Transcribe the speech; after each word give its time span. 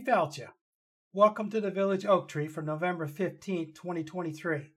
Me 0.00 0.06
you. 0.38 0.46
Welcome 1.12 1.50
to 1.50 1.60
the 1.60 1.70
Village 1.70 2.06
Oak 2.06 2.26
Tree 2.26 2.48
for 2.48 2.62
November 2.62 3.06
15th, 3.06 3.74
2023. 3.74 4.70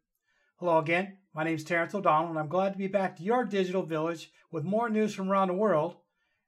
Hello 0.58 0.80
again. 0.80 1.20
My 1.34 1.45
name 1.45 1.55
is 1.55 1.64
Terrence 1.64 1.95
O'Donnell, 1.95 2.31
and 2.31 2.38
I'm 2.38 2.50
glad 2.50 2.73
to 2.73 2.77
be 2.77 2.88
back 2.88 3.16
to 3.16 3.23
your 3.23 3.45
digital 3.45 3.84
village 3.84 4.34
with 4.52 4.66
more 4.66 4.90
news 4.90 5.14
from 5.14 5.31
around 5.31 5.48
the 5.48 5.54
world 5.54 5.95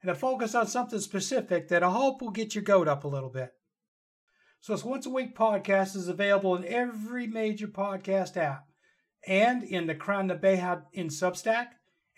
and 0.01 0.09
to 0.09 0.15
focus 0.15 0.55
on 0.55 0.67
something 0.67 0.99
specific 0.99 1.69
that 1.69 1.83
I 1.83 1.89
hope 1.89 2.21
will 2.21 2.31
get 2.31 2.53
your 2.53 2.65
goat 2.65 2.89
up 2.89 3.05
a 3.05 3.07
little 3.07 3.29
bit. 3.29 3.53
So, 4.59 4.73
this 4.73 4.83
once 4.83 5.05
a 5.05 5.09
week 5.09 5.37
podcast 5.37 5.95
is 5.95 6.09
available 6.09 6.57
in 6.57 6.65
every 6.65 7.27
major 7.27 7.67
podcast 7.67 8.35
app 8.35 8.65
and 9.25 9.63
in 9.63 9.87
the 9.87 9.95
Crann 9.95 10.27
na 10.27 10.35
Beatha 10.35 10.83
in 10.91 11.07
Substack 11.07 11.67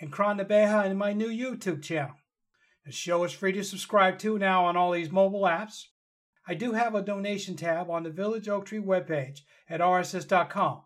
and 0.01 0.11
Crann 0.11 0.37
na 0.37 0.43
Beatha 0.43 0.87
in 0.89 0.97
my 0.97 1.13
new 1.13 1.29
YouTube 1.29 1.83
channel. 1.83 2.15
The 2.83 2.91
show 2.91 3.23
is 3.25 3.31
free 3.31 3.51
to 3.51 3.63
subscribe 3.63 4.17
to 4.19 4.39
now 4.39 4.65
on 4.65 4.75
all 4.75 4.93
these 4.93 5.11
mobile 5.11 5.43
apps. 5.43 5.83
I 6.49 6.53
do 6.53 6.71
have 6.71 6.95
a 6.95 7.01
donation 7.01 7.57
tab 7.57 7.89
on 7.89 8.03
the 8.03 8.09
Village 8.09 8.47
Oak 8.47 8.67
Tree 8.67 8.79
webpage 8.79 9.41
at 9.69 9.81
rss.com 9.81 10.83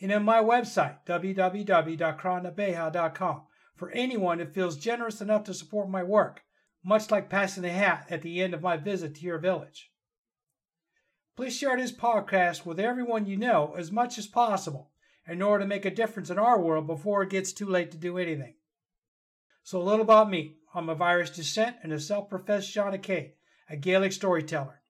and 0.00 0.10
on 0.10 0.24
my 0.24 0.42
website, 0.42 0.96
www.crann-na-beatha.com, 1.06 3.42
for 3.76 3.92
anyone 3.92 4.38
that 4.38 4.52
feels 4.52 4.76
generous 4.76 5.20
enough 5.20 5.44
to 5.44 5.54
support 5.54 5.88
my 5.88 6.02
work, 6.02 6.42
much 6.84 7.12
like 7.12 7.30
passing 7.30 7.62
the 7.62 7.70
hat 7.70 8.08
at 8.10 8.22
the 8.22 8.42
end 8.42 8.54
of 8.54 8.62
my 8.62 8.76
visit 8.76 9.14
to 9.14 9.22
your 9.22 9.38
village. 9.38 9.92
Please 11.36 11.56
share 11.56 11.76
this 11.76 11.92
podcast 11.92 12.66
with 12.66 12.80
everyone 12.80 13.26
you 13.26 13.36
know 13.36 13.76
as 13.78 13.92
much 13.92 14.18
as 14.18 14.26
possible 14.26 14.90
in 15.28 15.40
order 15.40 15.62
to 15.62 15.68
make 15.68 15.84
a 15.84 15.90
difference 15.90 16.28
in 16.28 16.40
our 16.40 16.60
world 16.60 16.88
before 16.88 17.22
it 17.22 17.30
gets 17.30 17.52
too 17.52 17.68
late 17.68 17.92
to 17.92 17.96
do 17.96 18.18
anything. 18.18 18.56
So, 19.62 19.80
a 19.80 19.82
little 19.82 20.02
about 20.02 20.28
me. 20.28 20.56
I'm 20.74 20.88
of 20.88 21.00
Irish 21.00 21.30
descent 21.30 21.76
and 21.82 21.92
a 21.92 22.00
self 22.00 22.28
professed 22.28 22.74
Seanachait, 22.74 23.34
a 23.70 23.76
Gaelic 23.76 24.10
storyteller. 24.12 24.80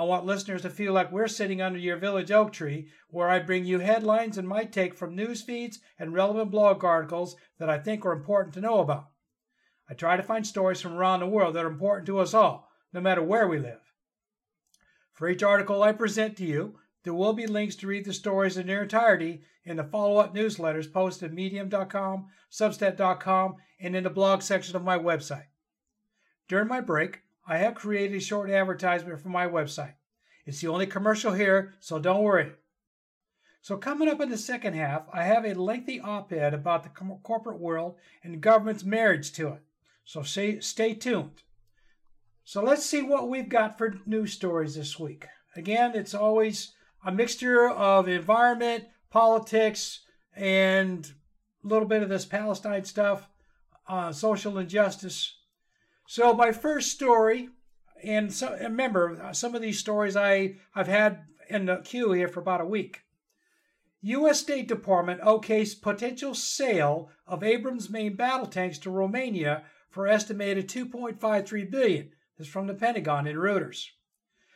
I 0.00 0.04
want 0.04 0.24
listeners 0.24 0.62
to 0.62 0.70
feel 0.70 0.94
like 0.94 1.12
we're 1.12 1.28
sitting 1.28 1.60
under 1.60 1.78
your 1.78 1.98
village 1.98 2.30
oak 2.30 2.54
tree, 2.54 2.88
where 3.10 3.28
I 3.28 3.38
bring 3.38 3.66
you 3.66 3.80
headlines 3.80 4.38
and 4.38 4.48
my 4.48 4.64
take 4.64 4.94
from 4.94 5.14
news 5.14 5.42
feeds 5.42 5.78
and 5.98 6.14
relevant 6.14 6.50
blog 6.50 6.82
articles 6.82 7.36
that 7.58 7.68
I 7.68 7.78
think 7.78 8.06
are 8.06 8.12
important 8.12 8.54
to 8.54 8.62
know 8.62 8.78
about. 8.78 9.10
I 9.90 9.92
try 9.92 10.16
to 10.16 10.22
find 10.22 10.46
stories 10.46 10.80
from 10.80 10.94
around 10.94 11.20
the 11.20 11.26
world 11.26 11.54
that 11.54 11.66
are 11.66 11.70
important 11.70 12.06
to 12.06 12.18
us 12.18 12.32
all, 12.32 12.70
no 12.94 13.00
matter 13.02 13.22
where 13.22 13.46
we 13.46 13.58
live. 13.58 13.92
For 15.12 15.28
each 15.28 15.42
article 15.42 15.82
I 15.82 15.92
present 15.92 16.34
to 16.38 16.46
you, 16.46 16.78
there 17.04 17.12
will 17.12 17.34
be 17.34 17.46
links 17.46 17.76
to 17.76 17.86
read 17.86 18.06
the 18.06 18.14
stories 18.14 18.56
in 18.56 18.68
their 18.68 18.84
entirety 18.84 19.42
in 19.66 19.76
the 19.76 19.84
follow 19.84 20.16
up 20.16 20.34
newsletters 20.34 20.90
posted 20.90 21.28
at 21.28 21.34
medium.com, 21.34 22.26
substack.com, 22.50 23.56
and 23.78 23.94
in 23.94 24.04
the 24.04 24.08
blog 24.08 24.40
section 24.40 24.76
of 24.76 24.82
my 24.82 24.98
website. 24.98 25.48
During 26.48 26.68
my 26.68 26.80
break, 26.80 27.20
I 27.46 27.58
have 27.58 27.74
created 27.74 28.16
a 28.16 28.20
short 28.20 28.50
advertisement 28.50 29.20
for 29.20 29.28
my 29.28 29.46
website. 29.46 29.94
It's 30.46 30.60
the 30.60 30.68
only 30.68 30.86
commercial 30.86 31.32
here, 31.32 31.74
so 31.80 31.98
don't 31.98 32.22
worry. 32.22 32.52
So, 33.62 33.76
coming 33.76 34.08
up 34.08 34.20
in 34.20 34.30
the 34.30 34.38
second 34.38 34.74
half, 34.74 35.02
I 35.12 35.24
have 35.24 35.44
a 35.44 35.54
lengthy 35.54 36.00
op 36.00 36.32
ed 36.32 36.54
about 36.54 36.82
the 36.82 37.18
corporate 37.22 37.60
world 37.60 37.96
and 38.22 38.40
government's 38.40 38.84
marriage 38.84 39.32
to 39.32 39.48
it. 39.48 39.62
So, 40.04 40.22
stay, 40.22 40.60
stay 40.60 40.94
tuned. 40.94 41.42
So, 42.44 42.62
let's 42.62 42.86
see 42.86 43.02
what 43.02 43.28
we've 43.28 43.48
got 43.48 43.76
for 43.76 44.00
news 44.06 44.32
stories 44.32 44.76
this 44.76 44.98
week. 44.98 45.26
Again, 45.56 45.92
it's 45.94 46.14
always 46.14 46.72
a 47.04 47.12
mixture 47.12 47.68
of 47.68 48.08
environment, 48.08 48.84
politics, 49.10 50.00
and 50.34 51.12
a 51.62 51.66
little 51.66 51.88
bit 51.88 52.02
of 52.02 52.08
this 52.08 52.24
Palestine 52.24 52.84
stuff, 52.84 53.28
uh, 53.88 54.10
social 54.10 54.56
injustice. 54.56 55.36
So 56.12 56.34
my 56.34 56.50
first 56.50 56.90
story, 56.90 57.50
and 58.02 58.34
so 58.34 58.58
remember 58.60 59.22
uh, 59.22 59.32
some 59.32 59.54
of 59.54 59.62
these 59.62 59.78
stories 59.78 60.16
I 60.16 60.56
I've 60.74 60.88
had 60.88 61.20
in 61.48 61.66
the 61.66 61.76
queue 61.76 62.10
here 62.10 62.26
for 62.26 62.40
about 62.40 62.60
a 62.60 62.66
week. 62.66 63.02
U.S. 64.00 64.40
State 64.40 64.66
Department 64.66 65.20
okays 65.20 65.80
potential 65.80 66.34
sale 66.34 67.10
of 67.28 67.44
Abrams 67.44 67.88
main 67.88 68.16
battle 68.16 68.48
tanks 68.48 68.76
to 68.78 68.90
Romania 68.90 69.62
for 69.88 70.08
estimated 70.08 70.68
2.53 70.68 71.70
billion. 71.70 72.10
This 72.36 72.48
is 72.48 72.52
from 72.52 72.66
the 72.66 72.74
Pentagon 72.74 73.28
in 73.28 73.36
Reuters. 73.36 73.90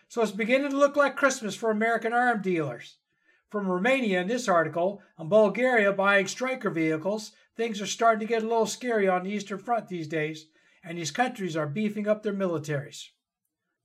So 0.08 0.22
it's 0.22 0.32
beginning 0.32 0.72
to 0.72 0.76
look 0.76 0.96
like 0.96 1.14
Christmas 1.14 1.54
for 1.54 1.70
American 1.70 2.12
arm 2.12 2.42
dealers. 2.42 2.96
From 3.48 3.68
Romania 3.68 4.22
in 4.22 4.26
this 4.26 4.48
article, 4.48 5.00
and 5.16 5.30
Bulgaria 5.30 5.92
buying 5.92 6.26
Stryker 6.26 6.70
vehicles, 6.70 7.30
things 7.56 7.80
are 7.80 7.86
starting 7.86 8.26
to 8.26 8.26
get 8.26 8.42
a 8.42 8.48
little 8.48 8.66
scary 8.66 9.06
on 9.06 9.22
the 9.22 9.30
Eastern 9.30 9.60
Front 9.60 9.86
these 9.86 10.08
days, 10.08 10.46
and 10.84 10.98
these 10.98 11.10
countries 11.10 11.56
are 11.56 11.66
beefing 11.66 12.06
up 12.06 12.22
their 12.22 12.34
militaries. 12.34 13.08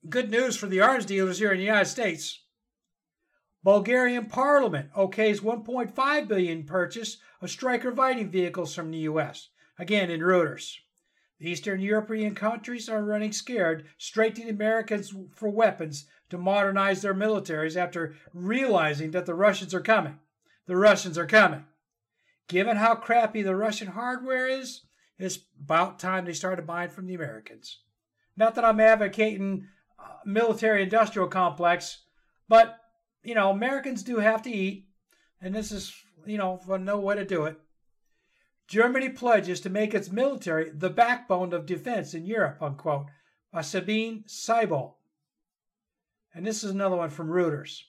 Good 0.07 0.29
news 0.29 0.55
for 0.55 0.67
the 0.67 0.81
arms 0.81 1.05
dealers 1.05 1.39
here 1.39 1.51
in 1.51 1.57
the 1.57 1.65
United 1.65 1.89
States. 1.89 2.43
Bulgarian 3.63 4.27
Parliament 4.27 4.89
okays 4.95 5.41
1.5 5.41 6.27
billion 6.27 6.63
purchase 6.63 7.17
of 7.41 7.49
Stryker 7.49 7.93
fighting 7.93 8.29
vehicles 8.29 8.73
from 8.73 8.91
the 8.91 8.99
U.S. 8.99 9.49
Again 9.77 10.09
in 10.09 10.21
Reuters. 10.21 10.75
The 11.39 11.49
Eastern 11.49 11.79
European 11.79 12.35
countries 12.35 12.89
are 12.89 13.03
running 13.03 13.31
scared 13.31 13.85
straight 13.97 14.35
to 14.35 14.43
the 14.43 14.49
Americans 14.49 15.13
for 15.33 15.49
weapons 15.49 16.05
to 16.29 16.38
modernize 16.38 17.01
their 17.01 17.13
militaries 17.13 17.75
after 17.77 18.15
realizing 18.33 19.11
that 19.11 19.25
the 19.25 19.35
Russians 19.35 19.73
are 19.73 19.81
coming. 19.81 20.19
The 20.67 20.75
Russians 20.75 21.17
are 21.17 21.25
coming. 21.25 21.65
Given 22.47 22.77
how 22.77 22.95
crappy 22.95 23.41
the 23.41 23.55
Russian 23.55 23.89
hardware 23.89 24.47
is, 24.47 24.81
it's 25.19 25.40
about 25.62 26.00
time 26.00 26.25
they 26.25 26.34
started 26.34 26.66
buying 26.66 26.90
from 26.90 27.06
the 27.06 27.13
Americans. 27.13 27.80
Not 28.38 28.56
that 28.56 28.63
I'm 28.63 28.80
advocating 28.80 29.68
uh, 30.00 30.19
military 30.25 30.81
industrial 30.81 31.28
complex, 31.28 32.06
but 32.47 32.78
you 33.22 33.35
know, 33.35 33.52
Americans 33.52 34.02
do 34.02 34.18
have 34.18 34.41
to 34.44 34.50
eat, 34.50 34.88
and 35.41 35.53
this 35.53 35.72
is, 35.72 35.94
you 36.25 36.38
know, 36.38 36.59
no 36.80 37.00
way 37.00 37.16
to 37.16 37.25
do 37.25 37.44
it. 37.46 37.59
Germany 38.68 39.09
pledges 39.09 39.59
to 39.62 39.69
make 39.69 39.94
its 39.94 40.12
military 40.12 40.72
the 40.72 40.90
backbone 40.90 41.53
of 41.53 41.66
defense 41.66 42.13
in 42.13 42.25
Europe, 42.25 42.59
unquote, 42.62 43.07
by 43.51 43.62
Sabine 43.62 44.24
Siebold. 44.28 44.94
And 46.34 46.46
this 46.46 46.63
is 46.63 46.72
another 46.72 46.96
one 46.96 47.09
from 47.09 47.30
Reuters. 47.30 47.81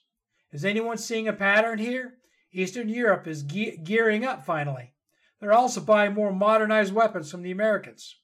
Is 0.51 0.65
anyone 0.65 0.97
seeing 0.97 1.27
a 1.27 1.33
pattern 1.33 1.77
here? 1.77 2.15
Eastern 2.51 2.89
Europe 2.89 3.27
is 3.27 3.43
ge- 3.43 3.81
gearing 3.83 4.25
up 4.25 4.43
finally. 4.43 4.93
They're 5.41 5.51
also 5.51 5.81
buying 5.81 6.13
more 6.13 6.31
modernized 6.31 6.93
weapons 6.93 7.31
from 7.31 7.41
the 7.41 7.51
Americans. 7.51 8.15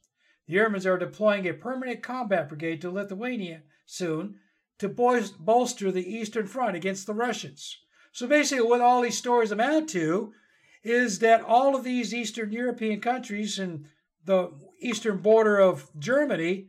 The 0.47 0.53
Germans 0.53 0.85
are 0.85 0.99
deploying 0.99 1.47
a 1.47 1.53
permanent 1.53 2.03
combat 2.03 2.47
brigade 2.47 2.79
to 2.81 2.91
Lithuania 2.91 3.63
soon 3.85 4.35
to 4.77 4.87
bolster 4.87 5.91
the 5.91 6.07
Eastern 6.07 6.45
Front 6.45 6.77
against 6.77 7.07
the 7.07 7.15
Russians. 7.15 7.79
So 8.11 8.27
basically, 8.27 8.65
what 8.65 8.81
all 8.81 9.01
these 9.01 9.17
stories 9.17 9.51
amount 9.51 9.89
to 9.89 10.31
is 10.83 11.19
that 11.19 11.41
all 11.41 11.75
of 11.75 11.83
these 11.83 12.13
Eastern 12.13 12.51
European 12.51 13.01
countries 13.01 13.57
and 13.57 13.85
the 14.25 14.51
eastern 14.79 15.17
border 15.17 15.57
of 15.57 15.89
Germany 15.97 16.67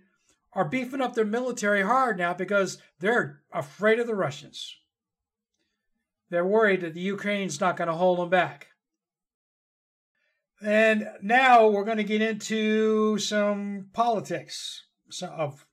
are 0.54 0.64
beefing 0.64 1.02
up 1.02 1.14
their 1.14 1.26
military 1.26 1.82
hard 1.82 2.16
now 2.16 2.32
because 2.32 2.78
they're 3.00 3.42
afraid 3.52 3.98
of 3.98 4.06
the 4.06 4.14
Russians. 4.14 4.76
They're 6.30 6.46
worried 6.46 6.80
that 6.80 6.94
the 6.94 7.00
Ukraine's 7.00 7.60
not 7.60 7.76
going 7.76 7.88
to 7.88 7.94
hold 7.94 8.18
them 8.18 8.30
back. 8.30 8.68
And 10.60 11.08
now 11.22 11.68
we're 11.68 11.84
going 11.84 11.98
to 11.98 12.04
get 12.04 12.20
into 12.20 13.18
some 13.18 13.90
politics 13.92 14.86
of 15.22 15.64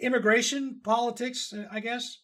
immigration 0.00 0.80
politics, 0.82 1.54
I 1.70 1.80
guess. 1.80 2.18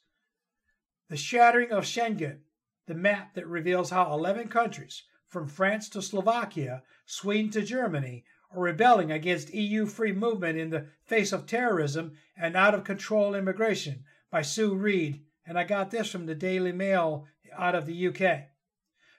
The 1.09 1.17
shattering 1.17 1.71
of 1.71 1.85
Schengen, 1.85 2.41
the 2.87 2.95
map 2.95 3.35
that 3.35 3.47
reveals 3.47 3.91
how 3.91 4.13
11 4.13 4.49
countries 4.49 5.05
from 5.29 5.47
France 5.47 5.89
to 5.91 6.03
Slovakia, 6.03 6.83
Sweden 7.07 7.51
to 7.53 7.63
Germany, 7.63 8.25
are 8.51 8.61
rebelling 8.61 9.13
against 9.13 9.55
EU 9.55 9.87
free 9.87 10.13
movement 10.13 10.59
in 10.59 10.71
the 10.71 10.87
face 11.05 11.33
of 11.33 11.47
terrorism 11.47 12.13
and 12.37 12.57
out 12.57 12.75
of 12.75 12.83
control 12.85 13.35
immigration 13.35 14.05
by 14.31 14.43
Sue 14.43 14.75
Reid. 14.75 15.21
And 15.47 15.57
I 15.57 15.65
got 15.65 15.91
this 15.91 16.11
from 16.11 16.27
the 16.27 16.35
Daily 16.35 16.73
Mail 16.73 17.27
out 17.57 17.75
of 17.77 17.87
the 17.87 18.09
UK. 18.09 18.49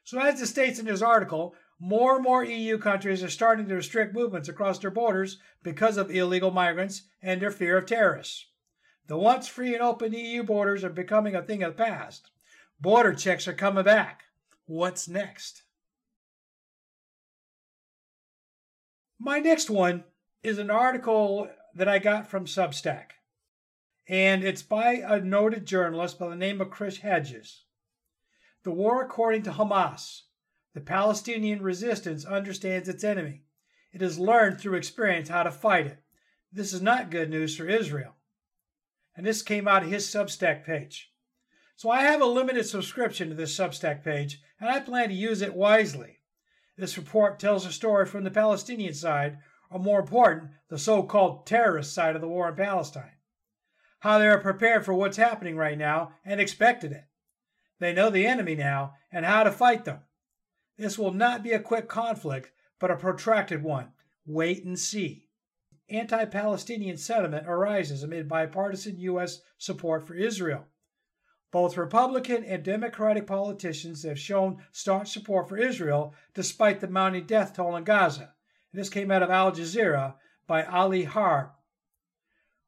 So, 0.03 0.19
as 0.19 0.41
it 0.41 0.47
states 0.47 0.77
in 0.79 0.85
this 0.85 1.01
article, 1.01 1.55
more 1.79 2.15
and 2.15 2.23
more 2.23 2.43
EU 2.43 2.77
countries 2.77 3.23
are 3.23 3.29
starting 3.29 3.67
to 3.67 3.75
restrict 3.75 4.13
movements 4.13 4.47
across 4.47 4.79
their 4.79 4.91
borders 4.91 5.39
because 5.63 5.97
of 5.97 6.09
illegal 6.09 6.51
migrants 6.51 7.03
and 7.21 7.41
their 7.41 7.51
fear 7.51 7.77
of 7.77 7.85
terrorists. 7.85 8.47
The 9.07 9.17
once 9.17 9.47
free 9.47 9.73
and 9.73 9.83
open 9.83 10.13
EU 10.13 10.43
borders 10.43 10.83
are 10.83 10.89
becoming 10.89 11.35
a 11.35 11.43
thing 11.43 11.63
of 11.63 11.75
the 11.75 11.83
past. 11.83 12.31
Border 12.79 13.13
checks 13.13 13.47
are 13.47 13.53
coming 13.53 13.83
back. 13.83 14.23
What's 14.65 15.07
next? 15.07 15.63
My 19.19 19.39
next 19.39 19.69
one 19.69 20.03
is 20.43 20.57
an 20.57 20.69
article 20.69 21.49
that 21.73 21.87
I 21.87 21.99
got 21.99 22.27
from 22.27 22.45
Substack, 22.45 23.11
and 24.07 24.43
it's 24.43 24.61
by 24.61 25.03
a 25.05 25.19
noted 25.19 25.65
journalist 25.65 26.19
by 26.19 26.29
the 26.29 26.35
name 26.35 26.61
of 26.61 26.69
Chris 26.69 26.97
Hedges. 26.97 27.63
The 28.63 28.71
war, 28.71 29.03
according 29.03 29.43
to 29.43 29.51
Hamas, 29.51 30.21
the 30.75 30.81
Palestinian 30.81 31.63
resistance 31.63 32.25
understands 32.25 32.87
its 32.89 33.03
enemy. 33.03 33.41
It 33.93 34.01
has 34.01 34.19
learned 34.19 34.59
through 34.59 34.75
experience 34.75 35.29
how 35.29 35.43
to 35.43 35.49
fight 35.49 35.87
it. 35.87 36.03
This 36.51 36.73
is 36.73 36.81
not 36.81 37.09
good 37.09 37.29
news 37.29 37.55
for 37.55 37.67
Israel. 37.67 38.13
and 39.15 39.25
this 39.25 39.41
came 39.41 39.67
out 39.67 39.83
of 39.83 39.89
his 39.89 40.05
Substack 40.05 40.65
page. 40.65 41.11
So 41.77 41.89
I 41.89 42.01
have 42.01 42.21
a 42.21 42.25
limited 42.25 42.65
subscription 42.65 43.29
to 43.29 43.35
this 43.35 43.57
Substack 43.57 44.03
page, 44.03 44.41
and 44.59 44.69
I 44.69 44.79
plan 44.81 45.09
to 45.09 45.15
use 45.15 45.41
it 45.41 45.55
wisely. 45.55 46.19
This 46.77 46.97
report 46.97 47.39
tells 47.39 47.65
a 47.65 47.71
story 47.71 48.05
from 48.05 48.25
the 48.25 48.31
Palestinian 48.31 48.93
side, 48.93 49.37
or 49.69 49.79
more 49.79 50.01
important, 50.01 50.51
the 50.69 50.77
so 50.77 51.03
called 51.03 51.47
terrorist 51.47 51.93
side 51.93 52.15
of 52.15 52.21
the 52.21 52.27
war 52.27 52.49
in 52.49 52.55
Palestine. 52.55 53.13
How 53.99 54.19
they 54.19 54.27
are 54.27 54.39
prepared 54.39 54.85
for 54.85 54.93
what's 54.93 55.17
happening 55.17 55.55
right 55.55 55.77
now 55.77 56.11
and 56.25 56.39
expected 56.39 56.91
it. 56.91 57.05
They 57.79 57.93
know 57.93 58.09
the 58.09 58.27
enemy 58.27 58.55
now 58.55 58.95
and 59.11 59.25
how 59.25 59.43
to 59.43 59.51
fight 59.51 59.85
them. 59.85 59.99
This 60.77 60.97
will 60.97 61.13
not 61.13 61.43
be 61.43 61.51
a 61.51 61.59
quick 61.59 61.87
conflict, 61.87 62.51
but 62.79 62.91
a 62.91 62.97
protracted 62.97 63.63
one. 63.63 63.93
Wait 64.25 64.65
and 64.65 64.77
see. 64.77 65.29
Anti 65.89 66.25
Palestinian 66.25 66.97
sentiment 66.97 67.47
arises 67.47 68.03
amid 68.03 68.27
bipartisan 68.27 68.97
U.S. 68.99 69.41
support 69.57 70.05
for 70.05 70.15
Israel. 70.15 70.65
Both 71.51 71.77
Republican 71.77 72.43
and 72.43 72.63
Democratic 72.63 73.27
politicians 73.27 74.03
have 74.03 74.19
shown 74.19 74.63
staunch 74.71 75.09
support 75.09 75.47
for 75.47 75.57
Israel 75.57 76.13
despite 76.33 76.81
the 76.81 76.87
mounting 76.87 77.25
death 77.25 77.53
toll 77.55 77.75
in 77.75 77.83
Gaza. 77.83 78.33
This 78.73 78.89
came 78.89 79.11
out 79.11 79.23
of 79.23 79.29
Al 79.29 79.51
Jazeera 79.51 80.15
by 80.47 80.63
Ali 80.63 81.03
Harb. 81.03 81.51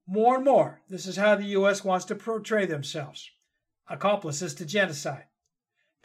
More 0.06 0.36
and 0.36 0.46
more, 0.46 0.82
this 0.88 1.06
is 1.06 1.18
how 1.18 1.36
the 1.36 1.48
U.S. 1.48 1.84
wants 1.84 2.06
to 2.06 2.16
portray 2.16 2.66
themselves 2.66 3.30
accomplices 3.90 4.54
to 4.56 4.66
genocide. 4.66 5.26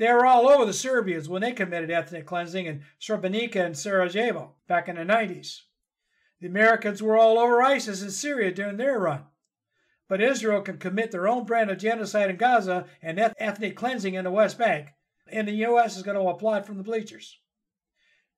They 0.02 0.12
were 0.12 0.26
all 0.26 0.49
over 0.49 0.64
the 0.64 0.72
Serbians 0.72 1.28
when 1.28 1.43
they 1.43 1.52
committed 1.52 1.88
ethnic 1.88 2.26
cleansing 2.26 2.66
in 2.66 2.82
Srebrenica 3.00 3.64
and 3.64 3.78
Sarajevo 3.78 4.56
back 4.66 4.88
in 4.88 4.96
the 4.96 5.02
90s. 5.02 5.60
The 6.40 6.49
Americans 6.49 7.00
were 7.00 7.16
all 7.16 7.38
over 7.38 7.62
ISIS 7.62 8.02
in 8.02 8.10
Syria 8.10 8.50
during 8.50 8.78
their 8.78 8.99
run. 8.99 9.26
But 10.08 10.20
Israel 10.20 10.60
can 10.60 10.78
commit 10.78 11.12
their 11.12 11.28
own 11.28 11.44
brand 11.44 11.70
of 11.70 11.78
genocide 11.78 12.31
in 12.31 12.37
Gaza 12.37 12.87
and 13.00 13.20
ethnic 13.38 13.76
cleansing 13.76 14.14
in 14.14 14.25
the 14.25 14.32
West 14.32 14.58
Bank, 14.58 14.88
and 15.28 15.46
the 15.46 15.52
U.S. 15.52 15.96
is 15.96 16.02
going 16.02 16.19
to 16.19 16.28
applaud 16.28 16.66
from 16.66 16.78
the 16.78 16.82
bleachers. 16.82 17.38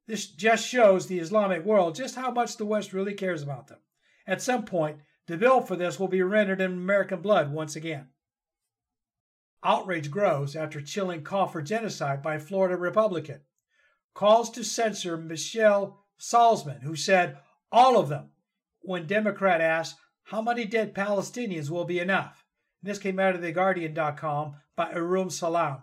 This 0.06 0.26
just 0.26 0.68
shows 0.68 1.06
the 1.06 1.18
Islamic 1.18 1.64
world 1.64 1.94
just 1.94 2.14
how 2.14 2.30
much 2.30 2.58
the 2.58 2.66
West 2.66 2.92
really 2.92 3.14
cares 3.14 3.42
about 3.42 3.68
them. 3.68 3.78
At 4.26 4.42
some 4.42 4.66
point, 4.66 4.98
the 5.28 5.38
bill 5.38 5.62
for 5.62 5.76
this 5.76 5.98
will 5.98 6.08
be 6.08 6.20
rendered 6.20 6.60
in 6.60 6.72
American 6.72 7.22
blood 7.22 7.50
once 7.50 7.74
again. 7.74 8.08
Outrage 9.64 10.10
grows 10.10 10.54
after 10.54 10.82
chilling 10.82 11.22
call 11.22 11.46
for 11.46 11.62
genocide 11.62 12.22
by 12.22 12.38
Florida 12.38 12.76
Republican. 12.76 13.40
Calls 14.12 14.50
to 14.50 14.62
censor 14.62 15.16
Michelle 15.16 16.04
Salzman, 16.20 16.82
who 16.82 16.94
said, 16.94 17.38
all 17.72 17.98
of 17.98 18.10
them, 18.10 18.30
when 18.82 19.06
Democrat 19.06 19.62
asked, 19.62 19.96
how 20.24 20.42
many 20.42 20.66
dead 20.66 20.94
Palestinians 20.94 21.70
will 21.70 21.84
be 21.84 21.98
enough? 21.98 22.44
And 22.82 22.90
this 22.90 22.98
came 22.98 23.18
out 23.18 23.34
of 23.34 23.40
TheGuardian.com 23.40 24.56
by 24.76 24.92
Erum 24.92 25.32
Salam. 25.32 25.82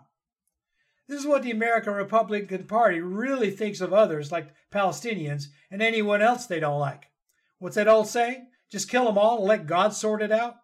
This 1.08 1.20
is 1.20 1.26
what 1.26 1.42
the 1.42 1.50
American 1.50 1.94
Republican 1.94 2.64
Party 2.64 3.00
really 3.00 3.50
thinks 3.50 3.80
of 3.80 3.92
others 3.92 4.30
like 4.30 4.54
Palestinians 4.72 5.46
and 5.70 5.82
anyone 5.82 6.22
else 6.22 6.46
they 6.46 6.60
don't 6.60 6.78
like. 6.78 7.10
What's 7.58 7.76
that 7.76 7.88
old 7.88 8.06
saying? 8.08 8.46
Just 8.70 8.88
kill 8.88 9.04
them 9.04 9.18
all 9.18 9.38
and 9.38 9.46
let 9.46 9.66
God 9.66 9.92
sort 9.92 10.22
it 10.22 10.32
out? 10.32 10.54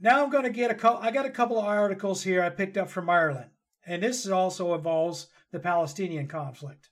Now 0.00 0.22
I'm 0.22 0.30
going 0.30 0.44
to 0.44 0.50
get 0.50 0.70
a 0.70 0.74
couple, 0.74 1.00
I 1.02 1.10
got 1.10 1.26
a 1.26 1.30
couple 1.30 1.58
of 1.58 1.64
articles 1.64 2.22
here 2.22 2.42
I 2.42 2.50
picked 2.50 2.76
up 2.76 2.88
from 2.88 3.10
Ireland, 3.10 3.50
and 3.86 4.02
this 4.02 4.26
also 4.28 4.74
involves 4.74 5.28
the 5.50 5.58
Palestinian 5.58 6.28
conflict. 6.28 6.90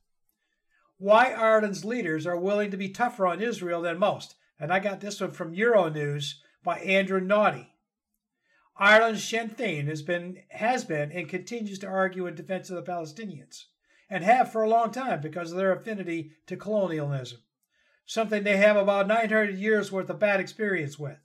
Why 0.99 1.33
Ireland's 1.33 1.85
leaders 1.85 2.27
are 2.27 2.39
willing 2.39 2.71
to 2.71 2.77
be 2.77 2.89
tougher 2.89 3.27
on 3.27 3.43
Israel 3.43 3.83
than 3.83 3.99
most 3.99 4.35
and 4.59 4.73
I 4.73 4.79
got 4.79 5.01
this 5.01 5.21
one 5.21 5.33
from 5.33 5.55
Euronews 5.55 6.35
by 6.65 6.79
Andrew 6.79 7.21
Naughtie. 7.21 7.73
Ireland's 8.79 9.25
Sinn 9.25 9.51
Féin 9.51 9.87
has 9.87 10.03
been, 10.03 10.43
has 10.51 10.85
been 10.85 11.11
and 11.13 11.29
continues 11.29 11.79
to 11.81 11.87
argue 11.87 12.27
in 12.27 12.35
defense 12.35 12.69
of 12.71 12.77
the 12.77 12.91
Palestinians, 12.91 13.65
and 14.11 14.23
have 14.23 14.53
for 14.53 14.63
a 14.63 14.69
long 14.69 14.91
time 14.91 15.21
because 15.21 15.51
of 15.51 15.59
their 15.59 15.73
affinity 15.73 16.33
to 16.47 16.57
colonialism, 16.57 17.41
something 18.05 18.45
they 18.45 18.59
have 18.59 18.77
about 18.77 19.09
900 19.09 19.57
years 19.59 19.91
worth 19.91 20.11
of 20.11 20.19
bad 20.19 20.41
experience 20.41 20.99
with. 20.99 21.19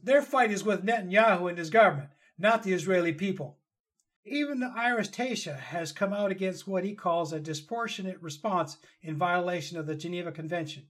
Their 0.00 0.22
fight 0.22 0.50
is 0.50 0.64
with 0.64 0.84
Netanyahu 0.84 1.48
and 1.48 1.58
his 1.58 1.70
government, 1.70 2.10
not 2.38 2.62
the 2.62 2.72
Israeli 2.72 3.12
people. 3.12 3.58
Even 4.24 4.60
the 4.60 4.72
Irish 4.76 5.08
Taoiseach 5.08 5.58
has 5.58 5.90
come 5.90 6.12
out 6.12 6.30
against 6.30 6.68
what 6.68 6.84
he 6.84 6.94
calls 6.94 7.32
a 7.32 7.40
disproportionate 7.40 8.20
response 8.22 8.76
in 9.02 9.16
violation 9.16 9.78
of 9.78 9.86
the 9.86 9.96
Geneva 9.96 10.30
Convention. 10.30 10.86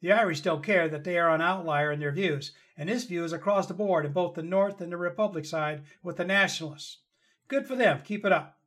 The 0.00 0.12
Irish 0.12 0.40
don't 0.40 0.62
care 0.62 0.88
that 0.88 1.04
they 1.04 1.18
are 1.18 1.34
an 1.34 1.40
outlier 1.40 1.90
in 1.90 2.00
their 2.00 2.12
views, 2.12 2.52
and 2.76 2.88
this 2.88 3.04
view 3.04 3.24
is 3.24 3.32
across 3.32 3.66
the 3.66 3.74
board 3.74 4.06
in 4.06 4.12
both 4.12 4.34
the 4.34 4.42
North 4.42 4.80
and 4.80 4.92
the 4.92 4.96
Republic 4.96 5.44
side 5.44 5.82
with 6.02 6.16
the 6.16 6.24
Nationalists. 6.24 6.98
Good 7.48 7.66
for 7.66 7.76
them, 7.76 8.02
keep 8.04 8.24
it 8.24 8.32
up. 8.32 8.58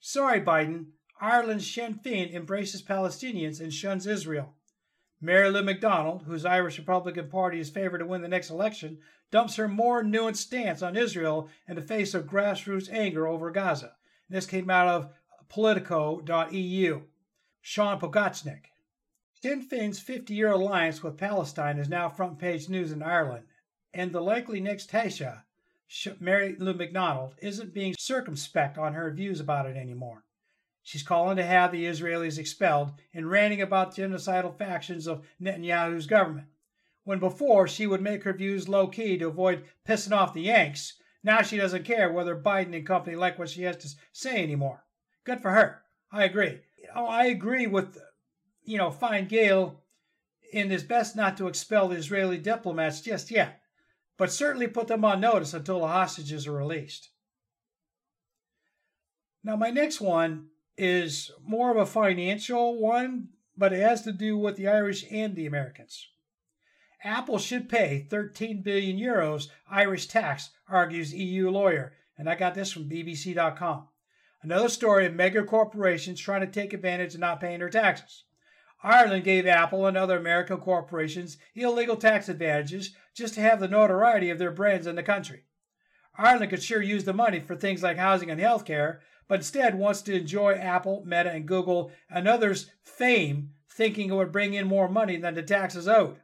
Sorry, 0.00 0.40
Biden, 0.40 0.88
Ireland's 1.20 1.72
Sinn 1.72 1.94
Féin 1.94 2.34
embraces 2.34 2.82
Palestinians 2.82 3.60
and 3.60 3.72
shuns 3.72 4.06
Israel. 4.06 4.54
Mary 5.24 5.48
Lou 5.48 5.62
McDonald, 5.62 6.24
whose 6.24 6.44
Irish 6.44 6.76
Republican 6.76 7.30
Party 7.30 7.58
is 7.58 7.70
favored 7.70 8.00
to 8.00 8.06
win 8.06 8.20
the 8.20 8.28
next 8.28 8.50
election, 8.50 8.98
dumps 9.30 9.56
her 9.56 9.66
more 9.66 10.02
nuanced 10.04 10.36
stance 10.36 10.82
on 10.82 10.98
Israel 10.98 11.48
in 11.66 11.76
the 11.76 11.82
face 11.82 12.12
of 12.12 12.26
grassroots 12.26 12.92
anger 12.92 13.26
over 13.26 13.50
Gaza. 13.50 13.96
This 14.28 14.44
came 14.44 14.68
out 14.68 14.86
of 14.86 15.08
Politico.eu. 15.48 17.00
Shawn 17.62 17.98
Pogatchnik. 17.98 18.66
Sinn 19.40 19.66
Féin's 19.66 19.98
50 19.98 20.34
year 20.34 20.52
alliance 20.52 21.02
with 21.02 21.16
Palestine 21.16 21.78
is 21.78 21.88
now 21.88 22.10
front 22.10 22.38
page 22.38 22.68
news 22.68 22.92
in 22.92 23.02
Ireland, 23.02 23.46
and 23.94 24.12
the 24.12 24.20
likely 24.20 24.60
next 24.60 24.90
Taoiseach, 24.90 25.40
Mary 26.20 26.54
Lou 26.58 26.74
McDonald, 26.74 27.34
isn't 27.38 27.72
being 27.72 27.94
circumspect 27.98 28.76
on 28.76 28.92
her 28.92 29.10
views 29.10 29.40
about 29.40 29.64
it 29.64 29.76
anymore. 29.78 30.22
She's 30.84 31.02
calling 31.02 31.36
to 31.38 31.44
have 31.44 31.72
the 31.72 31.86
Israelis 31.86 32.38
expelled 32.38 32.92
and 33.12 33.28
ranting 33.28 33.60
about 33.60 33.96
genocidal 33.96 34.56
factions 34.56 35.08
of 35.08 35.26
Netanyahu's 35.42 36.06
government. 36.06 36.46
When 37.02 37.18
before 37.18 37.66
she 37.66 37.86
would 37.86 38.00
make 38.00 38.22
her 38.22 38.32
views 38.32 38.68
low 38.68 38.86
key 38.86 39.18
to 39.18 39.26
avoid 39.26 39.64
pissing 39.86 40.16
off 40.16 40.34
the 40.34 40.42
Yanks, 40.42 40.94
now 41.22 41.42
she 41.42 41.56
doesn't 41.56 41.84
care 41.84 42.12
whether 42.12 42.36
Biden 42.36 42.76
and 42.76 42.86
company 42.86 43.16
like 43.16 43.38
what 43.38 43.48
she 43.48 43.62
has 43.62 43.78
to 43.78 43.88
say 44.12 44.42
anymore. 44.42 44.84
Good 45.24 45.40
for 45.40 45.50
her. 45.50 45.82
I 46.12 46.24
agree. 46.24 46.60
Oh, 46.94 47.06
I 47.06 47.24
agree 47.24 47.66
with 47.66 47.98
you 48.64 48.78
know, 48.78 48.90
Fine 48.90 49.28
Gael 49.28 49.82
in 50.52 50.70
his 50.70 50.84
best 50.84 51.16
not 51.16 51.36
to 51.36 51.48
expel 51.48 51.88
the 51.88 51.96
Israeli 51.96 52.38
diplomats 52.38 53.00
just 53.00 53.30
yet, 53.30 53.60
but 54.16 54.32
certainly 54.32 54.66
put 54.66 54.88
them 54.88 55.04
on 55.04 55.20
notice 55.20 55.54
until 55.54 55.80
the 55.80 55.88
hostages 55.88 56.46
are 56.46 56.52
released. 56.52 57.10
Now, 59.42 59.56
my 59.56 59.70
next 59.70 60.00
one 60.00 60.48
is 60.76 61.30
more 61.46 61.70
of 61.70 61.76
a 61.76 61.86
financial 61.86 62.80
one, 62.80 63.28
but 63.56 63.72
it 63.72 63.80
has 63.80 64.02
to 64.02 64.12
do 64.12 64.36
with 64.36 64.56
the 64.56 64.68
Irish 64.68 65.04
and 65.10 65.36
the 65.36 65.46
Americans. 65.46 66.08
Apple 67.04 67.38
should 67.38 67.68
pay 67.68 68.06
13 68.08 68.62
billion 68.62 68.98
euros 68.98 69.48
Irish 69.70 70.06
tax, 70.06 70.50
argues 70.68 71.14
EU 71.14 71.50
lawyer, 71.50 71.92
and 72.16 72.28
I 72.28 72.34
got 72.34 72.54
this 72.54 72.72
from 72.72 72.88
BBC.com. 72.88 73.88
Another 74.42 74.68
story 74.68 75.06
of 75.06 75.14
mega 75.14 75.42
corporations 75.44 76.20
trying 76.20 76.40
to 76.40 76.46
take 76.46 76.72
advantage 76.72 77.14
of 77.14 77.20
not 77.20 77.40
paying 77.40 77.60
their 77.60 77.70
taxes. 77.70 78.24
Ireland 78.82 79.24
gave 79.24 79.46
Apple 79.46 79.86
and 79.86 79.96
other 79.96 80.18
American 80.18 80.58
corporations 80.58 81.38
illegal 81.54 81.96
tax 81.96 82.28
advantages 82.28 82.94
just 83.14 83.34
to 83.34 83.40
have 83.40 83.60
the 83.60 83.68
notoriety 83.68 84.28
of 84.28 84.38
their 84.38 84.50
brands 84.50 84.86
in 84.86 84.96
the 84.96 85.02
country. 85.02 85.44
Ireland 86.16 86.50
could 86.50 86.62
sure 86.62 86.82
use 86.82 87.04
the 87.04 87.14
money 87.14 87.40
for 87.40 87.56
things 87.56 87.82
like 87.82 87.96
housing 87.96 88.30
and 88.30 88.40
healthcare, 88.40 88.98
but 89.28 89.40
instead 89.40 89.78
wants 89.78 90.02
to 90.02 90.14
enjoy 90.14 90.54
Apple, 90.54 91.02
Meta, 91.06 91.30
and 91.30 91.46
Google 91.46 91.90
and 92.10 92.28
others' 92.28 92.70
fame, 92.82 93.50
thinking 93.68 94.10
it 94.10 94.14
would 94.14 94.32
bring 94.32 94.54
in 94.54 94.66
more 94.66 94.88
money 94.88 95.16
than 95.16 95.34
the 95.34 95.42
taxes 95.42 95.88
owed. 95.88 96.16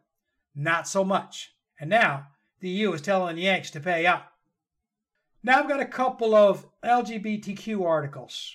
Not 0.54 0.86
so 0.86 1.04
much. 1.04 1.54
And 1.78 1.88
now 1.90 2.28
the 2.60 2.68
EU 2.68 2.92
is 2.92 3.00
telling 3.00 3.38
Yanks 3.38 3.70
to 3.72 3.80
pay 3.80 4.06
up. 4.06 4.32
Now 5.42 5.60
I've 5.60 5.68
got 5.68 5.80
a 5.80 5.86
couple 5.86 6.34
of 6.34 6.66
LGBTQ 6.84 7.84
articles. 7.84 8.54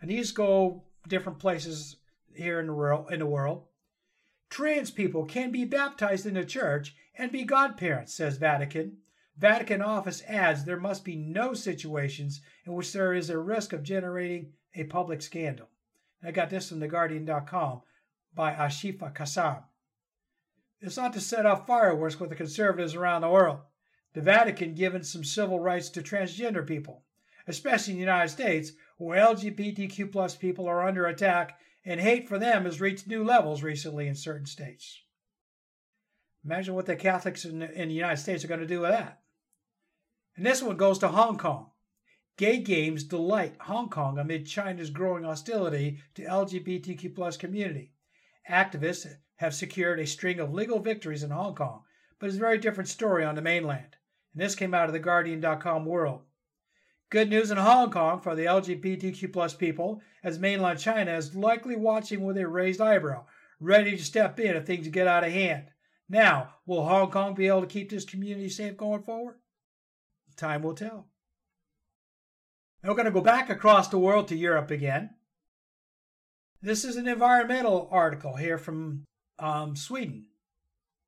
And 0.00 0.10
these 0.10 0.32
go 0.32 0.84
different 1.06 1.38
places 1.38 1.96
here 2.34 2.60
in 2.60 2.66
the 2.66 2.74
world. 2.74 3.12
In 3.12 3.18
the 3.18 3.26
world. 3.26 3.64
Trans 4.48 4.90
people 4.90 5.24
can 5.24 5.50
be 5.50 5.64
baptized 5.64 6.24
in 6.24 6.34
the 6.34 6.44
church 6.44 6.94
and 7.18 7.32
be 7.32 7.44
godparents, 7.44 8.14
says 8.14 8.38
Vatican. 8.38 8.98
Vatican 9.38 9.82
office 9.82 10.22
adds 10.26 10.64
there 10.64 10.80
must 10.80 11.04
be 11.04 11.14
no 11.14 11.52
situations 11.52 12.40
in 12.64 12.72
which 12.72 12.92
there 12.92 13.12
is 13.12 13.28
a 13.28 13.38
risk 13.38 13.72
of 13.72 13.82
generating 13.82 14.52
a 14.74 14.84
public 14.84 15.20
scandal. 15.20 15.68
I 16.22 16.30
got 16.30 16.48
this 16.48 16.68
from 16.68 16.80
TheGuardian.com 16.80 17.82
by 18.34 18.52
Ashifa 18.54 19.14
Kassam. 19.14 19.64
It's 20.80 20.96
not 20.96 21.12
to 21.12 21.20
set 21.20 21.46
off 21.46 21.66
fireworks 21.66 22.18
with 22.18 22.30
the 22.30 22.36
conservatives 22.36 22.94
around 22.94 23.22
the 23.22 23.28
world. 23.28 23.60
The 24.14 24.22
Vatican 24.22 24.74
given 24.74 25.04
some 25.04 25.24
civil 25.24 25.60
rights 25.60 25.90
to 25.90 26.02
transgender 26.02 26.66
people, 26.66 27.04
especially 27.46 27.92
in 27.92 27.98
the 27.98 28.04
United 28.04 28.30
States, 28.30 28.72
where 28.96 29.22
LGBTQ 29.22 30.10
plus 30.10 30.34
people 30.34 30.66
are 30.66 30.86
under 30.86 31.06
attack 31.06 31.58
and 31.84 32.00
hate 32.00 32.26
for 32.28 32.38
them 32.38 32.64
has 32.64 32.80
reached 32.80 33.06
new 33.06 33.22
levels 33.22 33.62
recently 33.62 34.08
in 34.08 34.14
certain 34.14 34.46
states. 34.46 35.02
Imagine 36.44 36.74
what 36.74 36.86
the 36.86 36.96
Catholics 36.96 37.44
in, 37.44 37.62
in 37.62 37.88
the 37.88 37.94
United 37.94 38.18
States 38.18 38.44
are 38.44 38.48
going 38.48 38.60
to 38.60 38.66
do 38.66 38.80
with 38.80 38.90
that. 38.90 39.20
And 40.36 40.44
this 40.44 40.62
one 40.62 40.76
goes 40.76 40.98
to 40.98 41.08
Hong 41.08 41.38
Kong. 41.38 41.70
Gay 42.36 42.58
games 42.58 43.04
delight 43.04 43.56
Hong 43.60 43.88
Kong 43.88 44.18
amid 44.18 44.46
China's 44.46 44.90
growing 44.90 45.24
hostility 45.24 46.00
to 46.14 46.22
LGBTQ 46.22 47.14
plus 47.14 47.38
community. 47.38 47.92
Activists 48.50 49.10
have 49.36 49.54
secured 49.54 49.98
a 49.98 50.06
string 50.06 50.38
of 50.38 50.52
legal 50.52 50.78
victories 50.78 51.22
in 51.22 51.30
Hong 51.30 51.54
Kong, 51.54 51.84
but 52.18 52.26
it's 52.26 52.36
a 52.36 52.40
very 52.40 52.58
different 52.58 52.90
story 52.90 53.24
on 53.24 53.34
the 53.34 53.40
mainland. 53.40 53.96
And 54.34 54.42
this 54.42 54.54
came 54.54 54.74
out 54.74 54.88
of 54.88 54.92
the 54.92 54.98
Guardian.com 54.98 55.86
world. 55.86 56.24
Good 57.08 57.30
news 57.30 57.50
in 57.50 57.56
Hong 57.56 57.90
Kong 57.90 58.20
for 58.20 58.34
the 58.34 58.44
LGBTQ 58.44 59.32
plus 59.32 59.54
people, 59.54 60.02
as 60.22 60.38
mainland 60.38 60.78
China 60.78 61.16
is 61.16 61.34
likely 61.34 61.76
watching 61.76 62.22
with 62.22 62.36
a 62.36 62.46
raised 62.46 62.82
eyebrow, 62.82 63.24
ready 63.58 63.96
to 63.96 64.04
step 64.04 64.38
in 64.38 64.54
if 64.54 64.66
things 64.66 64.88
get 64.88 65.06
out 65.06 65.24
of 65.24 65.32
hand. 65.32 65.70
Now, 66.10 66.56
will 66.66 66.84
Hong 66.84 67.10
Kong 67.10 67.34
be 67.34 67.46
able 67.46 67.62
to 67.62 67.66
keep 67.66 67.88
this 67.88 68.04
community 68.04 68.50
safe 68.50 68.76
going 68.76 69.02
forward? 69.02 69.36
Time 70.36 70.62
will 70.62 70.74
tell. 70.74 71.08
Now 72.82 72.90
we're 72.90 72.96
going 72.96 73.06
to 73.06 73.10
go 73.10 73.20
back 73.20 73.50
across 73.50 73.88
the 73.88 73.98
world 73.98 74.28
to 74.28 74.36
Europe 74.36 74.70
again. 74.70 75.10
This 76.62 76.84
is 76.84 76.96
an 76.96 77.08
environmental 77.08 77.88
article 77.90 78.36
here 78.36 78.58
from 78.58 79.04
um, 79.38 79.76
Sweden. 79.76 80.26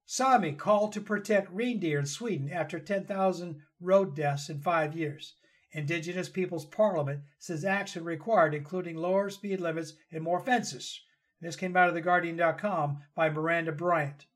Sami 0.06 0.52
called 0.52 0.92
to 0.92 1.00
protect 1.00 1.52
reindeer 1.52 1.99
in 1.99 2.06
Sweden 2.06 2.50
after 2.50 2.78
10,000 2.78 3.61
road 3.80 4.16
deaths 4.16 4.49
in 4.49 4.61
five 4.61 4.97
years. 4.97 5.35
Indigenous 5.73 6.30
Peoples 6.30 6.64
Parliament 6.64 7.20
says 7.38 7.64
action 7.64 8.04
required, 8.04 8.54
including 8.54 8.97
lower 8.97 9.28
speed 9.28 9.61
limits 9.61 9.94
and 10.11 10.25
more 10.25 10.40
fences. 10.40 11.02
This 11.40 11.56
came 11.56 11.76
out 11.76 11.88
of 11.88 11.94
the 11.94 12.00
Guardian.com 12.00 13.02
by 13.14 13.28
Miranda 13.28 13.73
Bryant. 13.73 14.26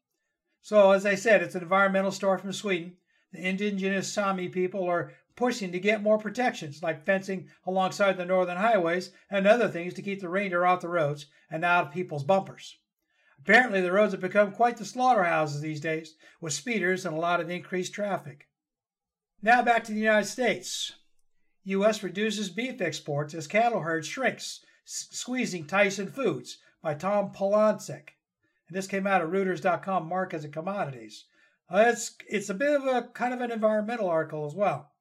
So, 0.60 0.92
as 0.92 1.06
I 1.06 1.14
said, 1.14 1.42
it's 1.42 1.54
an 1.54 1.62
environmental 1.62 2.12
story 2.12 2.38
from 2.38 2.52
Sweden. 2.52 2.96
The 3.32 3.48
indigenous 3.48 4.12
Sami 4.12 4.48
people 4.48 4.84
are 4.84 5.12
pushing 5.36 5.72
to 5.72 5.80
get 5.80 6.02
more 6.02 6.18
protections, 6.18 6.82
like 6.82 7.06
fencing 7.06 7.48
alongside 7.66 8.16
the 8.16 8.26
northern 8.26 8.58
highways 8.58 9.10
and 9.30 9.46
other 9.46 9.68
things 9.68 9.94
to 9.94 10.02
keep 10.02 10.20
the 10.20 10.28
reindeer 10.28 10.66
off 10.66 10.82
the 10.82 10.88
roads 10.88 11.26
and 11.50 11.64
out 11.64 11.86
of 11.86 11.92
people's 11.92 12.24
bumpers. 12.24 12.78
Apparently, 13.40 13.80
the 13.80 13.90
roads 13.90 14.12
have 14.12 14.20
become 14.20 14.52
quite 14.52 14.76
the 14.76 14.84
slaughterhouses 14.84 15.60
these 15.60 15.80
days, 15.80 16.14
with 16.40 16.52
speeders 16.52 17.04
and 17.04 17.16
a 17.16 17.20
lot 17.20 17.40
of 17.40 17.50
increased 17.50 17.92
traffic. 17.92 18.48
Now 19.40 19.62
back 19.62 19.82
to 19.84 19.92
the 19.92 19.98
United 19.98 20.28
States. 20.28 20.92
U.S. 21.64 22.02
reduces 22.02 22.50
beef 22.50 22.80
exports 22.80 23.34
as 23.34 23.46
cattle 23.46 23.80
herd 23.80 24.04
shrinks, 24.04 24.64
squeezing 24.84 25.66
Tyson 25.66 26.08
Foods 26.08 26.58
by 26.82 26.94
Tom 26.94 27.32
Polansek. 27.32 28.10
And 28.68 28.76
this 28.76 28.86
came 28.86 29.06
out 29.06 29.22
of 29.22 29.30
Reuters.com 29.30 30.08
markets 30.08 30.44
and 30.44 30.52
commodities. 30.52 31.24
Uh, 31.70 31.84
it's, 31.86 32.16
it's 32.28 32.50
a 32.50 32.54
bit 32.54 32.74
of 32.74 32.86
a 32.86 33.08
kind 33.14 33.32
of 33.32 33.40
an 33.40 33.50
environmental 33.50 34.08
article 34.08 34.46
as 34.46 34.54
well. 34.54 34.92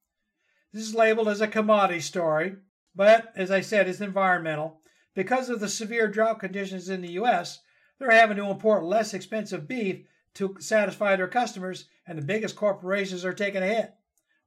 This 0.73 0.83
is 0.83 0.95
labeled 0.95 1.27
as 1.27 1.41
a 1.41 1.47
commodity 1.47 1.99
story, 1.99 2.55
but 2.95 3.33
as 3.35 3.51
I 3.51 3.61
said, 3.61 3.89
it's 3.89 3.99
environmental. 3.99 4.79
Because 5.13 5.49
of 5.49 5.59
the 5.59 5.67
severe 5.67 6.07
drought 6.07 6.39
conditions 6.39 6.87
in 6.87 7.01
the 7.01 7.11
U.S., 7.13 7.59
they're 7.99 8.11
having 8.11 8.37
to 8.37 8.49
import 8.49 8.83
less 8.83 9.13
expensive 9.13 9.67
beef 9.67 10.05
to 10.35 10.55
satisfy 10.59 11.15
their 11.15 11.27
customers, 11.27 11.89
and 12.07 12.17
the 12.17 12.23
biggest 12.23 12.55
corporations 12.55 13.25
are 13.25 13.33
taking 13.33 13.61
a 13.61 13.67
hit. 13.67 13.93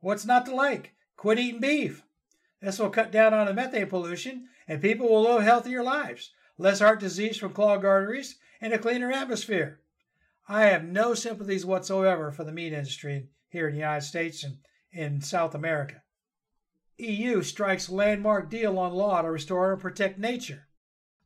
What's 0.01 0.25
not 0.25 0.47
to 0.47 0.55
like? 0.55 0.95
Quit 1.17 1.39
eating 1.39 1.61
beef. 1.61 2.03
This 2.61 2.79
will 2.79 2.91
cut 2.91 3.13
down 3.13 3.35
on 3.35 3.47
the 3.47 3.53
methane 3.53 3.87
pollution, 3.87 4.49
and 4.67 4.81
people 4.81 5.09
will 5.09 5.23
live 5.23 5.43
healthier 5.43 5.83
lives, 5.83 6.33
less 6.57 6.81
heart 6.81 7.01
disease 7.01 7.37
from 7.37 7.53
clogged 7.53 7.85
arteries, 7.85 8.37
and 8.61 8.73
a 8.73 8.79
cleaner 8.79 9.13
atmosphere. 9.13 9.81
I 10.47 10.67
have 10.67 10.85
no 10.85 11.15
sympathies 11.15 11.65
whatsoever 11.65 12.31
for 12.31 12.45
the 12.45 12.53
meat 12.53 12.73
industry 12.75 13.29
here 13.49 13.69
in 13.69 13.75
the 13.75 13.81
United 13.81 14.05
States 14.05 14.45
and 14.45 14.59
in 14.93 15.23
South 15.23 15.55
America. 15.55 16.03
EU 16.99 17.43
strikes 17.43 17.89
landmark 17.89 18.51
deal 18.51 18.79
on 18.79 18.93
law 18.93 19.23
to 19.23 19.31
restore 19.31 19.73
and 19.73 19.81
protect 19.81 20.19
nature. 20.19 20.69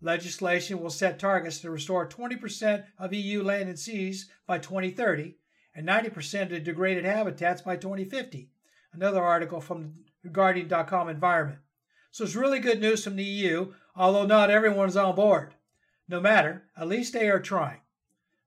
Legislation 0.00 0.80
will 0.80 0.90
set 0.90 1.18
targets 1.18 1.58
to 1.58 1.70
restore 1.70 2.08
20% 2.08 2.84
of 2.98 3.12
EU 3.12 3.42
land 3.42 3.68
and 3.68 3.78
seas 3.78 4.30
by 4.46 4.58
2030 4.58 5.36
and 5.74 5.86
90% 5.86 6.56
of 6.56 6.64
degraded 6.64 7.04
habitats 7.04 7.62
by 7.62 7.76
2050. 7.76 8.50
Another 8.92 9.22
article 9.22 9.60
from 9.60 10.04
Guardian.com 10.30 11.08
Environment. 11.08 11.58
So 12.12 12.24
it's 12.24 12.36
really 12.36 12.60
good 12.60 12.80
news 12.80 13.02
from 13.02 13.16
the 13.16 13.24
EU, 13.24 13.74
although 13.96 14.26
not 14.26 14.50
everyone's 14.50 14.96
on 14.96 15.16
board. 15.16 15.54
No 16.08 16.20
matter, 16.20 16.64
at 16.76 16.88
least 16.88 17.12
they 17.12 17.28
are 17.28 17.40
trying. 17.40 17.80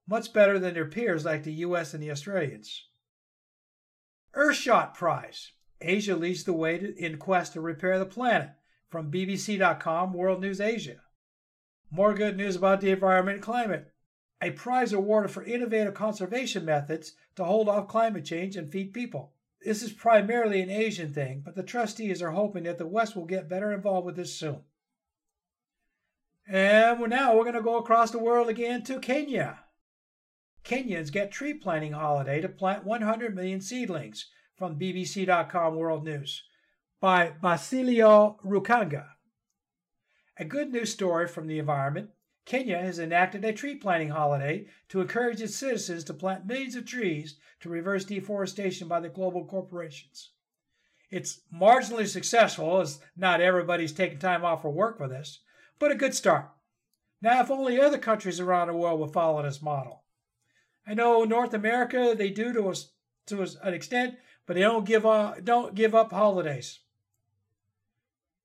Much 0.07 0.33
better 0.33 0.59
than 0.59 0.73
their 0.73 0.85
peers 0.85 1.25
like 1.25 1.43
the 1.43 1.53
US 1.53 1.93
and 1.93 2.01
the 2.01 2.11
Australians. 2.11 2.87
Earthshot 4.33 4.93
Prize. 4.93 5.51
Asia 5.81 6.15
leads 6.15 6.43
the 6.43 6.53
way 6.53 6.77
to, 6.77 6.95
in 6.97 7.17
quest 7.17 7.53
to 7.53 7.61
repair 7.61 7.97
the 7.99 8.05
planet. 8.05 8.51
From 8.89 9.11
BBC.com, 9.11 10.13
World 10.13 10.41
News 10.41 10.59
Asia. 10.59 11.01
More 11.89 12.13
good 12.13 12.37
news 12.37 12.55
about 12.55 12.81
the 12.81 12.91
environment 12.91 13.35
and 13.35 13.43
climate. 13.43 13.91
A 14.41 14.51
prize 14.51 14.91
awarded 14.91 15.31
for 15.31 15.43
innovative 15.43 15.93
conservation 15.93 16.65
methods 16.65 17.13
to 17.35 17.43
hold 17.43 17.69
off 17.69 17.87
climate 17.87 18.25
change 18.25 18.55
and 18.55 18.71
feed 18.71 18.93
people. 18.93 19.33
This 19.63 19.83
is 19.83 19.91
primarily 19.91 20.61
an 20.61 20.69
Asian 20.69 21.13
thing, 21.13 21.41
but 21.45 21.55
the 21.55 21.63
trustees 21.63 22.21
are 22.21 22.31
hoping 22.31 22.63
that 22.63 22.79
the 22.79 22.87
West 22.87 23.15
will 23.15 23.25
get 23.25 23.49
better 23.49 23.71
involved 23.71 24.05
with 24.05 24.15
this 24.15 24.33
soon. 24.33 24.61
And 26.47 26.99
now 27.09 27.35
we're 27.35 27.43
going 27.43 27.55
to 27.55 27.61
go 27.61 27.77
across 27.77 28.11
the 28.11 28.19
world 28.19 28.49
again 28.49 28.83
to 28.83 28.99
Kenya. 28.99 29.59
Kenyans 30.63 31.11
get 31.11 31.31
tree 31.31 31.53
planting 31.53 31.93
holiday 31.93 32.39
to 32.41 32.49
plant 32.49 32.85
100 32.85 33.35
million 33.35 33.61
seedlings 33.61 34.27
from 34.55 34.79
BBC.com 34.79 35.75
World 35.75 36.05
News 36.05 36.43
by 36.99 37.33
Basilio 37.41 38.37
Rukanga. 38.45 39.05
A 40.37 40.45
good 40.45 40.71
news 40.71 40.91
story 40.91 41.27
from 41.27 41.47
the 41.47 41.59
environment. 41.59 42.11
Kenya 42.45 42.77
has 42.77 42.99
enacted 42.99 43.43
a 43.43 43.53
tree 43.53 43.75
planting 43.75 44.09
holiday 44.09 44.67
to 44.89 45.01
encourage 45.01 45.41
its 45.41 45.55
citizens 45.55 46.03
to 46.03 46.13
plant 46.13 46.45
millions 46.45 46.75
of 46.75 46.85
trees 46.85 47.37
to 47.59 47.69
reverse 47.69 48.05
deforestation 48.05 48.87
by 48.87 48.99
the 48.99 49.09
global 49.09 49.45
corporations. 49.45 50.31
It's 51.09 51.41
marginally 51.53 52.07
successful, 52.07 52.79
as 52.79 52.99
not 53.17 53.41
everybody's 53.41 53.91
taking 53.91 54.19
time 54.19 54.45
off 54.45 54.61
for 54.61 54.71
work 54.71 54.97
for 54.97 55.07
this, 55.07 55.39
but 55.77 55.91
a 55.91 55.95
good 55.95 56.15
start. 56.15 56.49
Now, 57.21 57.41
if 57.41 57.51
only 57.51 57.79
other 57.79 57.97
countries 57.97 58.39
around 58.39 58.67
the 58.67 58.73
world 58.73 58.99
would 58.99 59.13
follow 59.13 59.43
this 59.43 59.61
model. 59.61 60.00
I 60.91 60.93
know 60.93 61.23
North 61.23 61.53
America, 61.53 62.13
they 62.17 62.31
do 62.31 62.51
to, 62.51 62.69
a, 62.69 62.75
to 63.27 63.47
an 63.63 63.73
extent, 63.73 64.15
but 64.45 64.55
they 64.55 64.59
don't 64.59 64.85
give 64.85 65.05
up, 65.05 65.41
don't 65.45 65.73
give 65.73 65.95
up 65.95 66.11
holidays. 66.11 66.79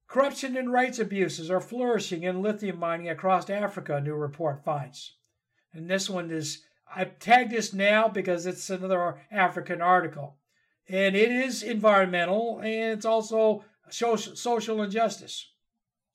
Corruption 0.07 0.57
and 0.57 0.73
rights 0.73 1.01
abuses 1.01 1.51
are 1.51 1.61
flourishing 1.61 2.23
in 2.23 2.43
lithium 2.43 2.79
mining 2.79 3.09
across 3.09 3.51
Africa, 3.51 3.97
a 3.97 4.01
new 4.01 4.15
report 4.15 4.63
finds. 4.63 5.17
And 5.75 5.91
this 5.91 6.09
one 6.09 6.31
is, 6.31 6.63
I've 6.95 7.19
tagged 7.19 7.51
this 7.51 7.73
now 7.73 8.07
because 8.07 8.47
it's 8.47 8.71
another 8.71 9.21
African 9.33 9.83
article. 9.83 10.37
And 10.89 11.17
it 11.17 11.33
is 11.33 11.65
environmental 11.65 12.61
and 12.61 12.93
it's 12.93 13.05
also 13.05 13.65
social 13.91 14.85
injustice. 14.85 15.51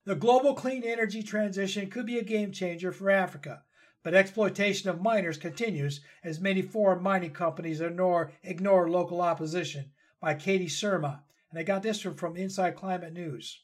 The 0.05 0.15
global 0.15 0.53
clean 0.53 0.83
energy 0.85 1.23
transition 1.23 1.89
could 1.89 2.05
be 2.05 2.19
a 2.19 2.23
game 2.23 2.53
changer 2.53 2.93
for 2.93 3.09
Africa, 3.09 3.63
but 4.03 4.13
exploitation 4.13 4.89
of 4.89 5.01
miners 5.01 5.38
continues 5.38 6.01
as 6.24 6.39
many 6.39 6.62
foreign 6.62 7.03
mining 7.03 7.31
companies 7.31 7.81
ignore, 7.81 8.31
ignore 8.43 8.89
local 8.89 9.22
opposition. 9.22 9.91
By 10.20 10.36
Katie 10.36 10.67
Surma. 10.67 11.22
And 11.50 11.60
I 11.60 11.63
got 11.63 11.81
this 11.81 12.01
from, 12.01 12.38
Inside 12.38 12.75
Climate 12.75 13.12
News. 13.12 13.63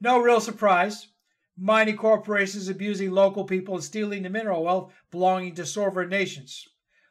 No 0.00 0.20
real 0.20 0.40
surprise. 0.40 1.08
Mining 1.56 1.96
corporations 1.96 2.68
abusing 2.68 3.10
local 3.10 3.44
people 3.44 3.74
and 3.74 3.82
stealing 3.82 4.22
the 4.22 4.30
mineral 4.30 4.62
wealth 4.62 4.92
belonging 5.10 5.54
to 5.56 5.66
sovereign 5.66 6.08
nations. 6.08 6.68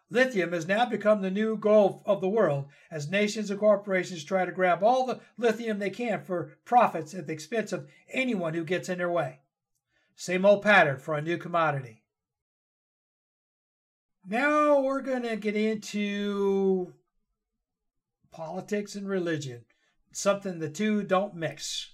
Lithium 0.10 0.54
has 0.54 0.68
now 0.68 0.86
become 0.86 1.22
the 1.22 1.32
new 1.32 1.58
gold 1.58 2.04
of 2.06 2.22
the 2.22 2.30
world 2.30 2.68
as 2.90 3.10
nations 3.10 3.50
and 3.50 3.60
corporations 3.60 4.24
try 4.24 4.46
to 4.46 4.52
grab 4.52 4.84
all 4.84 5.06
the 5.06 5.20
lithium 5.38 5.80
they 5.80 5.90
can 5.90 6.22
for 6.22 6.54
profits 6.64 7.14
at 7.14 7.28
the 7.28 7.34
expense 7.34 7.74
of 7.74 7.90
anyone 8.10 8.54
who 8.54 8.64
gets 8.64 8.88
in 8.88 9.00
their 9.00 9.12
way. 9.12 9.40
Same 10.16 10.46
old 10.46 10.62
pattern 10.62 11.00
for 11.00 11.16
a 11.16 11.22
new 11.22 11.38
commodity. 11.38 12.04
Now 14.28 14.82
we're 14.82 15.02
going 15.02 15.22
to 15.22 15.36
get 15.36 15.56
into 15.56 16.94
politics 18.32 18.96
and 18.96 19.08
religion, 19.08 19.66
something 20.12 20.58
the 20.58 20.68
two 20.68 21.04
don't 21.04 21.36
mix. 21.36 21.94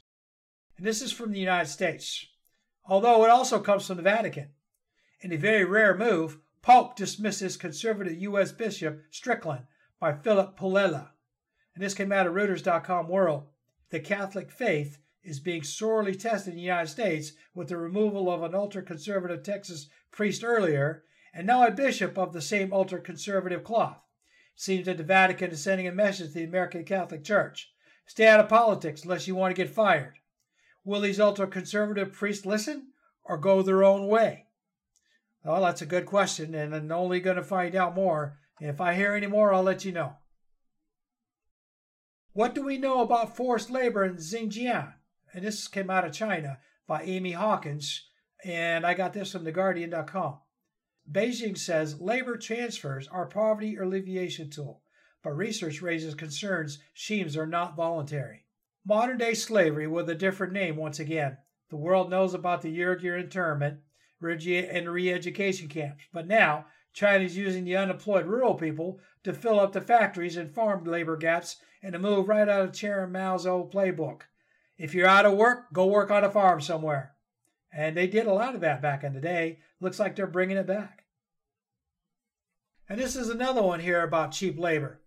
And 0.77 0.87
this 0.87 1.01
is 1.01 1.11
from 1.11 1.33
the 1.33 1.39
United 1.39 1.69
States, 1.69 2.25
although 2.85 3.25
it 3.25 3.29
also 3.29 3.59
comes 3.59 3.85
from 3.85 3.97
the 3.97 4.03
Vatican. 4.03 4.51
In 5.19 5.33
a 5.33 5.37
very 5.37 5.65
rare 5.65 5.97
move, 5.97 6.39
Pope 6.61 6.95
dismisses 6.95 7.57
conservative 7.57 8.17
U.S. 8.21 8.53
Bishop 8.53 9.01
Strickland 9.11 9.65
by 9.99 10.13
Philip 10.13 10.57
Pullella. 10.57 11.09
And 11.75 11.83
this 11.83 11.93
came 11.93 12.13
out 12.13 12.27
of 12.27 12.33
Reuters.com 12.33 13.09
World. 13.09 13.43
The 13.89 13.99
Catholic 13.99 14.51
faith 14.51 14.99
is 15.21 15.41
being 15.41 15.63
sorely 15.63 16.15
tested 16.15 16.53
in 16.53 16.57
the 16.57 16.63
United 16.63 16.87
States 16.87 17.33
with 17.53 17.67
the 17.67 17.77
removal 17.77 18.31
of 18.31 18.41
an 18.41 18.55
ultra 18.55 18.83
conservative 18.83 19.43
Texas 19.43 19.89
priest 20.11 20.45
earlier 20.45 21.03
and 21.33 21.47
now 21.47 21.65
a 21.65 21.71
bishop 21.71 22.17
of 22.17 22.33
the 22.33 22.41
same 22.41 22.73
ultra 22.73 22.99
conservative 22.99 23.63
cloth. 23.63 23.99
Seems 24.55 24.85
that 24.85 24.97
the 24.97 25.03
Vatican 25.03 25.51
is 25.51 25.63
sending 25.63 25.87
a 25.87 25.91
message 25.91 26.27
to 26.27 26.33
the 26.33 26.43
American 26.43 26.83
Catholic 26.83 27.23
Church 27.23 27.71
stay 28.05 28.27
out 28.27 28.39
of 28.39 28.49
politics 28.49 29.03
unless 29.03 29.27
you 29.27 29.35
want 29.35 29.55
to 29.55 29.61
get 29.61 29.73
fired. 29.73 30.15
Will 30.83 31.01
these 31.01 31.19
ultra 31.19 31.47
conservative 31.47 32.11
priests 32.11 32.45
listen 32.45 32.87
or 33.23 33.37
go 33.37 33.61
their 33.61 33.83
own 33.83 34.07
way? 34.07 34.47
Well, 35.43 35.61
that's 35.61 35.81
a 35.81 35.87
good 35.87 36.05
question, 36.05 36.53
and 36.53 36.75
I'm 36.75 36.91
only 36.91 37.19
going 37.19 37.37
to 37.37 37.43
find 37.43 37.75
out 37.75 37.95
more. 37.95 38.37
If 38.59 38.81
I 38.81 38.93
hear 38.93 39.13
any 39.13 39.27
more, 39.27 39.53
I'll 39.53 39.63
let 39.63 39.85
you 39.85 39.91
know. 39.91 40.17
What 42.33 42.53
do 42.53 42.63
we 42.63 42.77
know 42.77 43.01
about 43.01 43.35
forced 43.35 43.69
labor 43.69 44.05
in 44.05 44.17
Xinjiang? 44.17 44.93
And 45.33 45.45
this 45.45 45.67
came 45.67 45.89
out 45.89 46.05
of 46.05 46.13
China 46.13 46.59
by 46.87 47.03
Amy 47.03 47.31
Hawkins, 47.31 48.07
and 48.43 48.85
I 48.85 48.93
got 48.93 49.13
this 49.13 49.31
from 49.31 49.45
TheGuardian.com. 49.45 50.39
Beijing 51.11 51.57
says 51.57 51.99
labor 51.99 52.37
transfers 52.37 53.07
are 53.09 53.25
poverty 53.25 53.75
alleviation 53.75 54.49
tool, 54.49 54.81
but 55.21 55.35
research 55.35 55.81
raises 55.81 56.15
concerns 56.15 56.79
schemes 56.93 57.35
are 57.35 57.45
not 57.45 57.75
voluntary. 57.75 58.45
Modern 58.85 59.17
day 59.17 59.33
slavery 59.33 59.87
with 59.87 60.09
a 60.09 60.15
different 60.15 60.53
name 60.53 60.77
once 60.77 60.99
again. 60.99 61.37
The 61.69 61.75
world 61.75 62.09
knows 62.09 62.33
about 62.33 62.61
the 62.61 62.77
Uyghur 62.77 63.19
internment 63.19 63.81
and 64.21 64.89
re 64.89 65.11
education 65.11 65.67
camps, 65.67 66.05
but 66.13 66.27
now 66.27 66.67
China 66.93 67.25
is 67.25 67.35
using 67.35 67.65
the 67.65 67.75
unemployed 67.75 68.25
rural 68.25 68.55
people 68.55 69.01
to 69.23 69.33
fill 69.33 69.59
up 69.59 69.73
the 69.73 69.81
factories 69.81 70.37
and 70.37 70.53
farm 70.53 70.85
labor 70.85 71.17
gaps 71.17 71.57
and 71.83 71.91
to 71.91 71.99
move 71.99 72.29
right 72.29 72.47
out 72.47 72.61
of 72.61 72.73
Chairman 72.73 73.11
Mao's 73.11 73.45
old 73.45 73.73
playbook. 73.73 74.21
If 74.77 74.95
you're 74.95 75.07
out 75.07 75.25
of 75.25 75.37
work, 75.37 75.73
go 75.73 75.87
work 75.87 76.09
on 76.09 76.23
a 76.23 76.31
farm 76.31 76.61
somewhere. 76.61 77.15
And 77.73 77.97
they 77.97 78.07
did 78.07 78.27
a 78.27 78.33
lot 78.33 78.55
of 78.55 78.61
that 78.61 78.81
back 78.81 79.03
in 79.03 79.13
the 79.13 79.21
day. 79.21 79.59
Looks 79.81 79.99
like 79.99 80.15
they're 80.15 80.27
bringing 80.27 80.57
it 80.57 80.67
back. 80.67 81.00
And 82.91 82.99
this 82.99 83.15
is 83.15 83.29
another 83.29 83.61
one 83.61 83.79
here 83.79 84.03
about 84.03 84.33
cheap 84.33 84.59
labor. 84.59 84.99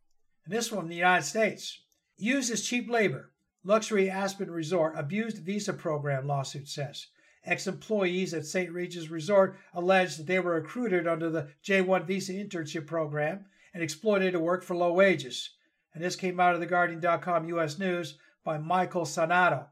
And 0.46 0.54
this 0.54 0.72
one 0.72 0.84
in 0.84 0.88
the 0.88 0.96
United 0.96 1.26
States. 1.26 1.82
Uses 2.16 2.66
cheap 2.66 2.88
labor. 2.88 3.30
Luxury 3.62 4.08
Aspen 4.08 4.50
Resort 4.50 4.94
abused 4.96 5.44
visa 5.44 5.74
program 5.74 6.26
lawsuit 6.26 6.66
says. 6.66 7.08
Ex 7.44 7.66
employees 7.66 8.32
at 8.32 8.46
St. 8.46 8.72
Regis 8.72 9.10
Resort 9.10 9.58
alleged 9.74 10.18
that 10.18 10.26
they 10.26 10.38
were 10.38 10.54
recruited 10.54 11.06
under 11.06 11.28
the 11.28 11.48
J1 11.62 12.06
visa 12.06 12.32
internship 12.32 12.86
program 12.86 13.44
and 13.74 13.82
exploited 13.82 14.32
to 14.32 14.40
work 14.40 14.62
for 14.62 14.74
low 14.74 14.94
wages. 14.94 15.50
And 15.92 16.02
this 16.02 16.16
came 16.16 16.40
out 16.40 16.54
of 16.54 16.60
the 16.60 16.66
Guardian.com 16.66 17.48
U.S. 17.48 17.78
News 17.78 18.16
by 18.42 18.56
Michael 18.56 19.04
Sainato. 19.04 19.66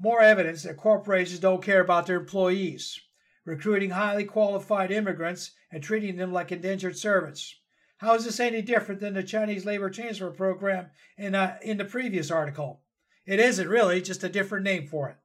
More 0.00 0.22
evidence 0.22 0.64
that 0.64 0.76
corporations 0.76 1.38
don't 1.38 1.62
care 1.62 1.82
about 1.82 2.08
their 2.08 2.18
employees, 2.18 3.00
recruiting 3.46 3.90
highly 3.90 4.24
qualified 4.24 4.90
immigrants 4.90 5.52
and 5.72 5.82
treating 5.82 6.16
them 6.16 6.32
like 6.32 6.52
indentured 6.52 6.98
servants. 6.98 7.58
How 7.98 8.14
is 8.14 8.24
this 8.26 8.40
any 8.40 8.60
different 8.60 9.00
than 9.00 9.14
the 9.14 9.22
Chinese 9.22 9.64
labor 9.64 9.88
transfer 9.88 10.30
program 10.30 10.90
in, 11.16 11.34
uh, 11.34 11.56
in 11.62 11.78
the 11.78 11.84
previous 11.84 12.30
article? 12.30 12.82
It 13.24 13.40
isn't 13.40 13.68
really, 13.68 14.02
just 14.02 14.22
a 14.22 14.28
different 14.28 14.64
name 14.64 14.86
for 14.86 15.08
it. 15.08 15.16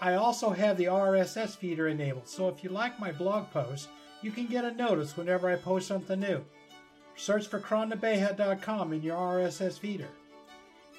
I 0.00 0.14
also 0.14 0.50
have 0.50 0.76
the 0.76 0.84
RSS 0.84 1.56
feeder 1.56 1.88
enabled, 1.88 2.28
so 2.28 2.48
if 2.48 2.62
you 2.62 2.70
like 2.70 3.00
my 3.00 3.10
blog 3.10 3.50
posts, 3.50 3.88
you 4.22 4.30
can 4.30 4.46
get 4.46 4.64
a 4.64 4.70
notice 4.70 5.16
whenever 5.16 5.50
I 5.50 5.56
post 5.56 5.88
something 5.88 6.20
new. 6.20 6.44
Search 7.16 7.48
for 7.48 7.58
crann-na-beatha.com 7.58 8.92
in 8.92 9.02
your 9.02 9.16
RSS 9.16 9.80
feeder. 9.80 10.08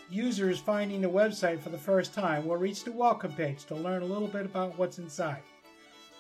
Users 0.09 0.59
finding 0.59 0.99
the 0.99 1.07
website 1.07 1.61
for 1.61 1.69
the 1.69 1.77
first 1.77 2.13
time 2.13 2.45
will 2.45 2.57
reach 2.57 2.83
the 2.83 2.91
welcome 2.91 3.31
page 3.31 3.63
to 3.63 3.75
learn 3.75 4.01
a 4.01 4.05
little 4.05 4.27
bit 4.27 4.45
about 4.45 4.77
what's 4.77 4.99
inside. 4.99 5.43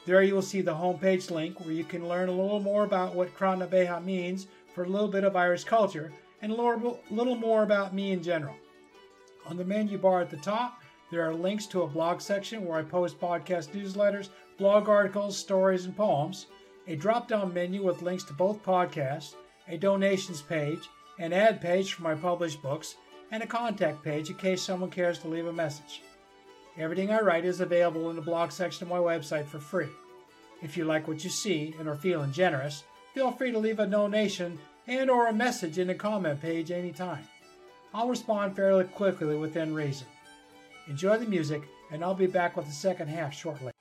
There 0.05 0.23
you 0.23 0.33
will 0.33 0.41
see 0.41 0.61
the 0.61 0.73
homepage 0.73 1.29
link 1.29 1.59
where 1.59 1.73
you 1.73 1.83
can 1.83 2.07
learn 2.07 2.29
a 2.29 2.31
little 2.31 2.61
more 2.61 2.85
about 2.85 3.15
what 3.15 3.35
Beatha 3.35 4.01
means 4.05 4.47
for 4.77 4.83
a 4.83 4.87
little 4.87 5.07
bit 5.07 5.23
of 5.23 5.35
Irish 5.35 5.63
culture 5.63 6.13
and 6.43 6.51
a 6.51 6.55
little 7.09 7.35
more 7.35 7.63
about 7.63 7.95
me 7.95 8.11
in 8.11 8.21
general. 8.21 8.53
On 9.47 9.57
the 9.57 9.65
menu 9.65 9.97
bar 9.97 10.21
at 10.21 10.29
the 10.29 10.37
top, 10.37 10.83
there 11.09 11.27
are 11.27 11.33
links 11.33 11.65
to 11.65 11.81
a 11.81 11.87
blog 11.87 12.21
section 12.21 12.63
where 12.63 12.77
I 12.77 12.83
post 12.83 13.19
podcast 13.19 13.69
newsletters, 13.69 14.29
blog 14.59 14.87
articles, 14.87 15.35
stories, 15.35 15.85
and 15.85 15.97
poems, 15.97 16.45
a 16.85 16.95
drop 16.95 17.27
down 17.27 17.55
menu 17.55 17.83
with 17.83 18.03
links 18.03 18.23
to 18.25 18.33
both 18.33 18.63
podcasts, 18.63 19.33
a 19.67 19.77
donations 19.77 20.43
page, 20.43 20.87
an 21.17 21.33
ad 21.33 21.59
page 21.59 21.93
for 21.93 22.03
my 22.03 22.13
published 22.13 22.61
books, 22.61 22.97
and 23.31 23.41
a 23.41 23.47
contact 23.47 24.03
page 24.03 24.29
in 24.29 24.35
case 24.35 24.61
someone 24.61 24.91
cares 24.91 25.17
to 25.17 25.27
leave 25.27 25.47
a 25.47 25.53
message. 25.53 26.03
Everything 26.77 27.09
I 27.09 27.21
write 27.21 27.45
is 27.45 27.61
available 27.61 28.11
in 28.11 28.15
the 28.15 28.21
blog 28.21 28.51
section 28.51 28.83
of 28.83 28.89
my 28.89 28.99
website 28.99 29.47
for 29.47 29.57
free. 29.57 29.89
If 30.61 30.77
you 30.77 30.85
like 30.85 31.07
what 31.07 31.23
you 31.23 31.31
see 31.31 31.73
and 31.79 31.89
are 31.89 31.95
feeling 31.95 32.31
generous, 32.31 32.83
feel 33.17 33.31
free 33.31 33.51
to 33.51 33.57
leave 33.57 33.79
a 33.79 33.87
donation 33.87 34.59
and 34.85 35.09
or 35.09 35.25
a 35.25 35.33
message 35.33 35.79
in 35.79 35.87
the 35.87 35.95
comment 35.95 36.39
page 36.39 36.69
anytime. 36.69 37.27
I'll 37.91 38.07
respond 38.07 38.55
fairly 38.55 38.83
quickly 38.83 39.35
within 39.35 39.73
reason. 39.73 40.05
Enjoy 40.87 41.17
the 41.17 41.25
music, 41.25 41.63
and 41.91 42.03
I'll 42.03 42.13
be 42.13 42.27
back 42.27 42.55
with 42.55 42.67
the 42.67 42.71
second 42.71 43.07
half 43.07 43.33
shortly. 43.33 43.71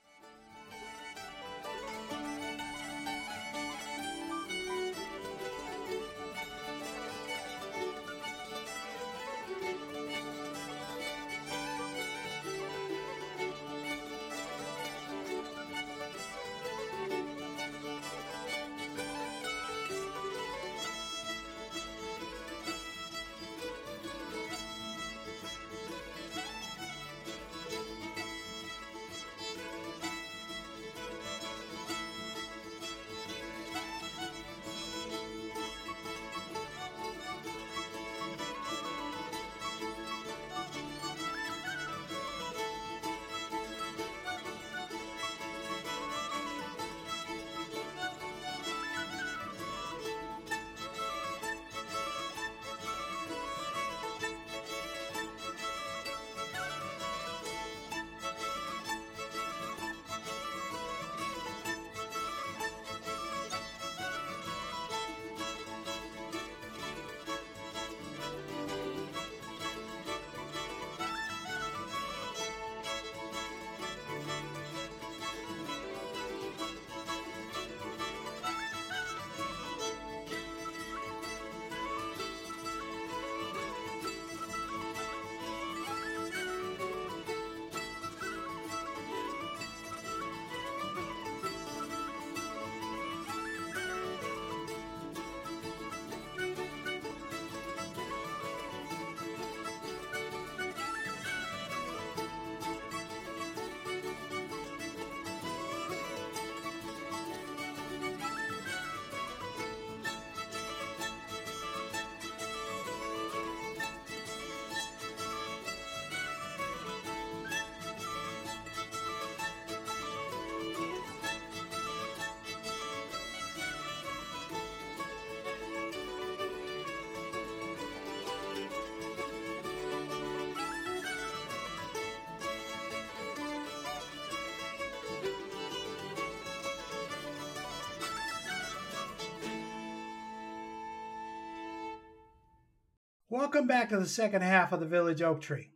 Welcome 143.37 143.67
back 143.67 143.89
to 143.89 143.99
the 143.99 144.07
second 144.07 144.41
half 144.41 144.71
of 144.71 144.79
the 144.79 144.87
Village 144.87 145.21
Oak 145.21 145.41
Tree. 145.41 145.69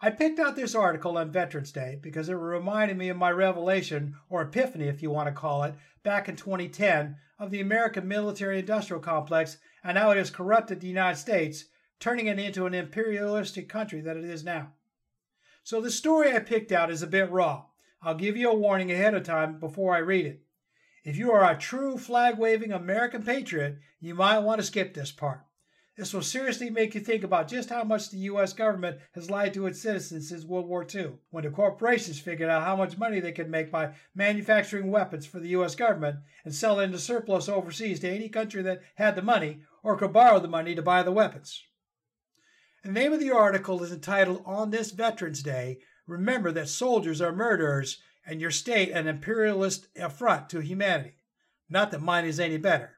I 0.00 0.10
picked 0.10 0.40
out 0.40 0.56
this 0.56 0.74
article 0.74 1.16
on 1.16 1.30
Veterans 1.30 1.70
Day 1.70 1.96
because 2.02 2.28
it 2.28 2.34
reminded 2.34 2.98
me 2.98 3.08
of 3.08 3.16
my 3.16 3.30
revelation, 3.30 4.16
or 4.28 4.42
epiphany 4.42 4.88
if 4.88 5.00
you 5.00 5.08
want 5.08 5.28
to 5.28 5.32
call 5.32 5.62
it, 5.62 5.76
back 6.02 6.28
in 6.28 6.34
2010 6.34 7.18
of 7.38 7.52
the 7.52 7.60
American 7.60 8.08
military 8.08 8.58
industrial 8.58 9.00
complex 9.00 9.58
and 9.84 9.96
how 9.96 10.10
it 10.10 10.16
has 10.16 10.28
corrupted 10.28 10.80
the 10.80 10.88
United 10.88 11.20
States, 11.20 11.66
turning 12.00 12.26
it 12.26 12.40
into 12.40 12.66
an 12.66 12.74
imperialistic 12.74 13.68
country 13.68 14.00
that 14.00 14.16
it 14.16 14.24
is 14.24 14.42
now. 14.42 14.72
So 15.62 15.80
the 15.80 15.88
story 15.88 16.34
I 16.34 16.40
picked 16.40 16.72
out 16.72 16.90
is 16.90 17.00
a 17.00 17.06
bit 17.06 17.30
raw. 17.30 17.66
I'll 18.02 18.16
give 18.16 18.36
you 18.36 18.50
a 18.50 18.56
warning 18.56 18.90
ahead 18.90 19.14
of 19.14 19.22
time 19.22 19.60
before 19.60 19.94
I 19.94 19.98
read 19.98 20.26
it. 20.26 20.42
If 21.04 21.16
you 21.16 21.30
are 21.30 21.48
a 21.48 21.56
true 21.56 21.96
flag 21.96 22.38
waving 22.38 22.72
American 22.72 23.22
patriot, 23.22 23.78
you 24.00 24.16
might 24.16 24.40
want 24.40 24.60
to 24.60 24.66
skip 24.66 24.94
this 24.94 25.12
part. 25.12 25.45
This 25.96 26.12
will 26.12 26.22
seriously 26.22 26.68
make 26.68 26.94
you 26.94 27.00
think 27.00 27.24
about 27.24 27.48
just 27.48 27.70
how 27.70 27.82
much 27.82 28.10
the 28.10 28.18
U.S. 28.18 28.52
government 28.52 28.98
has 29.14 29.30
lied 29.30 29.54
to 29.54 29.66
its 29.66 29.80
citizens 29.80 30.28
since 30.28 30.44
World 30.44 30.68
War 30.68 30.86
II, 30.94 31.12
when 31.30 31.44
the 31.44 31.50
corporations 31.50 32.20
figured 32.20 32.50
out 32.50 32.64
how 32.64 32.76
much 32.76 32.98
money 32.98 33.18
they 33.18 33.32
could 33.32 33.48
make 33.48 33.70
by 33.70 33.94
manufacturing 34.14 34.90
weapons 34.90 35.24
for 35.24 35.40
the 35.40 35.48
U.S. 35.48 35.74
government 35.74 36.18
and 36.44 36.54
selling 36.54 36.92
the 36.92 36.98
surplus 36.98 37.48
overseas 37.48 38.00
to 38.00 38.10
any 38.10 38.28
country 38.28 38.62
that 38.62 38.82
had 38.96 39.16
the 39.16 39.22
money 39.22 39.62
or 39.82 39.96
could 39.96 40.12
borrow 40.12 40.38
the 40.38 40.48
money 40.48 40.74
to 40.74 40.82
buy 40.82 41.02
the 41.02 41.12
weapons. 41.12 41.62
The 42.84 42.92
name 42.92 43.14
of 43.14 43.20
the 43.20 43.30
article 43.30 43.82
is 43.82 43.90
entitled 43.90 44.42
On 44.44 44.70
This 44.70 44.90
Veterans 44.90 45.42
Day 45.42 45.78
Remember 46.06 46.52
that 46.52 46.68
soldiers 46.68 47.20
are 47.20 47.34
murderers 47.34 48.00
and 48.24 48.40
your 48.40 48.50
state 48.50 48.90
an 48.90 49.08
imperialist 49.08 49.88
affront 49.96 50.48
to 50.50 50.60
humanity. 50.60 51.16
Not 51.68 51.90
that 51.90 52.02
mine 52.02 52.24
is 52.24 52.38
any 52.38 52.58
better. 52.58 52.95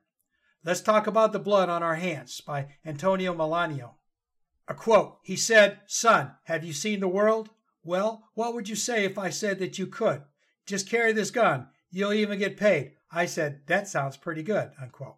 Let's 0.64 0.80
talk 0.80 1.06
about 1.06 1.32
the 1.32 1.38
blood 1.38 1.68
on 1.68 1.82
our 1.82 1.94
hands 1.94 2.40
by 2.40 2.68
Antonio 2.84 3.32
Melanio. 3.32 3.94
A 4.66 4.74
quote 4.74 5.18
He 5.22 5.36
said, 5.36 5.80
Son, 5.86 6.32
have 6.44 6.64
you 6.64 6.72
seen 6.72 7.00
the 7.00 7.08
world? 7.08 7.50
Well, 7.84 8.24
what 8.34 8.54
would 8.54 8.68
you 8.68 8.76
say 8.76 9.04
if 9.04 9.16
I 9.16 9.30
said 9.30 9.58
that 9.60 9.78
you 9.78 9.86
could? 9.86 10.22
Just 10.66 10.90
carry 10.90 11.12
this 11.12 11.30
gun. 11.30 11.68
You'll 11.90 12.12
even 12.12 12.38
get 12.38 12.56
paid. 12.56 12.92
I 13.10 13.26
said, 13.26 13.62
That 13.66 13.88
sounds 13.88 14.16
pretty 14.16 14.42
good. 14.42 14.72
Unquote. 14.80 15.16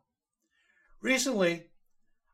Recently, 1.01 1.65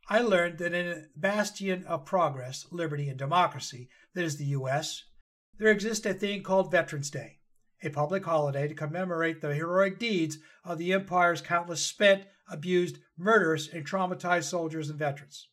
I 0.08 0.20
learned 0.20 0.58
that 0.58 0.74
in 0.74 0.86
a 0.86 1.04
bastion 1.16 1.84
of 1.84 2.04
progress, 2.04 2.66
liberty, 2.70 3.08
and 3.08 3.18
democracy 3.18 3.88
that 4.14 4.24
is 4.24 4.36
the 4.36 4.44
U.S., 4.46 5.04
there 5.58 5.70
exists 5.70 6.04
a 6.04 6.12
thing 6.12 6.42
called 6.42 6.70
Veterans 6.70 7.10
Day, 7.10 7.38
a 7.82 7.88
public 7.88 8.24
holiday 8.24 8.68
to 8.68 8.74
commemorate 8.74 9.40
the 9.40 9.54
heroic 9.54 9.98
deeds 9.98 10.38
of 10.64 10.78
the 10.78 10.92
Empire's 10.92 11.40
countless 11.40 11.84
spent, 11.84 12.24
abused, 12.48 12.98
murderous, 13.16 13.68
and 13.68 13.86
traumatized 13.86 14.44
soldiers 14.44 14.88
and 14.90 14.98
veterans. 14.98 15.48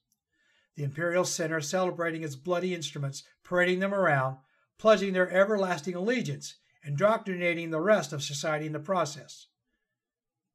The 0.75 0.83
Imperial 0.83 1.25
Center 1.25 1.61
celebrating 1.61 2.23
its 2.23 2.35
bloody 2.35 2.73
instruments, 2.73 3.23
parading 3.43 3.79
them 3.79 3.93
around, 3.93 4.37
pledging 4.77 5.13
their 5.13 5.31
everlasting 5.31 5.95
allegiance, 5.95 6.55
indoctrinating 6.83 7.69
the 7.69 7.79
rest 7.79 8.11
of 8.11 8.23
society 8.23 8.65
in 8.65 8.73
the 8.73 8.79
process. 8.79 9.47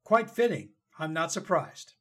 Quite 0.05 0.31
fitting, 0.31 0.70
I'm 0.98 1.12
not 1.12 1.33
surprised. 1.33 1.94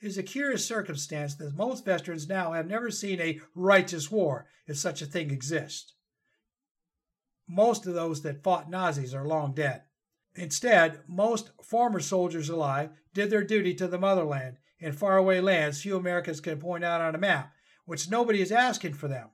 It 0.00 0.06
is 0.06 0.18
a 0.18 0.22
curious 0.22 0.66
circumstance 0.66 1.34
that 1.36 1.54
most 1.54 1.84
veterans 1.84 2.28
now 2.28 2.52
have 2.52 2.66
never 2.66 2.90
seen 2.90 3.20
a 3.20 3.40
righteous 3.54 4.10
war, 4.10 4.46
if 4.66 4.76
such 4.76 5.02
a 5.02 5.06
thing 5.06 5.30
exists. 5.30 5.94
Most 7.46 7.86
of 7.86 7.94
those 7.94 8.22
that 8.22 8.42
fought 8.42 8.70
Nazis 8.70 9.14
are 9.14 9.26
long 9.26 9.54
dead. 9.54 9.82
Instead, 10.36 11.00
most 11.06 11.50
former 11.62 12.00
soldiers 12.00 12.48
alive 12.48 12.90
did 13.12 13.30
their 13.30 13.44
duty 13.44 13.74
to 13.74 13.86
the 13.86 13.98
motherland 13.98 14.56
in 14.78 14.92
faraway 14.92 15.40
lands 15.40 15.80
few 15.80 15.96
Americans 15.96 16.40
can 16.40 16.58
point 16.58 16.84
out 16.84 17.00
on 17.00 17.14
a 17.14 17.18
map, 17.18 17.54
which 17.86 18.10
nobody 18.10 18.40
is 18.40 18.52
asking 18.52 18.94
for 18.94 19.08
them. 19.08 19.28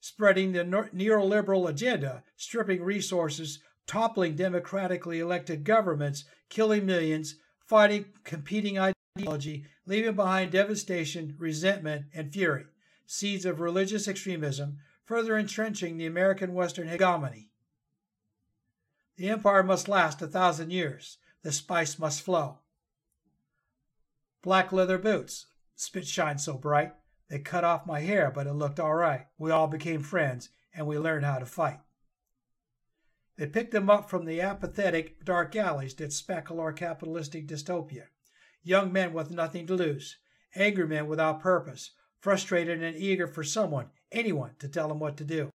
Spreading 0.00 0.52
the 0.52 0.64
neoliberal 0.64 1.68
agenda, 1.68 2.24
stripping 2.36 2.82
resources, 2.82 3.60
toppling 3.86 4.34
democratically 4.34 5.20
elected 5.20 5.64
governments, 5.64 6.24
killing 6.48 6.86
millions, 6.86 7.36
fighting 7.66 8.06
competing 8.24 8.78
ideology, 8.78 9.66
leaving 9.84 10.14
behind 10.14 10.52
devastation, 10.52 11.36
resentment, 11.38 12.06
and 12.14 12.32
fury, 12.32 12.64
seeds 13.06 13.44
of 13.44 13.60
religious 13.60 14.08
extremism, 14.08 14.78
further 15.04 15.36
entrenching 15.36 15.98
the 15.98 16.06
American 16.06 16.54
Western 16.54 16.88
hegemony. 16.88 17.49
The 19.16 19.28
empire 19.28 19.62
must 19.62 19.88
last 19.88 20.22
a 20.22 20.26
thousand 20.26 20.70
years. 20.70 21.18
The 21.42 21.52
spice 21.52 21.98
must 21.98 22.22
flow. 22.22 22.58
Black 24.42 24.72
leather 24.72 24.98
boots. 24.98 25.46
Spit 25.74 26.06
shine 26.06 26.38
so 26.38 26.56
bright. 26.56 26.94
They 27.28 27.38
cut 27.38 27.64
off 27.64 27.86
my 27.86 28.00
hair, 28.00 28.30
but 28.30 28.46
it 28.46 28.54
looked 28.54 28.80
all 28.80 28.94
right. 28.94 29.26
We 29.38 29.50
all 29.50 29.68
became 29.68 30.02
friends, 30.02 30.50
and 30.74 30.86
we 30.86 30.98
learned 30.98 31.24
how 31.24 31.38
to 31.38 31.46
fight. 31.46 31.80
They 33.36 33.46
picked 33.46 33.70
them 33.72 33.88
up 33.88 34.10
from 34.10 34.26
the 34.26 34.40
apathetic 34.40 35.24
dark 35.24 35.56
alleys 35.56 35.94
that 35.94 36.12
speckle 36.12 36.60
our 36.60 36.72
capitalistic 36.72 37.46
dystopia. 37.46 38.08
Young 38.62 38.92
men 38.92 39.14
with 39.14 39.30
nothing 39.30 39.66
to 39.68 39.74
lose, 39.74 40.18
angry 40.54 40.86
men 40.86 41.06
without 41.06 41.40
purpose, 41.40 41.92
frustrated 42.18 42.82
and 42.82 42.96
eager 42.96 43.26
for 43.26 43.42
someone, 43.42 43.90
anyone, 44.12 44.56
to 44.58 44.68
tell 44.68 44.88
them 44.88 44.98
what 44.98 45.16
to 45.16 45.24
do. 45.24 45.50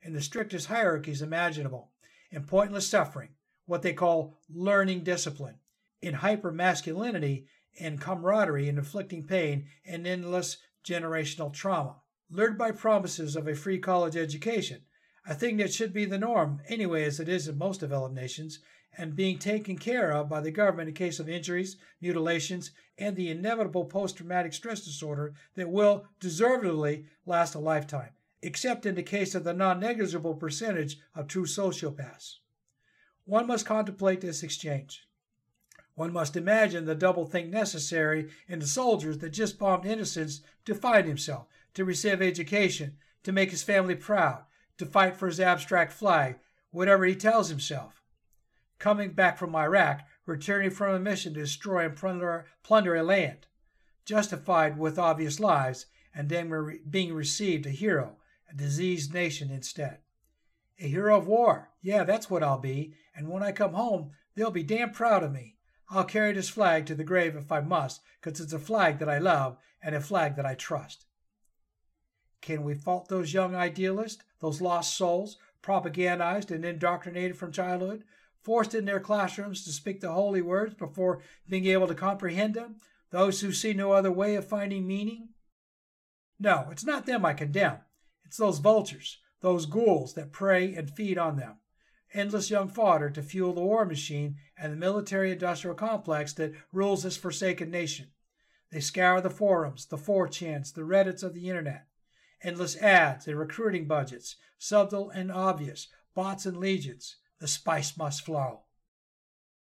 In 0.00 0.14
the 0.14 0.22
strictest 0.22 0.68
hierarchies 0.68 1.20
imaginable, 1.20 1.90
in 2.30 2.44
pointless 2.44 2.88
suffering, 2.88 3.30
what 3.66 3.82
they 3.82 3.92
call 3.92 4.38
learning 4.48 5.02
discipline, 5.02 5.56
in 6.00 6.14
hyper 6.14 6.52
masculinity 6.52 7.46
and 7.80 8.00
camaraderie 8.00 8.68
in 8.68 8.78
inflicting 8.78 9.26
pain 9.26 9.66
and 9.84 10.06
endless 10.06 10.58
generational 10.84 11.52
trauma. 11.52 11.96
Lured 12.30 12.58
by 12.58 12.70
promises 12.70 13.36
of 13.36 13.46
a 13.46 13.54
free 13.54 13.78
college 13.78 14.16
education, 14.16 14.82
a 15.28 15.34
thing 15.34 15.56
that 15.56 15.72
should 15.72 15.92
be 15.92 16.04
the 16.04 16.18
norm 16.18 16.60
anyway, 16.68 17.04
as 17.04 17.20
it 17.20 17.28
is 17.28 17.48
in 17.48 17.58
most 17.58 17.80
developed 17.80 18.14
nations, 18.14 18.60
and 18.98 19.14
being 19.14 19.38
taken 19.38 19.76
care 19.76 20.12
of 20.12 20.28
by 20.28 20.40
the 20.40 20.50
government 20.50 20.88
in 20.88 20.94
case 20.94 21.20
of 21.20 21.28
injuries, 21.28 21.76
mutilations, 22.00 22.70
and 22.98 23.14
the 23.14 23.28
inevitable 23.28 23.84
post 23.84 24.16
traumatic 24.16 24.52
stress 24.52 24.84
disorder 24.84 25.34
that 25.54 25.68
will 25.68 26.06
deservedly 26.18 27.04
last 27.26 27.54
a 27.54 27.58
lifetime 27.58 28.10
except 28.42 28.86
in 28.86 28.94
the 28.94 29.02
case 29.02 29.34
of 29.34 29.44
the 29.44 29.54
non 29.54 29.80
negligible 29.80 30.34
percentage 30.34 30.98
of 31.14 31.26
true 31.26 31.46
sociopaths. 31.46 32.36
One 33.24 33.46
must 33.46 33.66
contemplate 33.66 34.20
this 34.20 34.42
exchange. 34.42 35.06
One 35.94 36.12
must 36.12 36.36
imagine 36.36 36.84
the 36.84 36.94
double 36.94 37.24
think 37.24 37.48
necessary 37.48 38.30
in 38.46 38.58
the 38.58 38.66
soldiers 38.66 39.18
that 39.18 39.30
just 39.30 39.58
bombed 39.58 39.86
innocents 39.86 40.42
to 40.66 40.74
find 40.74 41.06
himself, 41.06 41.46
to 41.74 41.84
receive 41.84 42.20
education, 42.20 42.98
to 43.22 43.32
make 43.32 43.50
his 43.50 43.62
family 43.62 43.96
proud, 43.96 44.44
to 44.78 44.84
fight 44.84 45.16
for 45.16 45.26
his 45.26 45.40
abstract 45.40 45.92
flag, 45.92 46.38
whatever 46.70 47.06
he 47.06 47.16
tells 47.16 47.48
himself. 47.48 48.02
Coming 48.78 49.12
back 49.12 49.38
from 49.38 49.56
Iraq, 49.56 50.06
returning 50.26 50.70
from 50.70 50.94
a 50.94 51.00
mission 51.00 51.32
to 51.34 51.40
destroy 51.40 51.86
and 51.86 51.96
plunder, 51.96 52.44
plunder 52.62 52.94
a 52.94 53.02
land, 53.02 53.46
justified 54.04 54.78
with 54.78 54.98
obvious 54.98 55.40
lies, 55.40 55.86
and 56.14 56.28
then 56.28 56.80
being 56.88 57.14
received 57.14 57.64
a 57.64 57.70
hero, 57.70 58.18
a 58.50 58.54
diseased 58.54 59.12
nation 59.12 59.50
instead. 59.50 59.98
A 60.78 60.88
hero 60.88 61.16
of 61.16 61.26
war. 61.26 61.70
Yeah, 61.80 62.04
that's 62.04 62.28
what 62.28 62.42
I'll 62.42 62.58
be. 62.58 62.94
And 63.14 63.28
when 63.28 63.42
I 63.42 63.52
come 63.52 63.72
home, 63.72 64.10
they'll 64.34 64.50
be 64.50 64.62
damn 64.62 64.90
proud 64.90 65.22
of 65.22 65.32
me. 65.32 65.56
I'll 65.88 66.04
carry 66.04 66.32
this 66.32 66.48
flag 66.48 66.86
to 66.86 66.94
the 66.94 67.04
grave 67.04 67.36
if 67.36 67.50
I 67.52 67.60
must, 67.60 68.02
because 68.20 68.40
it's 68.40 68.52
a 68.52 68.58
flag 68.58 68.98
that 68.98 69.08
I 69.08 69.18
love 69.18 69.56
and 69.82 69.94
a 69.94 70.00
flag 70.00 70.36
that 70.36 70.46
I 70.46 70.54
trust. 70.54 71.06
Can 72.42 72.64
we 72.64 72.74
fault 72.74 73.08
those 73.08 73.32
young 73.32 73.54
idealists, 73.54 74.22
those 74.40 74.60
lost 74.60 74.96
souls, 74.96 75.38
propagandized 75.62 76.50
and 76.50 76.64
indoctrinated 76.64 77.36
from 77.36 77.52
childhood, 77.52 78.04
forced 78.42 78.74
in 78.74 78.84
their 78.84 79.00
classrooms 79.00 79.64
to 79.64 79.70
speak 79.70 80.00
the 80.00 80.12
holy 80.12 80.42
words 80.42 80.74
before 80.74 81.22
being 81.48 81.66
able 81.66 81.88
to 81.88 81.94
comprehend 81.94 82.54
them, 82.54 82.76
those 83.10 83.40
who 83.40 83.52
see 83.52 83.72
no 83.72 83.92
other 83.92 84.12
way 84.12 84.36
of 84.36 84.46
finding 84.46 84.86
meaning? 84.86 85.30
No, 86.38 86.68
it's 86.70 86.84
not 86.84 87.06
them 87.06 87.24
I 87.24 87.32
condemn. 87.32 87.78
It's 88.26 88.38
those 88.38 88.58
vultures, 88.58 89.18
those 89.40 89.66
ghouls 89.66 90.14
that 90.14 90.32
prey 90.32 90.74
and 90.74 90.90
feed 90.90 91.16
on 91.16 91.36
them. 91.36 91.58
Endless 92.12 92.50
young 92.50 92.68
fodder 92.68 93.08
to 93.10 93.22
fuel 93.22 93.52
the 93.52 93.60
war 93.60 93.84
machine 93.84 94.38
and 94.58 94.72
the 94.72 94.76
military 94.76 95.30
industrial 95.30 95.76
complex 95.76 96.32
that 96.34 96.52
rules 96.72 97.04
this 97.04 97.16
forsaken 97.16 97.70
nation. 97.70 98.10
They 98.72 98.80
scour 98.80 99.20
the 99.20 99.30
forums, 99.30 99.86
the 99.86 99.96
4chans, 99.96 100.74
the 100.74 100.82
Reddits 100.82 101.22
of 101.22 101.34
the 101.34 101.48
internet. 101.48 101.86
Endless 102.42 102.76
ads 102.76 103.28
and 103.28 103.38
recruiting 103.38 103.86
budgets, 103.86 104.36
subtle 104.58 105.10
and 105.10 105.30
obvious, 105.30 105.88
bots 106.14 106.46
and 106.46 106.56
legions. 106.56 107.16
The 107.38 107.46
spice 107.46 107.96
must 107.96 108.24
flow. 108.24 108.62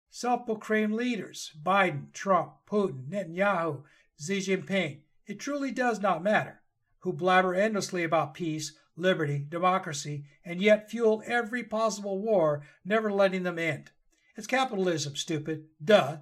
Self 0.09 0.45
proclaimed 0.45 0.93
leaders 0.93 1.51
Biden, 1.61 2.13
Trump, 2.13 2.53
Putin, 2.65 3.09
Netanyahu, 3.09 3.83
Xi 4.17 4.37
Jinping. 4.37 5.01
It 5.27 5.39
truly 5.39 5.71
does 5.71 5.99
not 5.99 6.23
matter 6.23 6.61
who 7.05 7.13
blabber 7.13 7.53
endlessly 7.53 8.03
about 8.03 8.33
peace, 8.33 8.73
liberty, 8.97 9.45
democracy, 9.47 10.25
and 10.43 10.59
yet 10.59 10.89
fuel 10.89 11.21
every 11.27 11.63
possible 11.63 12.19
war, 12.19 12.63
never 12.83 13.11
letting 13.11 13.43
them 13.43 13.59
end. 13.59 13.91
It's 14.35 14.47
capitalism, 14.47 15.15
stupid. 15.15 15.65
Duh. 15.83 16.17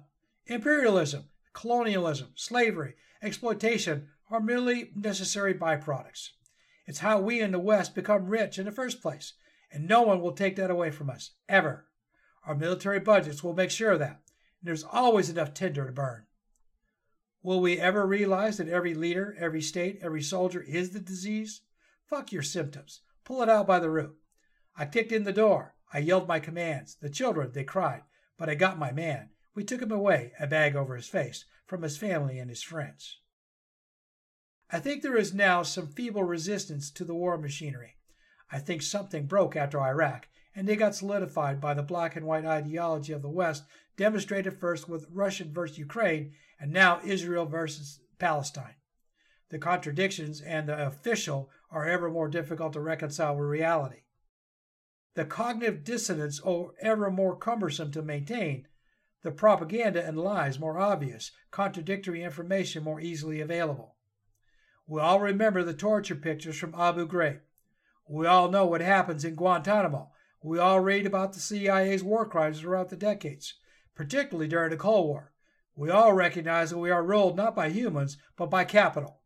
Imperialism, 0.46 1.24
colonialism, 1.54 2.32
slavery, 2.34 2.96
exploitation, 3.22 4.08
are 4.30 4.40
merely 4.40 4.90
necessary 4.94 5.54
byproducts. 5.54 6.32
It's 6.86 6.98
how 6.98 7.18
we 7.18 7.40
in 7.40 7.52
the 7.52 7.58
West 7.58 7.94
become 7.94 8.26
rich 8.26 8.58
in 8.58 8.66
the 8.66 8.70
first 8.70 9.00
place, 9.00 9.32
and 9.72 9.88
no 9.88 10.02
one 10.02 10.20
will 10.20 10.32
take 10.32 10.56
that 10.56 10.70
away 10.70 10.90
from 10.90 11.08
us, 11.08 11.30
ever. 11.48 11.86
Our 12.46 12.54
military 12.54 13.00
budgets 13.00 13.42
will 13.42 13.54
make 13.54 13.70
sure 13.70 13.92
of 13.92 14.00
that, 14.00 14.20
and 14.60 14.64
there's 14.64 14.84
always 14.84 15.30
enough 15.30 15.54
tinder 15.54 15.86
to 15.86 15.92
burn. 15.92 16.26
Will 17.44 17.60
we 17.60 17.78
ever 17.78 18.06
realize 18.06 18.56
that 18.56 18.70
every 18.70 18.94
leader, 18.94 19.36
every 19.38 19.60
state, 19.60 19.98
every 20.00 20.22
soldier 20.22 20.62
is 20.62 20.90
the 20.90 20.98
disease? 20.98 21.60
Fuck 22.06 22.32
your 22.32 22.42
symptoms. 22.42 23.02
Pull 23.22 23.42
it 23.42 23.50
out 23.50 23.66
by 23.66 23.78
the 23.80 23.90
root. 23.90 24.16
I 24.78 24.86
kicked 24.86 25.12
in 25.12 25.24
the 25.24 25.32
door. 25.32 25.74
I 25.92 25.98
yelled 25.98 26.26
my 26.26 26.40
commands. 26.40 26.96
The 27.02 27.10
children, 27.10 27.52
they 27.52 27.62
cried, 27.62 28.04
but 28.38 28.48
I 28.48 28.54
got 28.54 28.78
my 28.78 28.92
man. 28.92 29.28
We 29.54 29.62
took 29.62 29.82
him 29.82 29.92
away, 29.92 30.32
a 30.40 30.46
bag 30.46 30.74
over 30.74 30.96
his 30.96 31.06
face, 31.06 31.44
from 31.66 31.82
his 31.82 31.98
family 31.98 32.38
and 32.38 32.48
his 32.48 32.62
friends. 32.62 33.18
I 34.70 34.80
think 34.80 35.02
there 35.02 35.18
is 35.18 35.34
now 35.34 35.62
some 35.62 35.88
feeble 35.88 36.24
resistance 36.24 36.90
to 36.92 37.04
the 37.04 37.14
war 37.14 37.36
machinery. 37.36 37.98
I 38.50 38.58
think 38.58 38.80
something 38.80 39.26
broke 39.26 39.54
after 39.54 39.78
Iraq, 39.78 40.28
and 40.56 40.66
they 40.66 40.76
got 40.76 40.94
solidified 40.94 41.60
by 41.60 41.74
the 41.74 41.82
black 41.82 42.16
and 42.16 42.24
white 42.24 42.46
ideology 42.46 43.12
of 43.12 43.20
the 43.20 43.28
West, 43.28 43.64
demonstrated 43.98 44.58
first 44.58 44.88
with 44.88 45.06
Russia 45.10 45.44
versus 45.44 45.76
Ukraine, 45.76 46.32
and 46.60 46.72
now 46.72 47.00
Israel 47.04 47.46
versus 47.46 48.00
Palestine. 48.18 48.76
The 49.50 49.58
contradictions 49.58 50.40
and 50.40 50.68
the 50.68 50.86
official 50.86 51.50
are 51.70 51.86
ever 51.86 52.10
more 52.10 52.28
difficult 52.28 52.72
to 52.72 52.80
reconcile 52.80 53.36
with 53.36 53.48
reality. 53.48 54.02
The 55.14 55.24
cognitive 55.24 55.84
dissonance 55.84 56.40
are 56.40 56.70
ever 56.80 57.10
more 57.10 57.36
cumbersome 57.36 57.92
to 57.92 58.02
maintain, 58.02 58.66
the 59.22 59.30
propaganda 59.30 60.04
and 60.04 60.18
lies 60.18 60.58
more 60.58 60.78
obvious, 60.78 61.30
contradictory 61.50 62.22
information 62.22 62.82
more 62.82 63.00
easily 63.00 63.40
available. 63.40 63.96
We 64.86 65.00
all 65.00 65.20
remember 65.20 65.62
the 65.62 65.72
torture 65.72 66.14
pictures 66.14 66.58
from 66.58 66.74
Abu 66.74 67.08
Ghraib. 67.08 67.40
We 68.08 68.26
all 68.26 68.50
know 68.50 68.66
what 68.66 68.82
happens 68.82 69.24
in 69.24 69.34
Guantanamo. 69.34 70.10
We 70.42 70.58
all 70.58 70.80
read 70.80 71.06
about 71.06 71.32
the 71.32 71.40
CIA's 71.40 72.04
war 72.04 72.26
crimes 72.26 72.60
throughout 72.60 72.90
the 72.90 72.96
decades, 72.96 73.54
particularly 73.94 74.46
during 74.46 74.70
the 74.70 74.76
Cold 74.76 75.06
War. 75.06 75.32
We 75.76 75.90
all 75.90 76.12
recognize 76.12 76.70
that 76.70 76.78
we 76.78 76.90
are 76.90 77.02
ruled 77.02 77.36
not 77.36 77.54
by 77.54 77.70
humans, 77.70 78.16
but 78.36 78.50
by 78.50 78.64
capital. 78.64 79.20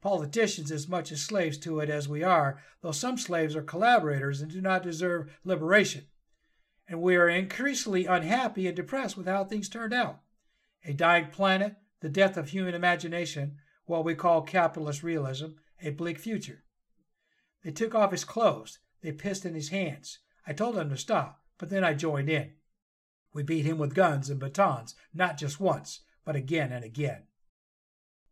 Politicians 0.00 0.70
as 0.70 0.88
much 0.88 1.10
as 1.10 1.20
slaves 1.20 1.58
to 1.58 1.80
it 1.80 1.90
as 1.90 2.08
we 2.08 2.22
are, 2.22 2.62
though 2.82 2.92
some 2.92 3.18
slaves 3.18 3.56
are 3.56 3.62
collaborators 3.62 4.40
and 4.40 4.50
do 4.50 4.60
not 4.60 4.84
deserve 4.84 5.36
liberation. 5.44 6.06
And 6.86 7.02
we 7.02 7.16
are 7.16 7.28
increasingly 7.28 8.06
unhappy 8.06 8.66
and 8.66 8.76
depressed 8.76 9.16
with 9.16 9.26
how 9.26 9.44
things 9.44 9.68
turned 9.68 9.92
out. 9.92 10.20
A 10.84 10.92
dying 10.92 11.28
planet, 11.30 11.76
the 12.00 12.08
death 12.08 12.36
of 12.36 12.50
human 12.50 12.74
imagination, 12.74 13.56
what 13.86 14.04
we 14.04 14.14
call 14.14 14.42
capitalist 14.42 15.02
realism, 15.02 15.46
a 15.82 15.90
bleak 15.90 16.18
future. 16.18 16.62
They 17.64 17.72
took 17.72 17.94
off 17.94 18.12
his 18.12 18.24
clothes. 18.24 18.78
They 19.02 19.12
pissed 19.12 19.44
in 19.44 19.54
his 19.54 19.70
hands. 19.70 20.20
I 20.46 20.52
told 20.52 20.76
him 20.78 20.90
to 20.90 20.96
stop, 20.96 21.42
but 21.58 21.70
then 21.70 21.82
I 21.84 21.94
joined 21.94 22.30
in. 22.30 22.52
We 23.32 23.42
beat 23.42 23.64
him 23.64 23.78
with 23.78 23.94
guns 23.94 24.30
and 24.30 24.40
batons, 24.40 24.94
not 25.12 25.36
just 25.36 25.60
once, 25.60 26.00
but 26.24 26.36
again 26.36 26.72
and 26.72 26.84
again. 26.84 27.24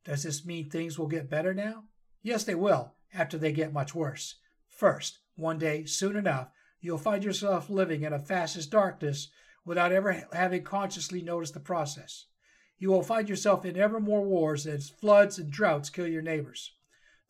Does 0.04 0.22
this 0.22 0.44
mean 0.44 0.70
things 0.70 0.98
will 0.98 1.08
get 1.08 1.30
better 1.30 1.52
now? 1.52 1.84
Yes, 2.22 2.44
they 2.44 2.54
will, 2.54 2.94
after 3.12 3.38
they 3.38 3.52
get 3.52 3.72
much 3.72 3.94
worse. 3.94 4.36
First, 4.68 5.18
one 5.36 5.58
day, 5.58 5.84
soon 5.84 6.16
enough, 6.16 6.48
you'll 6.80 6.98
find 6.98 7.24
yourself 7.24 7.70
living 7.70 8.02
in 8.02 8.12
a 8.12 8.18
fascist 8.18 8.70
darkness 8.70 9.28
without 9.64 9.92
ever 9.92 10.26
having 10.32 10.62
consciously 10.62 11.22
noticed 11.22 11.54
the 11.54 11.60
process. 11.60 12.26
You 12.78 12.90
will 12.90 13.02
find 13.02 13.28
yourself 13.28 13.64
in 13.64 13.76
ever 13.76 14.00
more 14.00 14.22
wars 14.22 14.66
as 14.66 14.90
floods 14.90 15.38
and 15.38 15.50
droughts 15.50 15.90
kill 15.90 16.06
your 16.06 16.22
neighbors. 16.22 16.72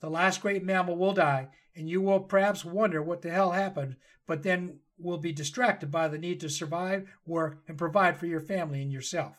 The 0.01 0.11
last 0.11 0.43
great 0.43 0.65
mammal 0.65 0.97
will 0.97 1.15
die, 1.15 1.49
and 1.75 1.89
you 1.89 2.03
will 2.03 2.21
perhaps 2.21 2.65
wonder 2.65 3.03
what 3.03 3.23
the 3.23 3.31
hell 3.31 3.53
happened, 3.53 3.97
but 4.27 4.43
then 4.43 4.81
will 4.99 5.19
be 5.19 5.33
distracted 5.33 5.91
by 5.91 6.09
the 6.09 6.19
need 6.19 6.41
to 6.41 6.49
survive, 6.49 7.09
work, 7.27 7.63
and 7.69 7.79
provide 7.79 8.17
for 8.17 8.27
your 8.27 8.41
family 8.41 8.83
and 8.83 8.93
yourself. 8.93 9.37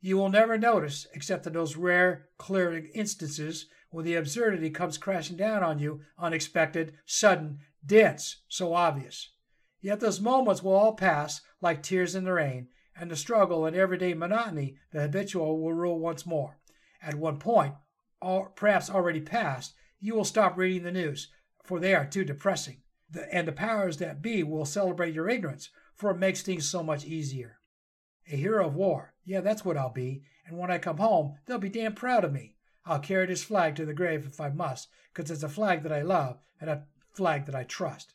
You 0.00 0.16
will 0.16 0.30
never 0.30 0.56
notice, 0.56 1.06
except 1.12 1.46
in 1.46 1.52
those 1.52 1.76
rare, 1.76 2.28
clear 2.38 2.86
instances 2.94 3.66
when 3.90 4.04
the 4.04 4.14
absurdity 4.14 4.70
comes 4.70 4.96
crashing 4.96 5.36
down 5.36 5.62
on 5.62 5.78
you, 5.78 6.00
unexpected, 6.18 6.94
sudden, 7.04 7.58
dense, 7.84 8.42
so 8.48 8.72
obvious. 8.72 9.30
Yet 9.80 10.00
those 10.00 10.20
moments 10.20 10.62
will 10.62 10.72
all 10.72 10.94
pass 10.94 11.40
like 11.60 11.82
tears 11.82 12.14
in 12.14 12.24
the 12.24 12.32
rain, 12.32 12.68
and 12.96 13.10
the 13.10 13.16
struggle 13.16 13.66
and 13.66 13.76
everyday 13.76 14.14
monotony, 14.14 14.76
the 14.92 15.00
habitual, 15.02 15.60
will 15.60 15.72
rule 15.72 15.98
once 15.98 16.24
more. 16.24 16.58
At 17.02 17.14
one 17.14 17.38
point, 17.38 17.74
or 18.20 18.50
perhaps 18.50 18.90
already 18.90 19.20
past, 19.20 19.74
you 19.98 20.14
will 20.14 20.24
stop 20.24 20.56
reading 20.56 20.82
the 20.82 20.92
news, 20.92 21.28
for 21.64 21.80
they 21.80 21.94
are 21.94 22.06
too 22.06 22.24
depressing. 22.24 22.82
The, 23.10 23.32
and 23.34 23.48
the 23.48 23.52
powers 23.52 23.96
that 23.96 24.22
be 24.22 24.42
will 24.42 24.64
celebrate 24.64 25.14
your 25.14 25.28
ignorance, 25.28 25.70
for 25.94 26.10
it 26.10 26.18
makes 26.18 26.42
things 26.42 26.68
so 26.68 26.82
much 26.82 27.04
easier. 27.04 27.58
A 28.30 28.36
hero 28.36 28.66
of 28.66 28.74
war, 28.74 29.14
yeah, 29.24 29.40
that's 29.40 29.64
what 29.64 29.76
I'll 29.76 29.92
be, 29.92 30.22
and 30.46 30.56
when 30.56 30.70
I 30.70 30.78
come 30.78 30.98
home, 30.98 31.34
they'll 31.46 31.58
be 31.58 31.68
damn 31.68 31.94
proud 31.94 32.24
of 32.24 32.32
me. 32.32 32.56
I'll 32.86 33.00
carry 33.00 33.26
this 33.26 33.42
flag 33.42 33.76
to 33.76 33.84
the 33.84 33.94
grave 33.94 34.24
if 34.26 34.40
I 34.40 34.50
must, 34.50 34.88
because 35.12 35.30
it's 35.30 35.42
a 35.42 35.48
flag 35.48 35.82
that 35.82 35.92
I 35.92 36.02
love 36.02 36.38
and 36.60 36.70
a 36.70 36.84
flag 37.12 37.46
that 37.46 37.54
I 37.54 37.64
trust. 37.64 38.14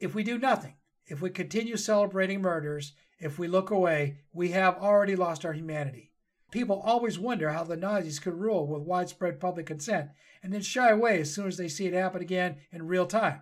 If 0.00 0.14
we 0.14 0.22
do 0.22 0.38
nothing, 0.38 0.76
if 1.06 1.20
we 1.20 1.30
continue 1.30 1.76
celebrating 1.76 2.40
murders, 2.40 2.92
if 3.18 3.38
we 3.38 3.48
look 3.48 3.70
away, 3.70 4.18
we 4.32 4.50
have 4.50 4.76
already 4.76 5.16
lost 5.16 5.44
our 5.44 5.52
humanity. 5.52 6.12
People 6.50 6.80
always 6.84 7.18
wonder 7.18 7.50
how 7.50 7.64
the 7.64 7.76
Nazis 7.76 8.18
could 8.18 8.34
rule 8.34 8.66
with 8.66 8.82
widespread 8.82 9.40
public 9.40 9.66
consent 9.66 10.10
and 10.42 10.52
then 10.52 10.62
shy 10.62 10.90
away 10.90 11.20
as 11.20 11.34
soon 11.34 11.46
as 11.46 11.56
they 11.56 11.68
see 11.68 11.86
it 11.86 11.94
happen 11.94 12.22
again 12.22 12.56
in 12.72 12.86
real 12.86 13.06
time. 13.06 13.40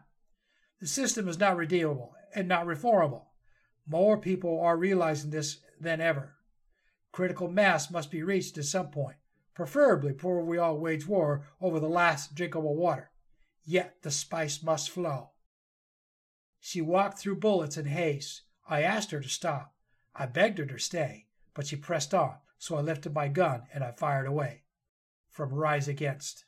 The 0.80 0.87
system 0.87 1.28
is 1.28 1.38
not 1.38 1.56
redeemable 1.56 2.14
and 2.34 2.48
not 2.48 2.66
reformable. 2.66 3.26
More 3.87 4.18
people 4.18 4.60
are 4.60 4.76
realizing 4.76 5.30
this 5.30 5.60
than 5.80 6.00
ever. 6.00 6.37
Critical 7.12 7.48
mass 7.48 7.90
must 7.90 8.10
be 8.10 8.22
reached 8.22 8.58
at 8.58 8.64
some 8.64 8.90
point, 8.90 9.16
preferably 9.54 10.12
before 10.12 10.44
we 10.44 10.58
all 10.58 10.78
wage 10.78 11.06
war 11.06 11.46
over 11.60 11.78
the 11.78 11.88
last 11.88 12.34
drinkable 12.34 12.74
water. 12.74 13.10
Yet 13.64 14.02
the 14.02 14.10
spice 14.10 14.62
must 14.62 14.90
flow. 14.90 15.30
She 16.60 16.80
walked 16.80 17.18
through 17.18 17.37
bullets 17.37 17.76
in 17.76 17.87
haste. 17.87 18.42
I 18.68 18.82
asked 18.82 19.10
her 19.10 19.20
to 19.20 19.28
stop. 19.28 19.74
I 20.14 20.26
begged 20.26 20.58
her 20.58 20.66
to 20.66 20.78
stay, 20.78 21.26
but 21.54 21.66
she 21.66 21.76
pressed 21.76 22.14
on, 22.14 22.37
so 22.58 22.76
I 22.76 22.80
lifted 22.80 23.14
my 23.14 23.28
gun 23.28 23.62
and 23.72 23.84
I 23.84 23.92
fired 23.92 24.26
away. 24.26 24.62
From 25.28 25.52
Rise 25.52 25.88
Against. 25.88 26.44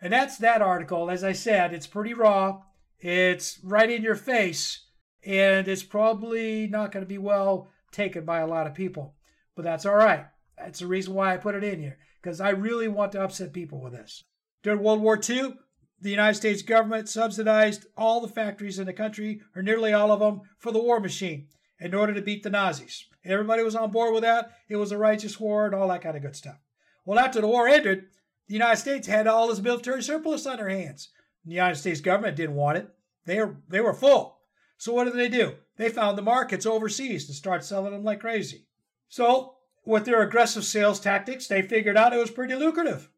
And 0.00 0.12
that's 0.12 0.38
that 0.38 0.62
article. 0.62 1.10
As 1.10 1.22
I 1.22 1.32
said, 1.32 1.74
it's 1.74 1.86
pretty 1.86 2.14
raw. 2.14 2.62
It's 2.98 3.58
right 3.62 3.90
in 3.90 4.02
your 4.02 4.14
face, 4.14 4.84
and 5.24 5.66
it's 5.66 5.82
probably 5.82 6.66
not 6.66 6.92
going 6.92 7.04
to 7.04 7.08
be 7.08 7.18
well 7.18 7.70
taken 7.92 8.24
by 8.24 8.40
a 8.40 8.46
lot 8.46 8.66
of 8.66 8.74
people. 8.74 9.14
But 9.56 9.64
that's 9.64 9.86
all 9.86 9.94
right. 9.94 10.26
That's 10.58 10.80
the 10.80 10.86
reason 10.86 11.14
why 11.14 11.32
I 11.32 11.38
put 11.38 11.54
it 11.54 11.64
in 11.64 11.80
here, 11.80 11.98
because 12.22 12.40
I 12.40 12.50
really 12.50 12.88
want 12.88 13.12
to 13.12 13.22
upset 13.22 13.52
people 13.52 13.80
with 13.80 13.94
this. 13.94 14.24
During 14.62 14.82
World 14.82 15.00
War 15.00 15.18
II, 15.18 15.54
the 16.00 16.10
United 16.10 16.34
States 16.34 16.62
government 16.62 17.08
subsidized 17.08 17.86
all 17.96 18.20
the 18.20 18.28
factories 18.28 18.78
in 18.78 18.86
the 18.86 18.92
country, 18.92 19.40
or 19.56 19.62
nearly 19.62 19.92
all 19.92 20.12
of 20.12 20.20
them, 20.20 20.42
for 20.58 20.72
the 20.72 20.82
war 20.82 21.00
machine 21.00 21.48
in 21.78 21.94
order 21.94 22.12
to 22.12 22.22
beat 22.22 22.42
the 22.42 22.50
Nazis. 22.50 23.06
Everybody 23.24 23.62
was 23.62 23.74
on 23.74 23.90
board 23.90 24.12
with 24.12 24.22
that. 24.22 24.50
It 24.68 24.76
was 24.76 24.92
a 24.92 24.98
righteous 24.98 25.40
war 25.40 25.66
and 25.66 25.74
all 25.74 25.88
that 25.88 26.02
kind 26.02 26.16
of 26.16 26.22
good 26.22 26.36
stuff. 26.36 26.58
Well, 27.04 27.18
after 27.18 27.40
the 27.40 27.48
war 27.48 27.66
ended, 27.68 28.04
the 28.50 28.54
United 28.54 28.78
States 28.78 29.06
had 29.06 29.28
all 29.28 29.46
this 29.46 29.60
military 29.60 30.02
surplus 30.02 30.44
on 30.44 30.56
their 30.56 30.68
hands. 30.68 31.10
The 31.44 31.52
United 31.54 31.76
States 31.76 32.00
government 32.00 32.36
didn't 32.36 32.56
want 32.56 32.78
it. 32.78 32.88
They 33.24 33.38
were, 33.38 33.58
they 33.68 33.80
were 33.80 33.94
full. 33.94 34.40
So 34.76 34.92
what 34.92 35.04
did 35.04 35.14
they 35.14 35.28
do? 35.28 35.54
They 35.76 35.88
found 35.88 36.18
the 36.18 36.22
markets 36.22 36.66
overseas 36.66 37.28
and 37.28 37.36
started 37.36 37.64
selling 37.64 37.92
them 37.92 38.02
like 38.02 38.18
crazy. 38.18 38.66
So 39.08 39.54
with 39.86 40.04
their 40.04 40.20
aggressive 40.20 40.64
sales 40.64 40.98
tactics, 40.98 41.46
they 41.46 41.62
figured 41.62 41.96
out 41.96 42.12
it 42.12 42.18
was 42.18 42.32
pretty 42.32 42.56
lucrative. 42.56 43.08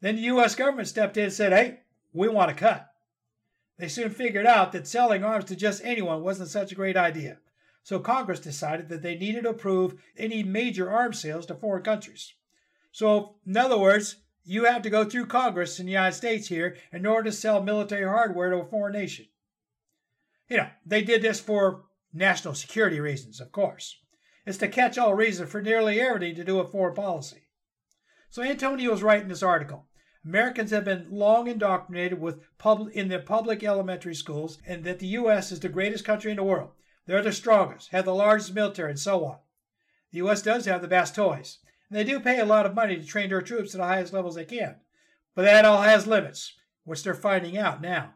Then 0.00 0.14
the 0.14 0.22
U.S. 0.22 0.54
government 0.54 0.86
stepped 0.86 1.16
in 1.16 1.24
and 1.24 1.32
said, 1.32 1.52
hey, 1.52 1.80
we 2.12 2.28
want 2.28 2.50
to 2.50 2.54
cut. 2.54 2.92
They 3.76 3.88
soon 3.88 4.10
figured 4.10 4.46
out 4.46 4.70
that 4.70 4.86
selling 4.86 5.24
arms 5.24 5.46
to 5.46 5.56
just 5.56 5.84
anyone 5.84 6.22
wasn't 6.22 6.48
such 6.48 6.70
a 6.70 6.76
great 6.76 6.96
idea. 6.96 7.38
So 7.82 7.98
Congress 7.98 8.38
decided 8.38 8.88
that 8.90 9.02
they 9.02 9.16
needed 9.16 9.42
to 9.42 9.50
approve 9.50 10.00
any 10.16 10.44
major 10.44 10.92
arms 10.92 11.18
sales 11.18 11.44
to 11.46 11.56
foreign 11.56 11.82
countries. 11.82 12.34
So, 12.92 13.34
in 13.44 13.56
other 13.56 13.76
words, 13.76 14.18
you 14.44 14.64
have 14.64 14.82
to 14.82 14.90
go 14.90 15.04
through 15.04 15.26
Congress 15.26 15.80
in 15.80 15.86
the 15.86 15.92
United 15.92 16.14
States 16.14 16.48
here 16.48 16.76
in 16.92 17.06
order 17.06 17.30
to 17.30 17.36
sell 17.36 17.62
military 17.62 18.04
hardware 18.04 18.50
to 18.50 18.58
a 18.58 18.64
foreign 18.64 18.92
nation. 18.92 19.26
You 20.48 20.58
know, 20.58 20.68
they 20.84 21.02
did 21.02 21.22
this 21.22 21.40
for 21.40 21.84
national 22.12 22.54
security 22.54 23.00
reasons, 23.00 23.40
of 23.40 23.50
course. 23.52 23.98
It's 24.46 24.58
the 24.58 24.68
catch 24.68 24.98
all 24.98 25.14
reason 25.14 25.46
for 25.46 25.62
nearly 25.62 26.00
everything 26.00 26.34
to 26.36 26.44
do 26.44 26.58
with 26.58 26.70
foreign 26.70 26.94
policy. 26.94 27.48
So 28.28 28.42
Antonio 28.42 28.90
was 28.90 29.02
right 29.02 29.22
in 29.22 29.28
this 29.28 29.42
article. 29.42 29.86
Americans 30.24 30.70
have 30.70 30.84
been 30.84 31.06
long 31.10 31.48
indoctrinated 31.48 32.20
with 32.20 32.40
in 32.92 33.08
the 33.08 33.18
public 33.18 33.62
elementary 33.62 34.14
schools 34.14 34.58
and 34.66 34.84
that 34.84 34.98
the 34.98 35.06
U.S. 35.08 35.52
is 35.52 35.60
the 35.60 35.68
greatest 35.68 36.04
country 36.04 36.30
in 36.30 36.36
the 36.36 36.42
world. 36.42 36.70
They're 37.06 37.22
the 37.22 37.32
strongest, 37.32 37.90
have 37.90 38.06
the 38.06 38.14
largest 38.14 38.54
military, 38.54 38.90
and 38.90 38.98
so 38.98 39.24
on. 39.24 39.38
The 40.10 40.18
U.S. 40.18 40.42
does 40.42 40.64
have 40.64 40.80
the 40.82 40.88
best 40.88 41.14
toys, 41.14 41.58
And 41.94 42.00
they 42.00 42.12
do 42.12 42.18
pay 42.18 42.40
a 42.40 42.44
lot 42.44 42.66
of 42.66 42.74
money 42.74 42.96
to 42.96 43.06
train 43.06 43.28
their 43.28 43.40
troops 43.40 43.70
to 43.70 43.76
the 43.76 43.84
highest 43.84 44.12
levels 44.12 44.34
they 44.34 44.44
can. 44.44 44.74
But 45.36 45.42
that 45.42 45.64
all 45.64 45.82
has 45.82 46.08
limits, 46.08 46.52
which 46.82 47.04
they're 47.04 47.14
finding 47.14 47.56
out 47.56 47.80
now. 47.80 48.14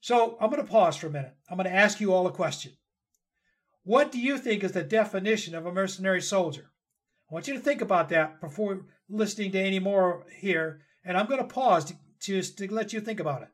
So 0.00 0.38
I'm 0.40 0.48
going 0.48 0.64
to 0.64 0.72
pause 0.72 0.96
for 0.96 1.08
a 1.08 1.10
minute. 1.10 1.34
I'm 1.50 1.58
going 1.58 1.68
to 1.68 1.76
ask 1.76 2.00
you 2.00 2.14
all 2.14 2.26
a 2.26 2.32
question. 2.32 2.72
What 3.82 4.10
do 4.10 4.18
you 4.18 4.38
think 4.38 4.64
is 4.64 4.72
the 4.72 4.82
definition 4.82 5.54
of 5.54 5.66
a 5.66 5.72
mercenary 5.72 6.22
soldier? 6.22 6.70
I 7.30 7.34
want 7.34 7.48
you 7.48 7.52
to 7.52 7.60
think 7.60 7.82
about 7.82 8.08
that 8.08 8.40
before 8.40 8.86
listening 9.10 9.52
to 9.52 9.60
any 9.60 9.78
more 9.78 10.24
here, 10.34 10.80
and 11.04 11.18
I'm 11.18 11.26
going 11.26 11.42
to 11.42 11.54
pause 11.54 11.84
to, 11.84 11.94
to, 12.20 12.40
to 12.40 12.72
let 12.72 12.94
you 12.94 13.02
think 13.02 13.20
about 13.20 13.42
it. 13.42 13.48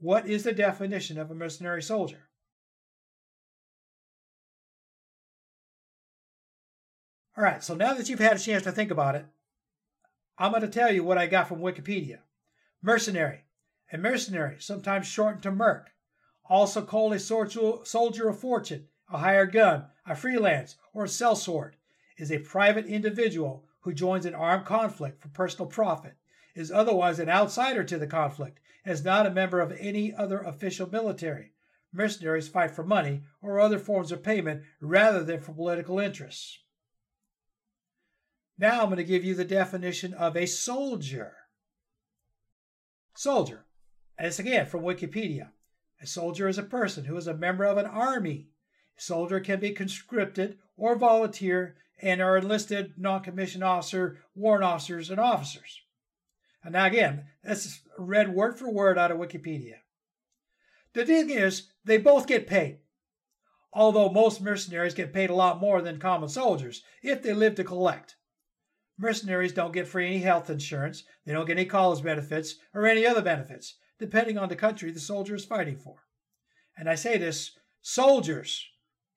What 0.00 0.26
is 0.26 0.42
the 0.42 0.52
definition 0.52 1.20
of 1.20 1.30
a 1.30 1.36
mercenary 1.36 1.82
soldier? 1.82 2.29
All 7.40 7.46
right, 7.46 7.64
so 7.64 7.74
now 7.74 7.94
that 7.94 8.10
you've 8.10 8.18
had 8.18 8.36
a 8.36 8.38
chance 8.38 8.64
to 8.64 8.70
think 8.70 8.90
about 8.90 9.14
it, 9.14 9.24
I'm 10.36 10.50
going 10.50 10.60
to 10.60 10.68
tell 10.68 10.92
you 10.92 11.02
what 11.02 11.16
I 11.16 11.26
got 11.26 11.48
from 11.48 11.60
Wikipedia. 11.60 12.18
Mercenary. 12.82 13.44
A 13.90 13.96
mercenary, 13.96 14.56
sometimes 14.58 15.06
shortened 15.06 15.42
to 15.44 15.50
merc, 15.50 15.88
also 16.50 16.82
called 16.82 17.14
a 17.14 17.18
soldier 17.18 18.28
of 18.28 18.38
fortune, 18.38 18.88
a 19.10 19.16
hired 19.16 19.52
gun, 19.52 19.86
a 20.04 20.14
freelance, 20.14 20.76
or 20.92 21.04
a 21.04 21.08
sellsword, 21.08 21.76
is 22.18 22.30
a 22.30 22.40
private 22.40 22.84
individual 22.84 23.64
who 23.80 23.94
joins 23.94 24.26
an 24.26 24.34
armed 24.34 24.66
conflict 24.66 25.22
for 25.22 25.28
personal 25.28 25.66
profit, 25.66 26.16
is 26.54 26.70
otherwise 26.70 27.18
an 27.18 27.30
outsider 27.30 27.84
to 27.84 27.96
the 27.96 28.06
conflict, 28.06 28.60
and 28.84 28.92
is 28.92 29.02
not 29.02 29.24
a 29.24 29.30
member 29.30 29.60
of 29.60 29.74
any 29.80 30.12
other 30.14 30.40
official 30.40 30.90
military. 30.90 31.54
Mercenaries 31.90 32.48
fight 32.48 32.72
for 32.72 32.84
money 32.84 33.22
or 33.40 33.58
other 33.58 33.78
forms 33.78 34.12
of 34.12 34.22
payment 34.22 34.62
rather 34.82 35.24
than 35.24 35.40
for 35.40 35.54
political 35.54 35.98
interests. 35.98 36.58
Now 38.60 38.82
I'm 38.82 38.88
going 38.88 38.98
to 38.98 39.04
give 39.04 39.24
you 39.24 39.34
the 39.34 39.44
definition 39.46 40.12
of 40.12 40.36
a 40.36 40.44
soldier. 40.44 41.32
Soldier, 43.16 43.64
and 44.18 44.26
it's 44.26 44.38
again 44.38 44.66
from 44.66 44.82
Wikipedia. 44.82 45.52
A 46.02 46.06
soldier 46.06 46.46
is 46.46 46.58
a 46.58 46.62
person 46.62 47.06
who 47.06 47.16
is 47.16 47.26
a 47.26 47.34
member 47.34 47.64
of 47.64 47.78
an 47.78 47.86
army. 47.86 48.48
A 48.98 49.00
soldier 49.00 49.40
can 49.40 49.60
be 49.60 49.70
conscripted 49.70 50.58
or 50.76 50.94
volunteer 50.94 51.76
and 52.02 52.20
are 52.20 52.36
enlisted 52.36 52.92
non-commissioned 52.98 53.64
officer, 53.64 54.18
warrant 54.34 54.64
officers, 54.64 55.08
and 55.08 55.18
officers. 55.18 55.80
And 56.62 56.74
now 56.74 56.84
again, 56.84 57.24
that's 57.42 57.80
read 57.98 58.34
word 58.34 58.58
for 58.58 58.70
word 58.70 58.98
out 58.98 59.10
of 59.10 59.16
Wikipedia. 59.16 59.76
The 60.92 61.06
thing 61.06 61.30
is, 61.30 61.68
they 61.86 61.96
both 61.96 62.26
get 62.26 62.46
paid. 62.46 62.80
Although 63.72 64.10
most 64.10 64.42
mercenaries 64.42 64.92
get 64.92 65.14
paid 65.14 65.30
a 65.30 65.34
lot 65.34 65.62
more 65.62 65.80
than 65.80 65.98
common 65.98 66.28
soldiers 66.28 66.82
if 67.02 67.22
they 67.22 67.32
live 67.32 67.54
to 67.54 67.64
collect. 67.64 68.16
Mercenaries 69.00 69.52
don't 69.54 69.72
get 69.72 69.88
free 69.88 70.06
any 70.06 70.18
health 70.18 70.50
insurance, 70.50 71.04
they 71.24 71.32
don't 71.32 71.46
get 71.46 71.56
any 71.56 71.66
college 71.66 72.02
benefits, 72.04 72.56
or 72.74 72.86
any 72.86 73.06
other 73.06 73.22
benefits, 73.22 73.76
depending 73.98 74.36
on 74.36 74.50
the 74.50 74.56
country 74.56 74.90
the 74.90 75.00
soldier 75.00 75.34
is 75.34 75.44
fighting 75.44 75.78
for. 75.78 75.96
And 76.76 76.88
I 76.88 76.94
say 76.94 77.16
this 77.16 77.52
soldiers 77.80 78.66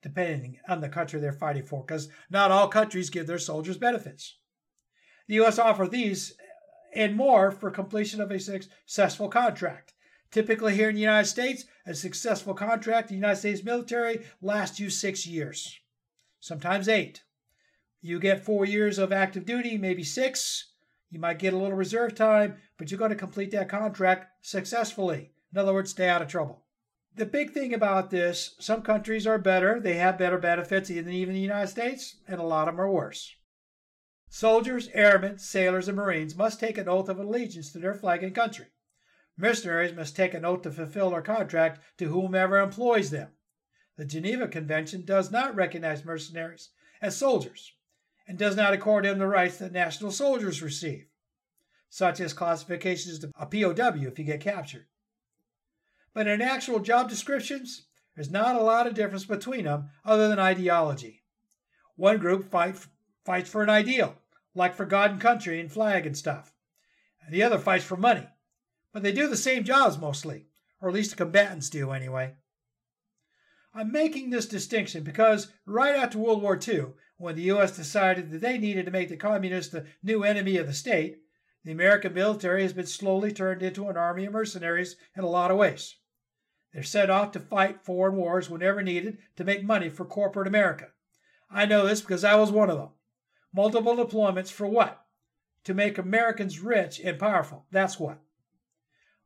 depending 0.02 0.60
on 0.67 0.82
the 0.82 0.89
country 0.89 1.19
they're 1.19 1.32
fighting 1.32 1.63
for, 1.63 1.84
because 1.84 2.10
not 2.30 2.52
all 2.52 2.67
countries 2.67 3.10
give 3.10 3.26
their 3.28 3.39
soldiers 3.39 3.78
benefits. 3.78 4.38
The 5.28 5.36
U.S. 5.36 5.58
offers 5.58 5.89
these 5.89 6.36
and 6.93 7.15
more 7.15 7.52
for 7.52 7.72
completion 7.72 8.22
of 8.22 8.30
a 8.30 8.39
successful 8.39 9.30
contract. 9.30 9.93
Typically, 10.32 10.76
here 10.76 10.89
in 10.89 10.96
the 10.96 11.02
United 11.02 11.28
States, 11.28 11.65
a 11.86 11.93
successful 11.93 12.54
contract, 12.54 13.10
in 13.10 13.15
the 13.15 13.22
United 13.22 13.39
States 13.39 13.63
military 13.63 14.26
lasts 14.41 14.80
you 14.80 14.89
six 14.89 15.26
years, 15.26 15.80
sometimes 16.39 16.89
eight. 16.89 17.24
You 18.03 18.19
get 18.19 18.45
four 18.45 18.65
years 18.65 18.99
of 18.99 19.11
active 19.11 19.45
duty, 19.45 19.79
maybe 19.79 20.03
six. 20.03 20.73
You 21.09 21.19
might 21.19 21.39
get 21.39 21.53
a 21.53 21.57
little 21.57 21.75
reserve 21.75 22.13
time, 22.13 22.57
but 22.77 22.91
you're 22.91 22.99
going 22.99 23.09
to 23.09 23.15
complete 23.15 23.49
that 23.51 23.69
contract 23.69 24.27
successfully. 24.45 25.31
In 25.51 25.57
other 25.57 25.73
words, 25.73 25.89
stay 25.89 26.07
out 26.07 26.21
of 26.21 26.27
trouble 26.27 26.63
the 27.15 27.25
big 27.25 27.51
thing 27.51 27.73
about 27.73 28.09
this, 28.09 28.55
some 28.59 28.81
countries 28.81 29.27
are 29.27 29.37
better, 29.37 29.79
they 29.79 29.95
have 29.95 30.17
better 30.17 30.37
benefits 30.37 30.89
than 30.89 31.09
even 31.09 31.35
the 31.35 31.39
United 31.39 31.67
States, 31.67 32.17
and 32.27 32.39
a 32.39 32.43
lot 32.43 32.67
of 32.67 32.75
them 32.75 32.81
are 32.81 32.91
worse. 32.91 33.35
Soldiers, 34.29 34.89
airmen, 34.93 35.37
sailors, 35.37 35.87
and 35.87 35.95
marines 35.95 36.35
must 36.35 36.60
take 36.60 36.77
an 36.79 36.89
oath 36.89 37.10
of 37.10 37.19
allegiance 37.19 37.71
to 37.71 37.79
their 37.79 37.93
flag 37.93 38.23
and 38.23 38.33
country. 38.33 38.65
Mercenaries 39.37 39.93
must 39.93 40.15
take 40.15 40.33
an 40.33 40.43
oath 40.43 40.63
to 40.63 40.71
fulfill 40.71 41.12
their 41.12 41.21
contract 41.21 41.81
to 41.97 42.10
whomever 42.10 42.60
employs 42.60 43.12
them. 43.12 43.29
The 43.95 44.06
Geneva 44.06 44.47
Convention 44.47 45.06
does 45.06 45.29
not 45.29 45.56
recognize 45.56 46.04
mercenaries 46.04 46.69
as 46.99 47.15
soldiers 47.15 47.73
and 48.28 48.38
does 48.38 48.56
not 48.56 48.74
accord 48.74 49.06
them 49.06 49.19
the 49.19 49.28
rights 49.28 49.58
that 49.58 49.71
national 49.71 50.12
soldiers 50.12 50.62
receive, 50.62 51.08
such 51.90 52.19
as 52.19 52.34
classifications 52.34 53.19
to 53.19 53.32
a 53.36 53.46
POW 53.46 54.08
if 54.08 54.17
you 54.17 54.26
get 54.26 54.40
captured. 54.40 54.86
But 56.13 56.28
in 56.28 56.42
actual 56.42 56.80
job 56.80 57.10
descriptions, 57.10 57.88
there's 58.15 58.30
not 58.30 58.56
a 58.56 58.63
lot 58.63 58.88
of 58.88 58.94
difference 58.94 59.26
between 59.26 59.65
them 59.65 59.90
other 60.06 60.28
than 60.28 60.40
ideology. 60.40 61.24
One 61.96 62.19
group 62.19 62.50
fight, 62.50 62.78
fights 63.26 63.50
for 63.50 63.63
an 63.63 63.69
ideal, 63.69 64.15
like 64.56 64.76
for 64.76 64.86
God 64.86 65.12
and 65.12 65.21
country 65.21 65.60
and 65.60 65.71
flag 65.71 66.06
and 66.06 66.17
stuff. 66.17 66.54
And 67.26 67.34
the 67.34 67.44
other 67.44 67.58
fights 67.58 67.86
for 67.86 67.98
money. 67.98 68.28
But 68.92 69.02
they 69.02 69.12
do 69.12 69.28
the 69.28 69.38
same 69.38 69.63
jobs 69.63 69.98
mostly, 69.98 70.48
or 70.80 70.90
at 70.90 70.96
least 70.96 71.12
the 71.12 71.17
combatants 71.17 71.69
do 71.69 71.92
anyway. 71.92 72.36
I'm 73.74 73.92
making 73.92 74.30
this 74.30 74.46
distinction 74.46 75.04
because 75.04 75.52
right 75.65 75.96
after 75.96 76.19
World 76.19 76.44
War 76.44 76.60
II, 76.60 76.88
when 77.17 77.35
the 77.35 77.43
U.S. 77.43 77.75
decided 77.75 78.31
that 78.31 78.41
they 78.41 78.57
needed 78.57 78.85
to 78.85 78.91
make 78.91 79.09
the 79.09 79.17
communists 79.17 79.71
the 79.71 79.85
new 80.01 80.23
enemy 80.23 80.57
of 80.57 80.67
the 80.67 80.73
state, 80.73 81.19
the 81.63 81.71
American 81.71 82.13
military 82.13 82.63
has 82.63 82.73
been 82.73 82.85
slowly 82.85 83.31
turned 83.31 83.63
into 83.63 83.87
an 83.87 83.97
army 83.97 84.25
of 84.25 84.33
mercenaries 84.33 84.97
in 85.15 85.23
a 85.23 85.29
lot 85.29 85.51
of 85.51 85.57
ways. 85.57 85.95
They're 86.73 86.83
set 86.83 87.09
off 87.09 87.31
to 87.33 87.39
fight 87.39 87.85
foreign 87.85 88.15
wars 88.15 88.49
whenever 88.49 88.81
needed 88.81 89.19
to 89.35 89.43
make 89.43 89.63
money 89.63 89.89
for 89.89 90.05
corporate 90.05 90.47
America. 90.47 90.87
I 91.49 91.65
know 91.65 91.85
this 91.85 92.01
because 92.01 92.23
I 92.23 92.35
was 92.35 92.51
one 92.51 92.69
of 92.69 92.77
them. 92.77 92.89
Multiple 93.53 93.95
deployments 93.95 94.51
for 94.51 94.67
what? 94.67 95.05
To 95.65 95.73
make 95.73 95.97
Americans 95.97 96.59
rich 96.59 96.99
and 96.99 97.19
powerful. 97.19 97.67
That's 97.71 97.99
what. 97.99 98.19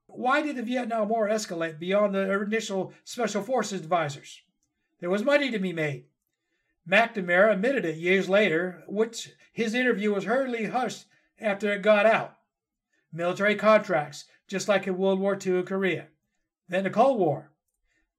Why 0.08 0.42
did 0.42 0.58
the 0.58 0.64
Vietnam 0.64 1.10
War 1.10 1.30
escalate 1.30 1.80
beyond 1.80 2.14
the 2.14 2.42
initial 2.42 2.94
Special 3.06 3.42
Forces 3.42 3.82
advisors? 3.82 4.42
There 5.00 5.10
was 5.10 5.24
money 5.24 5.50
to 5.52 5.60
be 5.60 5.74
made. 5.74 6.06
McNamara 6.90 7.54
admitted 7.54 7.84
it 7.84 7.98
years 7.98 8.30
later, 8.30 8.84
which 8.88 9.32
his 9.52 9.74
interview 9.74 10.14
was 10.14 10.24
hurriedly 10.24 10.66
hushed 10.66 11.06
after 11.40 11.72
it 11.72 11.82
got 11.82 12.06
out. 12.06 12.36
Military 13.12 13.56
contracts, 13.56 14.26
just 14.48 14.68
like 14.68 14.88
in 14.88 14.98
World 14.98 15.20
War 15.20 15.38
II 15.44 15.60
in 15.60 15.66
Korea. 15.66 16.08
Then 16.70 16.84
the 16.86 16.90
Cold 16.90 17.20
War, 17.20 17.52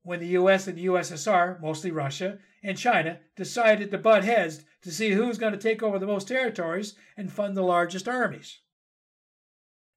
when 0.02 0.20
the 0.20 0.28
US 0.28 0.66
and 0.66 0.76
the 0.76 0.86
USSR, 0.86 1.60
mostly 1.60 1.90
Russia, 1.90 2.38
and 2.62 2.76
China 2.76 3.20
decided 3.36 3.90
to 3.90 3.98
butt 3.98 4.24
heads 4.24 4.64
to 4.82 4.90
see 4.90 5.10
who 5.10 5.26
was 5.26 5.38
going 5.38 5.52
to 5.52 5.58
take 5.58 5.82
over 5.82 5.98
the 5.98 6.06
most 6.06 6.28
territories 6.28 6.94
and 7.16 7.32
fund 7.32 7.56
the 7.56 7.62
largest 7.62 8.08
armies. 8.08 8.58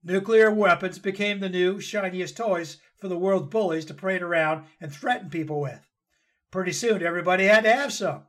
Nuclear 0.04 0.50
weapons 0.50 0.98
became 0.98 1.40
the 1.40 1.50
new, 1.50 1.80
shiniest 1.80 2.38
toys 2.38 2.78
for 2.98 3.08
the 3.08 3.18
world's 3.18 3.50
bullies 3.50 3.86
to 3.86 3.94
parade 3.94 4.22
around 4.22 4.66
and 4.80 4.94
threaten 4.94 5.30
people 5.30 5.60
with. 5.60 5.88
Pretty 6.50 6.72
soon, 6.72 7.04
everybody 7.04 7.46
had 7.46 7.64
to 7.64 7.74
have 7.74 7.94
some. 7.94 8.24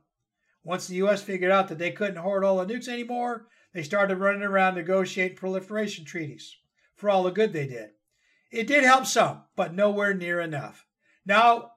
Once 0.63 0.87
the 0.87 0.95
U.S. 0.95 1.21
figured 1.21 1.51
out 1.51 1.67
that 1.67 1.77
they 1.77 1.91
couldn't 1.91 2.17
hoard 2.17 2.43
all 2.43 2.63
the 2.63 2.73
nukes 2.73 2.87
anymore, 2.87 3.47
they 3.73 3.83
started 3.83 4.17
running 4.17 4.43
around 4.43 4.75
negotiating 4.75 5.35
proliferation 5.37 6.05
treaties 6.05 6.55
for 6.95 7.09
all 7.09 7.23
the 7.23 7.31
good 7.31 7.51
they 7.51 7.67
did. 7.67 7.89
It 8.51 8.67
did 8.67 8.83
help 8.83 9.05
some, 9.05 9.43
but 9.55 9.73
nowhere 9.73 10.13
near 10.13 10.39
enough. 10.39 10.85
Now, 11.25 11.71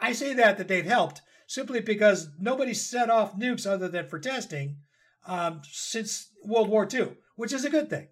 I 0.00 0.12
say 0.12 0.32
that 0.34 0.58
that 0.58 0.66
they've 0.66 0.84
helped 0.84 1.22
simply 1.46 1.80
because 1.80 2.30
nobody 2.38 2.74
set 2.74 3.10
off 3.10 3.38
nukes 3.38 3.66
other 3.66 3.88
than 3.88 4.08
for 4.08 4.18
testing 4.18 4.78
um, 5.26 5.60
since 5.64 6.30
World 6.44 6.68
War 6.68 6.88
II, 6.92 7.16
which 7.36 7.52
is 7.52 7.64
a 7.64 7.70
good 7.70 7.90
thing. 7.90 8.08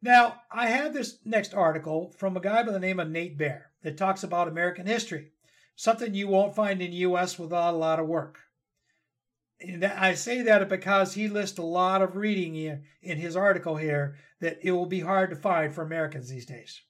Now, 0.00 0.42
I 0.52 0.68
have 0.68 0.94
this 0.94 1.18
next 1.24 1.54
article 1.54 2.14
from 2.16 2.36
a 2.36 2.40
guy 2.40 2.62
by 2.62 2.72
the 2.72 2.78
name 2.78 3.00
of 3.00 3.10
Nate 3.10 3.36
Bear 3.36 3.72
that 3.82 3.96
talks 3.96 4.22
about 4.22 4.46
American 4.46 4.86
history, 4.86 5.32
something 5.74 6.14
you 6.14 6.28
won't 6.28 6.54
find 6.54 6.80
in 6.80 6.90
the 6.90 6.98
U.S. 6.98 7.38
without 7.38 7.74
a 7.74 7.76
lot 7.76 7.98
of 7.98 8.06
work. 8.06 8.38
I 9.60 10.14
say 10.14 10.42
that 10.42 10.68
because 10.68 11.14
he 11.14 11.28
lists 11.28 11.58
a 11.58 11.62
lot 11.62 12.00
of 12.00 12.16
reading 12.16 12.54
in 13.02 13.18
his 13.18 13.34
article 13.36 13.76
here 13.76 14.16
that 14.40 14.58
it 14.62 14.70
will 14.70 14.86
be 14.86 15.00
hard 15.00 15.30
to 15.30 15.36
find 15.36 15.74
for 15.74 15.82
Americans 15.82 16.28
these 16.28 16.46
days. 16.46 16.82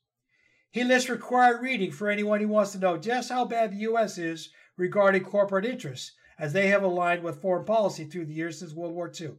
He 0.70 0.84
lists 0.84 1.08
required 1.08 1.62
reading 1.62 1.92
for 1.92 2.10
anyone 2.10 2.40
who 2.40 2.48
wants 2.48 2.72
to 2.72 2.78
know 2.78 2.98
just 2.98 3.30
how 3.30 3.46
bad 3.46 3.72
the 3.72 3.78
U.S. 3.78 4.18
is 4.18 4.50
regarding 4.76 5.24
corporate 5.24 5.64
interests, 5.64 6.12
as 6.38 6.52
they 6.52 6.68
have 6.68 6.82
aligned 6.82 7.22
with 7.22 7.40
foreign 7.40 7.64
policy 7.64 8.04
through 8.04 8.26
the 8.26 8.34
years 8.34 8.58
since 8.58 8.74
World 8.74 8.94
War 8.94 9.10
II. 9.18 9.30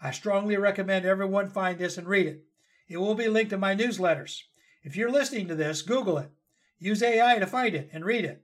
I 0.00 0.12
strongly 0.12 0.56
recommend 0.56 1.04
everyone 1.04 1.50
find 1.50 1.78
this 1.78 1.98
and 1.98 2.06
read 2.06 2.26
it. 2.28 2.44
It 2.88 2.98
will 2.98 3.16
be 3.16 3.28
linked 3.28 3.52
in 3.52 3.60
my 3.60 3.74
newsletters. 3.74 4.42
If 4.82 4.96
you're 4.96 5.10
listening 5.10 5.48
to 5.48 5.54
this, 5.54 5.82
Google 5.82 6.18
it. 6.18 6.30
Use 6.78 7.02
AI 7.02 7.38
to 7.38 7.46
find 7.46 7.74
it 7.74 7.90
and 7.92 8.04
read 8.04 8.24
it. 8.24 8.42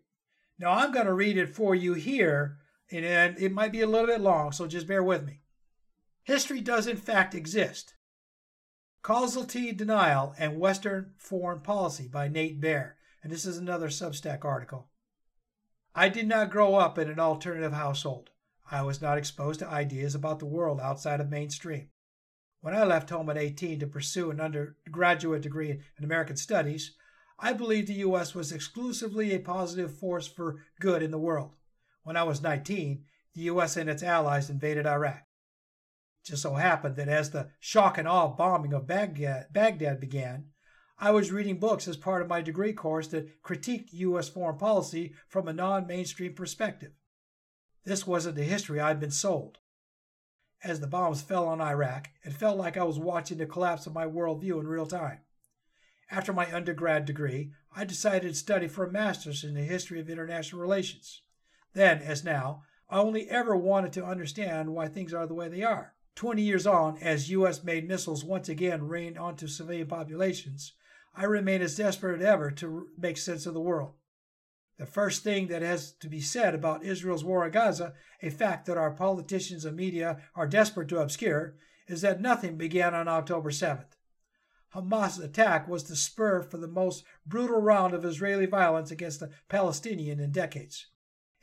Now, 0.58 0.72
I'm 0.72 0.92
going 0.92 1.06
to 1.06 1.14
read 1.14 1.38
it 1.38 1.54
for 1.54 1.74
you 1.74 1.94
here, 1.94 2.58
and 2.90 3.38
it 3.38 3.52
might 3.52 3.72
be 3.72 3.80
a 3.80 3.86
little 3.86 4.06
bit 4.06 4.20
long, 4.20 4.52
so 4.52 4.66
just 4.66 4.86
bear 4.86 5.02
with 5.02 5.24
me. 5.24 5.42
History 6.22 6.60
does 6.60 6.86
in 6.86 6.96
fact 6.96 7.34
exist. 7.34 7.94
Causality 9.02 9.72
Denial 9.72 10.34
and 10.38 10.58
Western 10.58 11.12
Foreign 11.16 11.60
Policy 11.60 12.08
by 12.08 12.26
Nate 12.28 12.60
Bear, 12.60 12.96
and 13.22 13.32
this 13.32 13.44
is 13.44 13.56
another 13.56 13.88
Substack 13.88 14.44
article. 14.44 14.88
I 15.94 16.08
did 16.08 16.26
not 16.26 16.50
grow 16.50 16.74
up 16.74 16.98
in 16.98 17.08
an 17.08 17.20
alternative 17.20 17.72
household. 17.72 18.30
I 18.70 18.82
was 18.82 19.00
not 19.00 19.16
exposed 19.16 19.60
to 19.60 19.68
ideas 19.68 20.14
about 20.14 20.40
the 20.40 20.46
world 20.46 20.80
outside 20.80 21.20
of 21.20 21.30
mainstream. 21.30 21.90
When 22.60 22.74
I 22.74 22.82
left 22.84 23.10
home 23.10 23.30
at 23.30 23.38
18 23.38 23.78
to 23.78 23.86
pursue 23.86 24.30
an 24.30 24.40
undergraduate 24.40 25.42
degree 25.42 25.70
in 25.70 26.04
American 26.04 26.36
Studies, 26.36 26.96
I 27.38 27.52
believed 27.52 27.86
the 27.86 27.94
U.S. 27.94 28.34
was 28.34 28.50
exclusively 28.50 29.32
a 29.32 29.38
positive 29.38 29.96
force 29.96 30.26
for 30.26 30.64
good 30.80 31.02
in 31.02 31.12
the 31.12 31.18
world. 31.18 31.54
When 32.06 32.16
I 32.16 32.22
was 32.22 32.40
19, 32.40 33.02
the 33.34 33.40
U.S. 33.40 33.76
and 33.76 33.90
its 33.90 34.04
allies 34.04 34.48
invaded 34.48 34.86
Iraq. 34.86 35.24
It 36.22 36.28
just 36.28 36.42
so 36.42 36.54
happened 36.54 36.94
that 36.94 37.08
as 37.08 37.30
the 37.30 37.48
shock 37.58 37.98
and 37.98 38.06
awe 38.06 38.28
bombing 38.28 38.72
of 38.72 38.86
Baghdad, 38.86 39.46
Baghdad 39.52 39.98
began, 39.98 40.50
I 41.00 41.10
was 41.10 41.32
reading 41.32 41.58
books 41.58 41.88
as 41.88 41.96
part 41.96 42.22
of 42.22 42.28
my 42.28 42.42
degree 42.42 42.72
course 42.72 43.08
that 43.08 43.42
critiqued 43.42 43.88
U.S. 43.90 44.28
foreign 44.28 44.56
policy 44.56 45.14
from 45.26 45.48
a 45.48 45.52
non 45.52 45.88
mainstream 45.88 46.34
perspective. 46.34 46.92
This 47.84 48.06
wasn't 48.06 48.36
the 48.36 48.44
history 48.44 48.78
I'd 48.78 49.00
been 49.00 49.10
sold. 49.10 49.58
As 50.62 50.78
the 50.78 50.86
bombs 50.86 51.22
fell 51.22 51.48
on 51.48 51.60
Iraq, 51.60 52.10
it 52.22 52.34
felt 52.34 52.56
like 52.56 52.76
I 52.76 52.84
was 52.84 53.00
watching 53.00 53.38
the 53.38 53.46
collapse 53.46 53.84
of 53.88 53.94
my 53.94 54.06
worldview 54.06 54.60
in 54.60 54.68
real 54.68 54.86
time. 54.86 55.22
After 56.08 56.32
my 56.32 56.54
undergrad 56.54 57.04
degree, 57.04 57.50
I 57.74 57.84
decided 57.84 58.28
to 58.28 58.34
study 58.38 58.68
for 58.68 58.84
a 58.84 58.92
master's 58.92 59.42
in 59.42 59.54
the 59.54 59.62
history 59.62 59.98
of 59.98 60.08
international 60.08 60.62
relations. 60.62 61.22
Then, 61.76 62.00
as 62.00 62.24
now, 62.24 62.62
I 62.88 63.00
only 63.00 63.28
ever 63.28 63.54
wanted 63.54 63.92
to 63.92 64.04
understand 64.06 64.72
why 64.72 64.88
things 64.88 65.12
are 65.12 65.26
the 65.26 65.34
way 65.34 65.50
they 65.50 65.62
are. 65.62 65.92
Twenty 66.14 66.40
years 66.40 66.66
on, 66.66 66.96
as 67.02 67.28
U.S. 67.28 67.62
made 67.62 67.86
missiles 67.86 68.24
once 68.24 68.48
again 68.48 68.88
rained 68.88 69.18
onto 69.18 69.46
civilian 69.46 69.86
populations, 69.86 70.72
I 71.14 71.24
remain 71.24 71.60
as 71.60 71.76
desperate 71.76 72.22
as 72.22 72.26
ever 72.26 72.50
to 72.52 72.88
make 72.96 73.18
sense 73.18 73.44
of 73.44 73.52
the 73.52 73.60
world. 73.60 73.92
The 74.78 74.86
first 74.86 75.22
thing 75.22 75.48
that 75.48 75.60
has 75.60 75.92
to 76.00 76.08
be 76.08 76.22
said 76.22 76.54
about 76.54 76.82
Israel's 76.82 77.24
war 77.24 77.44
in 77.44 77.52
Gaza, 77.52 77.92
a 78.22 78.30
fact 78.30 78.64
that 78.64 78.78
our 78.78 78.92
politicians 78.92 79.66
and 79.66 79.76
media 79.76 80.22
are 80.34 80.46
desperate 80.46 80.88
to 80.88 81.00
obscure, 81.00 81.56
is 81.88 82.00
that 82.00 82.22
nothing 82.22 82.56
began 82.56 82.94
on 82.94 83.06
October 83.06 83.50
7th. 83.50 83.98
Hamas' 84.74 85.22
attack 85.22 85.68
was 85.68 85.84
the 85.84 85.96
spur 85.96 86.40
for 86.40 86.56
the 86.56 86.68
most 86.68 87.04
brutal 87.26 87.60
round 87.60 87.92
of 87.92 88.06
Israeli 88.06 88.46
violence 88.46 88.90
against 88.90 89.20
the 89.20 89.28
Palestinian 89.50 90.20
in 90.20 90.32
decades. 90.32 90.86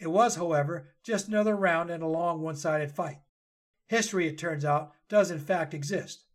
It 0.04 0.12
was, 0.12 0.36
however, 0.36 0.90
just 1.02 1.30
another 1.30 1.56
round 1.56 1.90
in 1.90 2.02
a 2.02 2.10
long 2.10 2.42
one 2.42 2.58
sided 2.58 2.92
fight. 2.92 3.20
History, 3.88 4.28
it 4.28 4.38
turns 4.38 4.66
out, 4.66 4.92
does 5.08 5.32
in 5.32 5.40
fact 5.40 5.74
exist, 5.74 6.26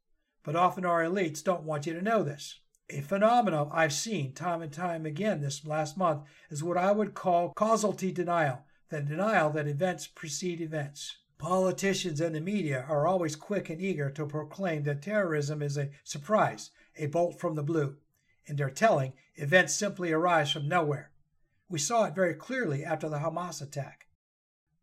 but 0.43 0.57
often 0.57 0.87
our 0.87 1.03
elites 1.03 1.45
don't 1.45 1.65
want 1.65 1.85
you 1.85 1.93
to 1.93 2.01
know 2.01 2.23
this. 2.23 2.61
A 2.89 3.03
phenomenon 3.03 3.69
I've 3.71 3.93
seen 3.93 4.33
time 4.33 4.63
and 4.63 4.73
time 4.73 5.05
again 5.05 5.43
this 5.43 5.67
last 5.67 5.99
month 5.99 6.23
is 6.49 6.65
what 6.65 6.79
I 6.79 6.93
would 6.93 7.13
call 7.13 7.53
causality 7.53 8.11
denial, 8.11 8.65
the 8.89 9.03
denial 9.03 9.51
that 9.51 9.69
events 9.69 10.07
precede 10.07 10.63
events. 10.63 11.19
Politicians 11.37 12.23
and 12.23 12.35
the 12.35 12.41
media 12.41 12.87
are 12.89 13.07
always 13.07 13.37
quick 13.37 13.69
and 13.69 13.83
eager 13.83 14.09
to 14.13 14.25
proclaim 14.25 14.85
that 14.85 15.03
terrorism 15.03 15.61
is 15.61 15.77
a 15.77 15.91
surprise 16.05 16.71
a 16.97 17.05
bolt 17.05 17.39
from 17.39 17.55
the 17.55 17.63
blue. 17.63 17.99
In 18.47 18.57
their 18.57 18.71
telling, 18.71 19.13
events 19.35 19.75
simply 19.75 20.11
arise 20.11 20.51
from 20.51 20.69
nowhere. 20.69 21.11
We 21.69 21.79
saw 21.79 22.05
it 22.05 22.15
very 22.15 22.35
clearly 22.35 22.85
after 22.85 23.09
the 23.09 23.19
Hamas 23.19 23.61
attack. 23.61 24.07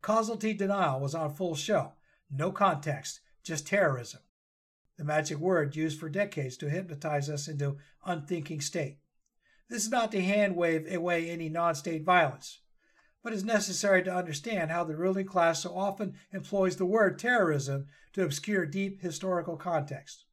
Causality 0.01 0.53
denial 0.53 0.99
was 0.99 1.15
on 1.15 1.33
full 1.33 1.55
show. 1.55 1.93
No 2.29 2.51
context, 2.51 3.21
just 3.43 3.65
terrorism. 3.65 4.21
The 4.97 5.03
magic 5.03 5.39
word 5.39 5.75
used 5.75 5.99
for 5.99 6.09
decades 6.09 6.57
to 6.57 6.69
hypnotize 6.69 7.29
us 7.29 7.47
into 7.47 7.77
unthinking 8.05 8.61
state. 8.61 8.99
This 9.67 9.83
is 9.83 9.91
not 9.91 10.11
to 10.11 10.21
hand 10.21 10.55
wave 10.55 10.91
away 10.93 11.29
any 11.29 11.49
non 11.49 11.73
state 11.73 12.03
violence, 12.03 12.61
but 13.23 13.33
is 13.33 13.43
necessary 13.43 14.03
to 14.03 14.15
understand 14.15 14.69
how 14.69 14.83
the 14.83 14.95
ruling 14.95 15.25
class 15.25 15.63
so 15.63 15.75
often 15.75 16.13
employs 16.31 16.77
the 16.77 16.85
word 16.85 17.17
terrorism 17.17 17.87
to 18.13 18.23
obscure 18.23 18.67
deep 18.67 19.01
historical 19.01 19.57
context. 19.57 20.25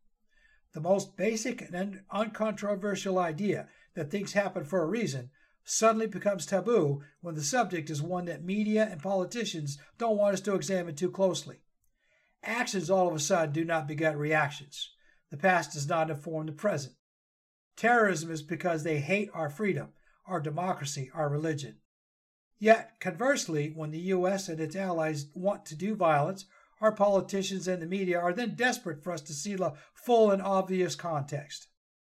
The 0.74 0.80
most 0.80 1.16
basic 1.16 1.62
and 1.72 2.02
uncontroversial 2.10 3.18
idea 3.18 3.68
that 3.94 4.10
things 4.10 4.34
happen 4.34 4.64
for 4.64 4.82
a 4.82 4.86
reason 4.86 5.30
suddenly 5.64 6.06
becomes 6.06 6.46
taboo 6.46 7.02
when 7.20 7.34
the 7.34 7.42
subject 7.42 7.90
is 7.90 8.02
one 8.02 8.24
that 8.26 8.44
media 8.44 8.88
and 8.90 9.02
politicians 9.02 9.78
don't 9.98 10.16
want 10.16 10.34
us 10.34 10.40
to 10.42 10.54
examine 10.54 10.94
too 10.94 11.10
closely. 11.10 11.60
Actions 12.42 12.90
all 12.90 13.08
of 13.08 13.14
a 13.14 13.20
sudden 13.20 13.52
do 13.52 13.64
not 13.64 13.86
beget 13.86 14.16
reactions. 14.16 14.90
The 15.30 15.36
past 15.36 15.72
does 15.72 15.88
not 15.88 16.10
inform 16.10 16.46
the 16.46 16.52
present. 16.52 16.94
Terrorism 17.76 18.30
is 18.30 18.42
because 18.42 18.82
they 18.82 19.00
hate 19.00 19.30
our 19.32 19.48
freedom, 19.48 19.88
our 20.26 20.40
democracy, 20.40 21.10
our 21.14 21.28
religion. 21.28 21.76
Yet, 22.58 23.00
conversely, 23.00 23.72
when 23.74 23.90
the 23.90 23.98
U.S. 23.98 24.48
and 24.48 24.60
its 24.60 24.76
allies 24.76 25.26
want 25.34 25.64
to 25.66 25.74
do 25.74 25.94
violence 25.94 26.44
our 26.82 26.92
politicians 26.92 27.68
and 27.68 27.80
the 27.80 27.86
media 27.86 28.18
are 28.18 28.32
then 28.32 28.56
desperate 28.56 29.02
for 29.02 29.12
us 29.12 29.20
to 29.22 29.32
see 29.32 29.54
the 29.54 29.72
full 29.94 30.32
and 30.32 30.42
obvious 30.42 30.96
context. 30.96 31.68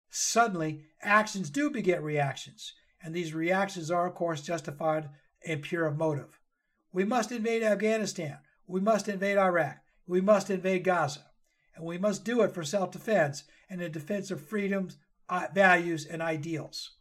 Suddenly, 0.09 0.85
actions 1.01 1.49
do 1.49 1.69
beget 1.69 2.01
reactions, 2.01 2.73
and 3.03 3.13
these 3.13 3.33
reactions 3.33 3.91
are, 3.91 4.07
of 4.07 4.15
course, 4.15 4.41
justified 4.41 5.09
and 5.45 5.61
pure 5.61 5.85
of 5.85 5.97
motive. 5.97 6.39
We 6.91 7.03
must 7.03 7.31
invade 7.31 7.63
Afghanistan. 7.63 8.37
We 8.65 8.79
must 8.79 9.09
invade 9.09 9.37
Iraq. 9.37 9.77
We 10.07 10.21
must 10.21 10.49
invade 10.49 10.83
Gaza. 10.83 11.25
And 11.75 11.85
we 11.85 11.97
must 11.97 12.23
do 12.23 12.41
it 12.41 12.51
for 12.51 12.63
self 12.63 12.91
defense 12.91 13.43
and 13.69 13.81
in 13.81 13.91
defense 13.91 14.31
of 14.31 14.47
freedoms, 14.47 14.97
uh, 15.27 15.47
values, 15.53 16.05
and 16.05 16.21
ideals. 16.21 16.91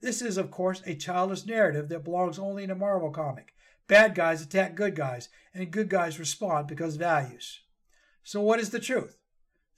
This 0.00 0.20
is, 0.20 0.36
of 0.36 0.50
course, 0.50 0.82
a 0.84 0.94
childish 0.94 1.46
narrative 1.46 1.88
that 1.88 2.04
belongs 2.04 2.38
only 2.38 2.64
in 2.64 2.70
a 2.70 2.74
Marvel 2.74 3.10
comic, 3.10 3.54
Bad 3.92 4.14
guys 4.14 4.40
attack 4.40 4.74
good 4.74 4.94
guys, 4.94 5.28
and 5.52 5.70
good 5.70 5.88
guys 5.88 6.18
respond 6.18 6.66
because 6.66 6.96
values. 6.96 7.60
So, 8.22 8.40
what 8.40 8.60
is 8.60 8.70
the 8.70 8.80
truth? 8.80 9.18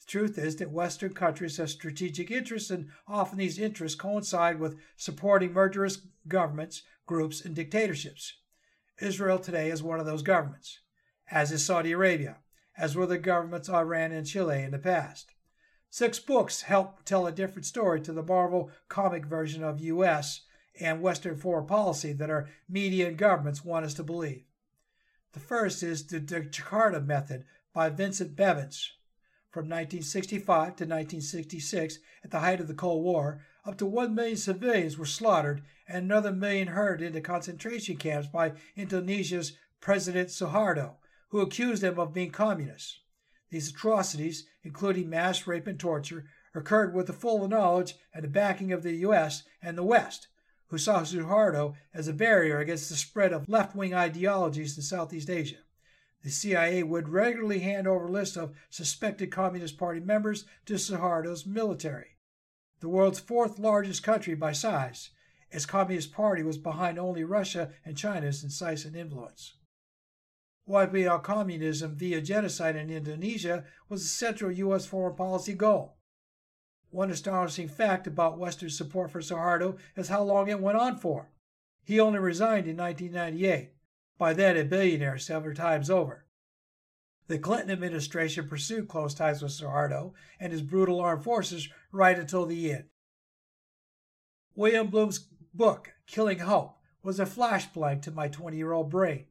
The 0.04 0.10
truth 0.10 0.38
is 0.38 0.56
that 0.56 0.70
Western 0.70 1.14
countries 1.14 1.56
have 1.56 1.70
strategic 1.70 2.30
interests, 2.30 2.70
and 2.70 2.90
often 3.08 3.38
these 3.38 3.58
interests 3.58 3.98
coincide 3.98 4.60
with 4.60 4.78
supporting 4.96 5.52
murderous 5.52 6.06
governments, 6.28 6.82
groups, 7.06 7.44
and 7.44 7.54
dictatorships. 7.54 8.34
Israel 9.00 9.38
today 9.38 9.70
is 9.70 9.82
one 9.82 10.00
of 10.00 10.06
those 10.06 10.22
governments, 10.22 10.80
as 11.30 11.50
is 11.52 11.64
Saudi 11.64 11.92
Arabia, 11.92 12.38
as 12.76 12.94
were 12.94 13.06
the 13.06 13.18
governments 13.18 13.68
of 13.68 13.74
Iran 13.74 14.12
and 14.12 14.26
Chile 14.26 14.62
in 14.62 14.70
the 14.70 14.78
past. 14.78 15.32
Six 15.90 16.18
books 16.18 16.62
help 16.62 17.04
tell 17.04 17.26
a 17.26 17.32
different 17.32 17.66
story 17.66 18.00
to 18.02 18.12
the 18.12 18.22
Marvel 18.22 18.70
comic 18.88 19.26
version 19.26 19.64
of 19.64 19.80
U.S 19.80 20.42
and 20.80 21.00
Western 21.00 21.36
foreign 21.36 21.66
policy 21.66 22.12
that 22.12 22.30
our 22.30 22.48
media 22.68 23.08
and 23.08 23.16
governments 23.16 23.64
want 23.64 23.84
us 23.84 23.94
to 23.94 24.02
believe. 24.02 24.44
The 25.32 25.40
first 25.40 25.82
is 25.82 26.06
the 26.06 26.20
Jakarta 26.20 27.04
Method 27.04 27.44
by 27.72 27.90
Vincent 27.90 28.36
Bevins. 28.36 28.92
From 29.54 29.66
1965 29.66 30.46
to 30.46 30.84
1966, 30.84 32.00
at 32.24 32.32
the 32.32 32.40
height 32.40 32.58
of 32.58 32.66
the 32.66 32.74
Cold 32.74 33.04
War, 33.04 33.40
up 33.64 33.78
to 33.78 33.86
1 33.86 34.12
million 34.12 34.36
civilians 34.36 34.98
were 34.98 35.06
slaughtered 35.06 35.62
and 35.86 36.06
another 36.06 36.32
million 36.32 36.66
herded 36.66 37.06
into 37.06 37.20
concentration 37.20 37.96
camps 37.96 38.26
by 38.26 38.54
Indonesia's 38.74 39.52
President 39.80 40.30
Suharto, 40.30 40.94
who 41.28 41.40
accused 41.40 41.84
them 41.84 42.00
of 42.00 42.12
being 42.12 42.32
communists. 42.32 42.98
These 43.50 43.70
atrocities, 43.70 44.44
including 44.64 45.08
mass 45.08 45.46
rape 45.46 45.68
and 45.68 45.78
torture, 45.78 46.24
occurred 46.52 46.92
with 46.92 47.06
the 47.06 47.12
full 47.12 47.46
knowledge 47.46 47.94
and 48.12 48.24
the 48.24 48.28
backing 48.28 48.72
of 48.72 48.82
the 48.82 48.94
U.S. 49.06 49.44
and 49.62 49.78
the 49.78 49.84
West, 49.84 50.26
who 50.66 50.78
saw 50.78 51.02
Suharto 51.02 51.76
as 51.94 52.08
a 52.08 52.12
barrier 52.12 52.58
against 52.58 52.88
the 52.88 52.96
spread 52.96 53.32
of 53.32 53.48
left 53.48 53.76
wing 53.76 53.94
ideologies 53.94 54.76
in 54.76 54.82
Southeast 54.82 55.30
Asia. 55.30 55.58
The 56.24 56.30
CIA 56.30 56.82
would 56.82 57.10
regularly 57.10 57.58
hand 57.58 57.86
over 57.86 58.08
lists 58.08 58.38
of 58.38 58.56
suspected 58.70 59.30
Communist 59.30 59.76
Party 59.76 60.00
members 60.00 60.46
to 60.64 60.78
Suharto's 60.78 61.44
military. 61.44 62.16
The 62.80 62.88
world's 62.88 63.20
fourth 63.20 63.58
largest 63.58 64.02
country 64.02 64.34
by 64.34 64.52
size, 64.52 65.10
its 65.50 65.66
Communist 65.66 66.12
Party 66.12 66.42
was 66.42 66.56
behind 66.56 66.98
only 66.98 67.24
Russia 67.24 67.72
and 67.84 67.98
China's 67.98 68.42
incisive 68.42 68.96
influence. 68.96 69.56
Wiping 70.64 71.06
out 71.06 71.24
communism 71.24 71.94
via 71.94 72.22
genocide 72.22 72.74
in 72.74 72.88
Indonesia 72.88 73.64
was 73.90 74.02
a 74.02 74.08
central 74.08 74.50
U.S. 74.50 74.86
foreign 74.86 75.14
policy 75.14 75.52
goal. 75.52 75.98
One 76.88 77.10
astonishing 77.10 77.68
fact 77.68 78.06
about 78.06 78.38
Western 78.38 78.70
support 78.70 79.10
for 79.10 79.20
Suharto 79.20 79.76
is 79.94 80.08
how 80.08 80.22
long 80.22 80.48
it 80.48 80.60
went 80.60 80.78
on 80.78 80.96
for. 80.96 81.28
He 81.84 82.00
only 82.00 82.18
resigned 82.18 82.66
in 82.66 82.78
1998, 82.78 83.74
by 84.18 84.32
then 84.32 84.56
a 84.56 84.64
billionaire 84.64 85.18
several 85.18 85.54
times 85.54 85.90
over. 85.90 86.26
The 87.26 87.38
Clinton 87.38 87.70
administration 87.70 88.48
pursued 88.48 88.88
close 88.88 89.14
ties 89.14 89.42
with 89.42 89.52
Suharto 89.52 90.12
and 90.38 90.52
his 90.52 90.62
brutal 90.62 91.00
armed 91.00 91.24
forces 91.24 91.68
right 91.90 92.18
until 92.18 92.44
the 92.44 92.72
end. 92.72 92.84
William 94.54 94.88
Blum's 94.88 95.26
book, 95.52 95.94
Killing 96.06 96.40
Hope, 96.40 96.76
was 97.02 97.18
a 97.18 97.24
flashbang 97.24 98.02
to 98.02 98.10
my 98.10 98.28
20 98.28 98.56
year 98.56 98.72
old 98.72 98.90
brain, 98.90 99.26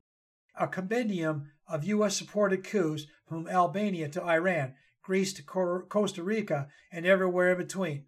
a 0.56 0.68
compendium 0.68 1.52
of 1.68 1.86
U.S. 1.86 2.18
supported 2.18 2.64
coups 2.64 3.06
from 3.28 3.48
Albania 3.48 4.10
to 4.10 4.24
Iran, 4.24 4.74
Greece 5.02 5.34
to 5.34 5.44
Costa 5.44 6.24
Rica, 6.24 6.68
and 6.92 7.06
everywhere 7.06 7.52
in 7.52 7.58
between. 7.58 8.06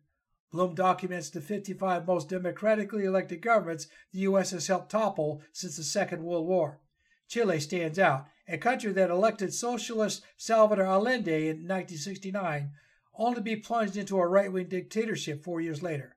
Blum 0.56 0.74
documents 0.74 1.30
the 1.30 1.42
55 1.42 2.08
most 2.08 2.30
democratically 2.30 3.04
elected 3.04 3.42
governments 3.42 3.88
the 4.14 4.20
U.S. 4.20 4.52
has 4.52 4.68
helped 4.68 4.90
topple 4.90 5.42
since 5.52 5.76
the 5.76 5.84
Second 5.84 6.24
World 6.24 6.48
War. 6.48 6.80
Chile 7.28 7.60
stands 7.60 8.00
out, 8.00 8.28
a 8.48 8.58
country 8.58 8.94
that 8.94 9.10
elected 9.10 9.54
socialist 9.54 10.24
Salvador 10.38 10.86
Allende 10.86 11.50
in 11.50 11.68
1969, 11.68 12.72
only 13.16 13.36
to 13.36 13.42
be 13.42 13.58
plunged 13.58 13.98
into 13.98 14.18
a 14.18 14.26
right 14.26 14.50
wing 14.50 14.70
dictatorship 14.70 15.44
four 15.44 15.60
years 15.60 15.84
later. 15.84 16.16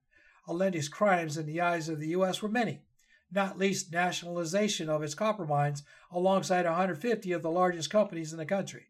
Allende's 0.49 0.89
crimes 0.89 1.36
in 1.36 1.45
the 1.45 1.61
eyes 1.61 1.89
of 1.89 1.99
the 1.99 2.11
U.S. 2.11 2.41
were 2.41 2.49
many, 2.49 2.82
not 3.32 3.59
least 3.59 3.93
nationalization 3.93 4.89
of 4.89 5.03
its 5.03 5.16
copper 5.16 5.47
mines 5.47 5.82
alongside 6.12 6.64
150 6.64 7.32
of 7.32 7.43
the 7.43 7.51
largest 7.51 7.91
companies 7.91 8.30
in 8.30 8.39
the 8.39 8.47
country. 8.47 8.86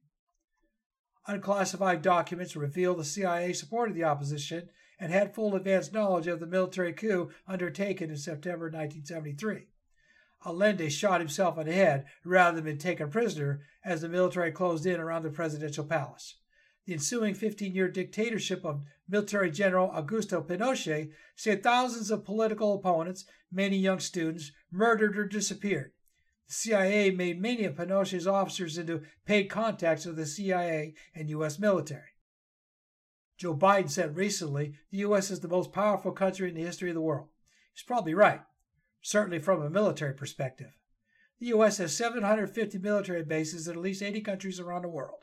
Unclassified 1.27 2.03
documents 2.03 2.55
reveal 2.55 2.95
the 2.95 3.03
CIA 3.03 3.55
supported 3.55 3.95
the 3.95 4.05
opposition 4.05 4.69
and 5.01 5.13
had 5.13 5.35
full 5.35 5.55
advance 5.55 5.93
knowledge 5.93 6.27
of 6.27 6.41
the 6.41 6.47
military 6.47 6.93
coup 6.93 7.31
undertaken 7.47 8.11
in 8.11 8.17
September 8.17 8.67
1973. 8.67 9.67
Allende 10.45 10.89
shot 10.89 11.21
himself 11.21 11.59
in 11.59 11.67
the 11.67 11.73
head 11.73 12.07
rather 12.25 12.61
than 12.61 12.77
be 12.77 12.79
taken 12.79 13.11
prisoner 13.11 13.61
as 13.85 14.01
the 14.01 14.09
military 14.09 14.53
closed 14.53 14.87
in 14.87 15.01
around 15.01 15.23
the 15.23 15.31
presidential 15.31 15.85
palace. 15.85 16.37
The 16.87 16.95
ensuing 16.95 17.35
15 17.35 17.75
year 17.75 17.89
dictatorship 17.89 18.65
of 18.65 18.83
military 19.09 19.51
general 19.51 19.91
Augusto 19.91 20.47
Pinochet 20.47 21.11
saw 21.37 21.57
thousands 21.57 22.11
of 22.11 22.25
political 22.25 22.75
opponents, 22.75 23.25
many 23.53 23.77
young 23.77 24.01
students, 24.01 24.53
murdered 24.71 25.19
or 25.19 25.27
disappeared. 25.27 25.93
The 26.47 26.55
CIA 26.55 27.11
made 27.11 27.43
many 27.43 27.65
of 27.65 27.77
Pinochet's 27.77 28.27
officers 28.27 28.79
into 28.79 29.03
paid 29.27 29.51
contacts 29.51 30.07
of 30.07 30.17
the 30.17 30.25
CIA 30.25 30.95
and 31.15 31.29
U.S. 31.29 31.59
military. 31.59 32.15
Joe 33.39 33.57
Biden 33.57 33.89
said 33.89 34.17
recently 34.17 34.75
the 34.91 34.99
U.S. 34.99 35.31
is 35.31 35.41
the 35.41 35.49
most 35.49 35.73
powerful 35.73 36.11
country 36.11 36.49
in 36.49 36.57
the 36.57 36.65
history 36.65 36.91
of 36.91 36.97
the 36.97 37.01
world. 37.01 37.29
He's 37.73 37.85
probably 37.85 38.13
right, 38.13 38.41
certainly 39.01 39.39
from 39.39 39.63
a 39.63 39.71
military 39.71 40.13
perspective. 40.13 40.77
The 41.39 41.47
U.S. 41.47 41.79
has 41.79 41.97
750 41.97 42.79
military 42.79 43.23
bases 43.23 43.69
in 43.69 43.77
at 43.77 43.81
least 43.81 44.03
80 44.03 44.23
countries 44.23 44.59
around 44.59 44.83
the 44.83 44.89
world. 44.89 45.21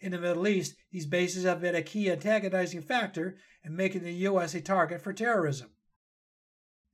In 0.00 0.12
the 0.12 0.18
Middle 0.18 0.46
East, 0.46 0.76
these 0.92 1.06
bases 1.06 1.44
have 1.44 1.62
been 1.62 1.74
a 1.74 1.82
key 1.82 2.10
antagonizing 2.10 2.82
factor 2.82 3.38
in 3.64 3.74
making 3.74 4.02
the 4.02 4.12
U.S. 4.12 4.54
a 4.54 4.60
target 4.60 5.00
for 5.00 5.14
terrorism. 5.14 5.70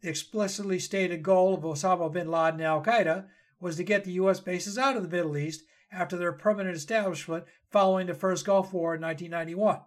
The 0.00 0.08
explicitly 0.08 0.78
stated 0.78 1.24
goal 1.24 1.54
of 1.54 1.62
Osama 1.62 2.12
bin 2.12 2.30
Laden 2.30 2.60
and 2.60 2.62
Al 2.62 2.84
Qaeda 2.84 3.26
was 3.58 3.76
to 3.76 3.84
get 3.84 4.04
the 4.04 4.12
U.S. 4.12 4.38
bases 4.38 4.78
out 4.78 4.96
of 4.96 5.02
the 5.02 5.08
Middle 5.08 5.36
East 5.36 5.64
after 5.90 6.16
their 6.16 6.32
permanent 6.32 6.76
establishment 6.76 7.44
following 7.68 8.06
the 8.06 8.14
first 8.14 8.46
Gulf 8.46 8.72
War 8.72 8.94
in 8.94 9.00
1991. 9.00 9.80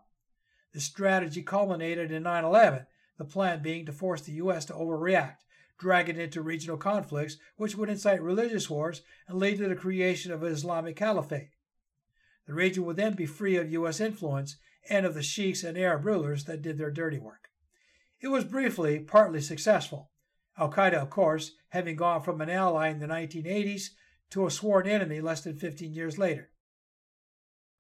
The 0.76 0.82
strategy 0.82 1.42
culminated 1.42 2.12
in 2.12 2.24
9 2.24 2.44
11, 2.44 2.86
the 3.18 3.24
plan 3.24 3.62
being 3.62 3.86
to 3.86 3.94
force 3.94 4.20
the 4.20 4.34
U.S. 4.34 4.66
to 4.66 4.74
overreact, 4.74 5.38
drag 5.78 6.10
it 6.10 6.20
into 6.20 6.42
regional 6.42 6.76
conflicts, 6.76 7.38
which 7.56 7.78
would 7.78 7.90
incite 7.90 8.22
religious 8.22 8.70
wars 8.70 9.02
and 9.26 9.40
lead 9.40 9.58
to 9.60 9.70
the 9.70 9.76
creation 9.76 10.34
of 10.34 10.44
an 10.44 10.52
Islamic 10.52 10.98
caliphate. 10.98 11.52
The 12.46 12.54
region 12.54 12.84
would 12.84 12.98
then 12.98 13.14
be 13.14 13.26
free 13.26 13.56
of 13.56 13.72
U.S. 13.72 14.02
influence 14.02 14.58
and 14.90 15.06
of 15.06 15.14
the 15.14 15.24
sheiks 15.24 15.64
and 15.64 15.78
Arab 15.78 16.04
rulers 16.04 16.44
that 16.44 16.62
did 16.62 16.78
their 16.78 16.92
dirty 16.92 17.20
work. 17.20 17.48
It 18.20 18.28
was 18.28 18.44
briefly 18.44 19.00
partly 19.00 19.40
successful. 19.40 20.12
Al 20.58 20.74
Qaeda, 20.74 20.96
of 20.96 21.10
course, 21.10 21.54
having 21.70 21.96
gone 21.96 22.22
from 22.22 22.42
an 22.42 22.50
ally 22.50 22.90
in 22.90 23.00
the 23.00 23.08
1980s 23.08 23.92
to 24.32 24.46
a 24.46 24.52
sworn 24.52 24.88
enemy 24.88 25.22
less 25.22 25.40
than 25.40 25.58
15 25.58 25.94
years 25.94 26.18
later. 26.18 26.50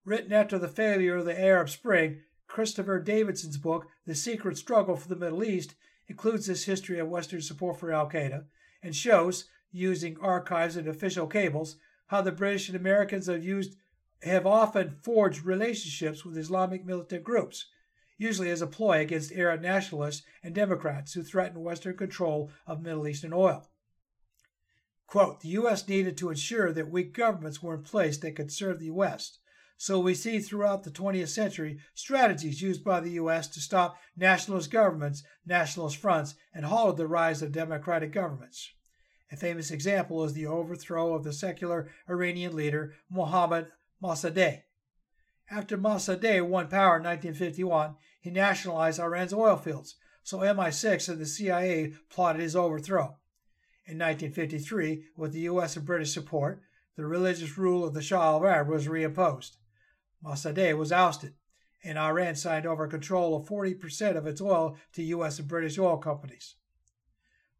Written 0.05 0.31
after 0.31 0.57
the 0.57 0.69
failure 0.69 1.17
of 1.17 1.25
the 1.25 1.37
Arab 1.37 1.67
Spring, 1.69 2.21
Christopher 2.55 2.99
Davidson's 2.99 3.57
book, 3.57 3.89
The 4.05 4.15
Secret 4.15 4.57
Struggle 4.57 4.95
for 4.95 5.09
the 5.09 5.17
Middle 5.17 5.43
East, 5.43 5.75
includes 6.07 6.45
this 6.45 6.63
history 6.63 6.99
of 6.99 7.09
Western 7.09 7.41
support 7.41 7.77
for 7.77 7.91
Al 7.91 8.09
Qaeda 8.09 8.45
and 8.81 8.95
shows, 8.95 9.49
using 9.73 10.17
archives 10.21 10.77
and 10.77 10.87
official 10.87 11.27
cables, 11.27 11.75
how 12.07 12.21
the 12.21 12.31
British 12.31 12.69
and 12.69 12.77
Americans 12.77 13.27
have 13.27 13.43
used 13.43 13.75
have 14.23 14.45
often 14.45 14.95
forged 15.03 15.43
relationships 15.43 16.23
with 16.23 16.37
Islamic 16.37 16.85
militant 16.85 17.25
groups, 17.25 17.65
usually 18.17 18.49
as 18.49 18.61
a 18.61 18.67
ploy 18.67 19.01
against 19.01 19.33
Arab 19.33 19.59
nationalists 19.59 20.25
and 20.41 20.55
Democrats 20.55 21.11
who 21.11 21.23
threaten 21.23 21.61
Western 21.61 21.97
control 21.97 22.49
of 22.65 22.81
Middle 22.81 23.05
Eastern 23.05 23.33
oil. 23.33 23.67
Quote, 25.07 25.41
the 25.41 25.49
U.S. 25.49 25.89
needed 25.89 26.15
to 26.19 26.29
ensure 26.29 26.71
that 26.71 26.89
weak 26.89 27.11
governments 27.11 27.61
were 27.61 27.75
in 27.75 27.83
place 27.83 28.17
that 28.19 28.37
could 28.37 28.49
serve 28.49 28.79
the 28.79 28.91
West, 28.91 29.39
so 29.77 29.99
we 29.99 30.13
see 30.13 30.39
throughout 30.39 30.83
the 30.83 30.91
20th 30.91 31.27
century 31.27 31.79
strategies 31.93 32.61
used 32.61 32.83
by 32.83 32.99
the 32.99 33.11
U.S. 33.11 33.47
to 33.49 33.59
stop 33.59 33.97
nationalist 34.15 34.71
governments, 34.71 35.23
nationalist 35.45 35.97
fronts, 35.97 36.35
and 36.53 36.65
halt 36.65 36.97
the 36.97 37.07
rise 37.07 37.41
of 37.41 37.51
democratic 37.51 38.11
governments. 38.11 38.71
A 39.31 39.35
famous 39.35 39.71
example 39.71 40.23
is 40.23 40.33
the 40.33 40.45
overthrow 40.45 41.13
of 41.13 41.23
the 41.23 41.33
secular 41.33 41.89
Iranian 42.09 42.55
leader 42.55 42.93
Mohammad 43.09 43.67
Mossadegh. 44.01 44.63
After 45.51 45.77
Mossadegh 45.77 46.47
won 46.47 46.67
power 46.67 46.97
in 46.97 47.03
1951, 47.03 47.95
he 48.21 48.29
nationalized 48.31 48.99
Iran's 48.99 49.33
oil 49.33 49.57
fields, 49.57 49.95
so 50.23 50.39
MI6 50.39 51.09
and 51.09 51.19
the 51.19 51.25
CIA 51.25 51.93
plotted 52.09 52.41
his 52.41 52.55
overthrow. 52.55 53.17
In 53.85 53.99
1953, 53.99 55.05
with 55.15 55.33
the 55.33 55.41
U.S. 55.41 55.75
and 55.75 55.85
British 55.85 56.13
support, 56.13 56.61
the 56.95 57.05
religious 57.05 57.57
rule 57.57 57.85
of 57.85 57.93
the 57.93 58.01
Shah 58.01 58.37
of 58.37 58.43
Arab 58.43 58.69
was 58.69 58.87
reimposed. 58.87 59.57
Mossadegh 60.25 60.77
was 60.77 60.91
ousted, 60.91 61.33
and 61.83 61.99
Iran 61.99 62.35
signed 62.35 62.65
over 62.65 62.87
control 62.87 63.35
of 63.35 63.47
40% 63.47 64.17
of 64.17 64.25
its 64.25 64.41
oil 64.41 64.75
to 64.93 65.03
U.S. 65.03 65.37
and 65.37 65.47
British 65.47 65.77
oil 65.77 65.97
companies. 65.97 66.55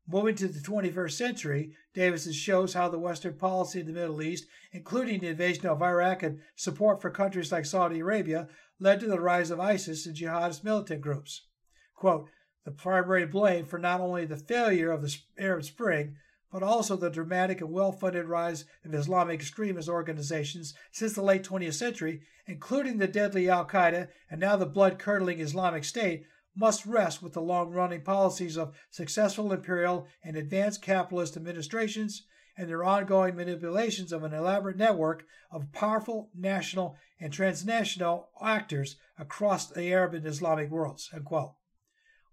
Moving 0.08 0.36
to 0.36 0.48
the 0.48 0.60
21st 0.60 1.12
century, 1.12 1.76
Davidson 1.94 2.34
shows 2.34 2.74
how 2.74 2.90
the 2.90 3.00
Western 3.00 3.36
policy 3.36 3.80
in 3.80 3.88
the 3.88 3.94
Middle 3.94 4.22
East, 4.22 4.46
including 4.72 5.20
the 5.20 5.30
invasion 5.30 5.66
of 5.68 5.82
Iraq 5.82 6.24
and 6.24 6.42
support 6.56 7.02
for 7.02 7.10
countries 7.10 7.52
like 7.52 7.66
Saudi 7.66 8.00
Arabia, 8.00 8.48
led 8.80 9.00
to 9.00 9.08
the 9.08 9.20
rise 9.20 9.50
of 9.52 9.60
ISIS 9.60 10.06
and 10.06 10.16
jihadist 10.16 10.64
militant 10.64 11.02
groups. 11.02 11.48
Quote, 11.96 12.30
the 12.66 12.72
primary 12.72 13.26
blame 13.26 13.66
for 13.66 13.80
not 13.80 14.02
only 14.02 14.26
the 14.26 14.38
failure 14.38 14.92
of 14.92 15.02
the 15.02 15.16
Arab 15.38 15.64
Spring, 15.64 16.18
but 16.56 16.64
also 16.64 16.96
the 16.96 17.10
dramatic 17.10 17.60
and 17.60 17.70
well 17.70 17.92
funded 17.92 18.28
rise 18.28 18.64
of 18.86 18.94
Islamic 18.94 19.42
extremist 19.42 19.90
organizations 19.90 20.74
since 20.90 21.12
the 21.12 21.22
late 21.22 21.44
20th 21.44 21.74
century, 21.74 22.22
including 22.48 22.98
the 22.98 23.10
deadly 23.10 23.50
Al 23.50 23.68
Qaeda 23.68 24.08
and 24.32 24.40
now 24.40 24.56
the 24.56 24.66
blood 24.66 24.98
curdling 24.98 25.42
Islamic 25.42 25.84
State, 25.84 26.24
must 26.56 26.86
rest 26.86 27.22
with 27.22 27.34
the 27.34 27.42
long 27.42 27.72
running 27.72 28.04
policies 28.04 28.58
of 28.58 28.74
successful 28.90 29.52
imperial 29.52 30.08
and 30.24 30.38
advanced 30.38 30.82
capitalist 30.82 31.36
administrations 31.36 32.24
and 32.58 32.70
their 32.70 32.86
ongoing 32.86 33.36
manipulations 33.36 34.14
of 34.14 34.24
an 34.24 34.34
elaborate 34.34 34.78
network 34.78 35.26
of 35.52 35.74
powerful 35.74 36.30
national 36.34 36.96
and 37.20 37.34
transnational 37.34 38.30
actors 38.42 38.96
across 39.20 39.68
the 39.68 39.92
Arab 39.92 40.14
and 40.14 40.26
Islamic 40.26 40.72
worlds. 40.72 41.10
Unquote 41.14 41.52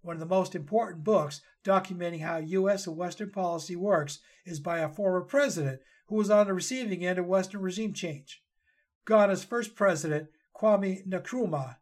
one 0.02 0.16
of 0.16 0.20
the 0.20 0.26
most 0.26 0.54
important 0.54 1.04
books 1.04 1.40
documenting 1.64 2.20
how 2.20 2.38
U.S. 2.38 2.86
and 2.86 2.96
Western 2.96 3.30
policy 3.30 3.76
works 3.76 4.18
is 4.44 4.60
by 4.60 4.80
a 4.80 4.88
former 4.88 5.20
president 5.22 5.80
who 6.06 6.16
was 6.16 6.28
on 6.28 6.46
the 6.46 6.54
receiving 6.54 7.06
end 7.06 7.18
of 7.18 7.26
Western 7.26 7.60
regime 7.60 7.92
change. 7.92 8.42
Ghana's 9.06 9.44
first 9.44 9.74
president, 9.74 10.28
Kwame 10.54 11.06
Nkrumah, 11.08 11.76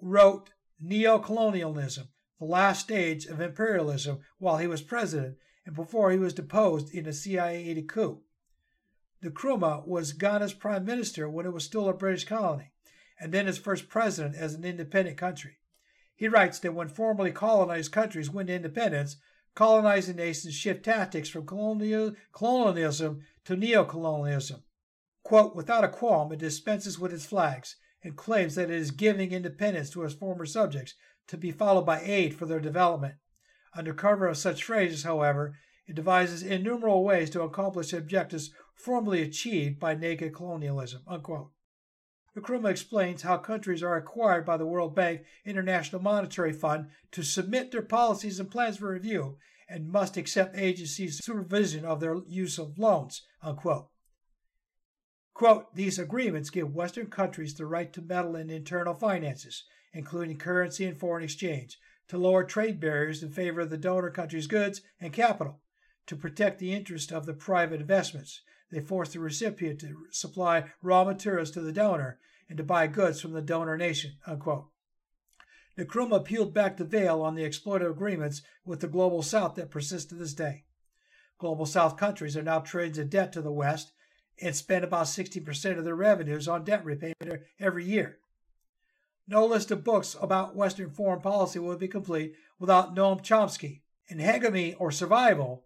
wrote 0.00 0.50
Neocolonialism, 0.84 2.08
the 2.38 2.44
last 2.44 2.80
stage 2.80 3.26
of 3.26 3.40
imperialism, 3.40 4.20
while 4.38 4.58
he 4.58 4.66
was 4.66 4.82
president 4.82 5.36
and 5.64 5.74
before 5.74 6.10
he 6.10 6.18
was 6.18 6.34
deposed 6.34 6.92
in 6.92 7.06
a 7.06 7.12
CIA 7.12 7.68
aided 7.68 7.88
coup. 7.88 8.22
Nkrumah 9.24 9.86
was 9.86 10.12
Ghana's 10.12 10.52
prime 10.52 10.84
minister 10.84 11.28
when 11.28 11.46
it 11.46 11.52
was 11.52 11.64
still 11.64 11.88
a 11.88 11.94
British 11.94 12.24
colony, 12.24 12.72
and 13.18 13.32
then 13.32 13.48
its 13.48 13.58
first 13.58 13.88
president 13.88 14.34
as 14.34 14.54
an 14.54 14.64
independent 14.64 15.16
country. 15.16 15.58
He 16.22 16.28
writes 16.28 16.60
that 16.60 16.72
when 16.72 16.86
formerly 16.86 17.32
colonized 17.32 17.90
countries 17.90 18.30
win 18.30 18.48
independence, 18.48 19.16
colonizing 19.56 20.14
nations 20.14 20.54
shift 20.54 20.84
tactics 20.84 21.28
from 21.28 21.46
colonial, 21.46 22.14
colonialism 22.30 23.24
to 23.44 23.56
neocolonialism. 23.56 24.62
Quote, 25.24 25.56
without 25.56 25.82
a 25.82 25.88
qualm, 25.88 26.30
it 26.30 26.38
dispenses 26.38 26.96
with 26.96 27.12
its 27.12 27.26
flags 27.26 27.74
and 28.04 28.16
claims 28.16 28.54
that 28.54 28.70
it 28.70 28.76
is 28.76 28.92
giving 28.92 29.32
independence 29.32 29.90
to 29.90 30.04
its 30.04 30.14
former 30.14 30.46
subjects 30.46 30.94
to 31.26 31.36
be 31.36 31.50
followed 31.50 31.86
by 31.86 32.00
aid 32.00 32.36
for 32.36 32.46
their 32.46 32.60
development. 32.60 33.16
Under 33.74 33.92
cover 33.92 34.28
of 34.28 34.36
such 34.36 34.62
phrases, 34.62 35.02
however, 35.02 35.58
it 35.88 35.96
devises 35.96 36.44
innumerable 36.44 37.02
ways 37.02 37.30
to 37.30 37.42
accomplish 37.42 37.92
objectives 37.92 38.52
formerly 38.76 39.22
achieved 39.22 39.80
by 39.80 39.96
naked 39.96 40.36
colonialism. 40.36 41.02
Unquote. 41.08 41.50
Nkrumah 42.36 42.70
explains 42.70 43.22
how 43.22 43.36
countries 43.36 43.82
are 43.82 43.94
required 43.94 44.46
by 44.46 44.56
the 44.56 44.66
World 44.66 44.94
Bank 44.94 45.22
International 45.44 46.00
Monetary 46.00 46.52
Fund 46.52 46.86
to 47.10 47.22
submit 47.22 47.70
their 47.70 47.82
policies 47.82 48.40
and 48.40 48.50
plans 48.50 48.78
for 48.78 48.90
review 48.90 49.36
and 49.68 49.90
must 49.90 50.16
accept 50.16 50.56
agencies' 50.56 51.22
supervision 51.22 51.84
of 51.84 52.00
their 52.00 52.16
use 52.26 52.58
of 52.58 52.78
loans. 52.78 53.22
Unquote. 53.42 53.88
Quote, 55.34 55.74
these 55.74 55.98
agreements 55.98 56.50
give 56.50 56.74
Western 56.74 57.06
countries 57.06 57.54
the 57.54 57.66
right 57.66 57.92
to 57.92 58.02
meddle 58.02 58.36
in 58.36 58.50
internal 58.50 58.94
finances, 58.94 59.64
including 59.92 60.36
currency 60.36 60.84
and 60.84 60.98
foreign 60.98 61.24
exchange, 61.24 61.78
to 62.08 62.18
lower 62.18 62.44
trade 62.44 62.80
barriers 62.80 63.22
in 63.22 63.30
favor 63.30 63.60
of 63.60 63.70
the 63.70 63.78
donor 63.78 64.10
country's 64.10 64.46
goods 64.46 64.82
and 65.00 65.12
capital, 65.12 65.60
to 66.06 66.16
protect 66.16 66.58
the 66.58 66.72
interest 66.72 67.12
of 67.12 67.26
the 67.26 67.34
private 67.34 67.80
investments. 67.80 68.42
They 68.72 68.80
force 68.80 69.10
the 69.12 69.20
recipient 69.20 69.80
to 69.80 70.06
supply 70.10 70.72
raw 70.80 71.04
materials 71.04 71.50
to 71.52 71.60
the 71.60 71.72
donor 71.72 72.18
and 72.48 72.56
to 72.56 72.64
buy 72.64 72.86
goods 72.86 73.20
from 73.20 73.32
the 73.32 73.42
donor 73.42 73.76
nation. 73.76 74.16
Unquote. 74.26 74.68
Nkrumah 75.78 76.24
peeled 76.24 76.54
back 76.54 76.78
the 76.78 76.84
veil 76.84 77.20
on 77.20 77.34
the 77.34 77.44
exploitative 77.44 77.90
agreements 77.90 78.40
with 78.64 78.80
the 78.80 78.88
Global 78.88 79.22
South 79.22 79.56
that 79.56 79.70
persist 79.70 80.08
to 80.08 80.14
this 80.14 80.32
day. 80.32 80.64
Global 81.38 81.66
South 81.66 81.98
countries 81.98 82.34
are 82.34 82.42
now 82.42 82.60
traded 82.60 82.96
in 82.96 83.08
debt 83.08 83.32
to 83.34 83.42
the 83.42 83.52
West 83.52 83.92
and 84.40 84.56
spend 84.56 84.84
about 84.84 85.06
60% 85.06 85.78
of 85.78 85.84
their 85.84 85.94
revenues 85.94 86.48
on 86.48 86.64
debt 86.64 86.82
repayment 86.82 87.42
every 87.60 87.84
year. 87.84 88.18
No 89.28 89.44
list 89.44 89.70
of 89.70 89.84
books 89.84 90.16
about 90.20 90.56
Western 90.56 90.90
foreign 90.90 91.20
policy 91.20 91.58
would 91.58 91.78
be 91.78 91.88
complete 91.88 92.34
without 92.58 92.94
Noam 92.94 93.22
Chomsky. 93.22 93.82
In 94.08 94.18
Hegemony 94.18 94.74
or 94.74 94.90
Survival, 94.90 95.64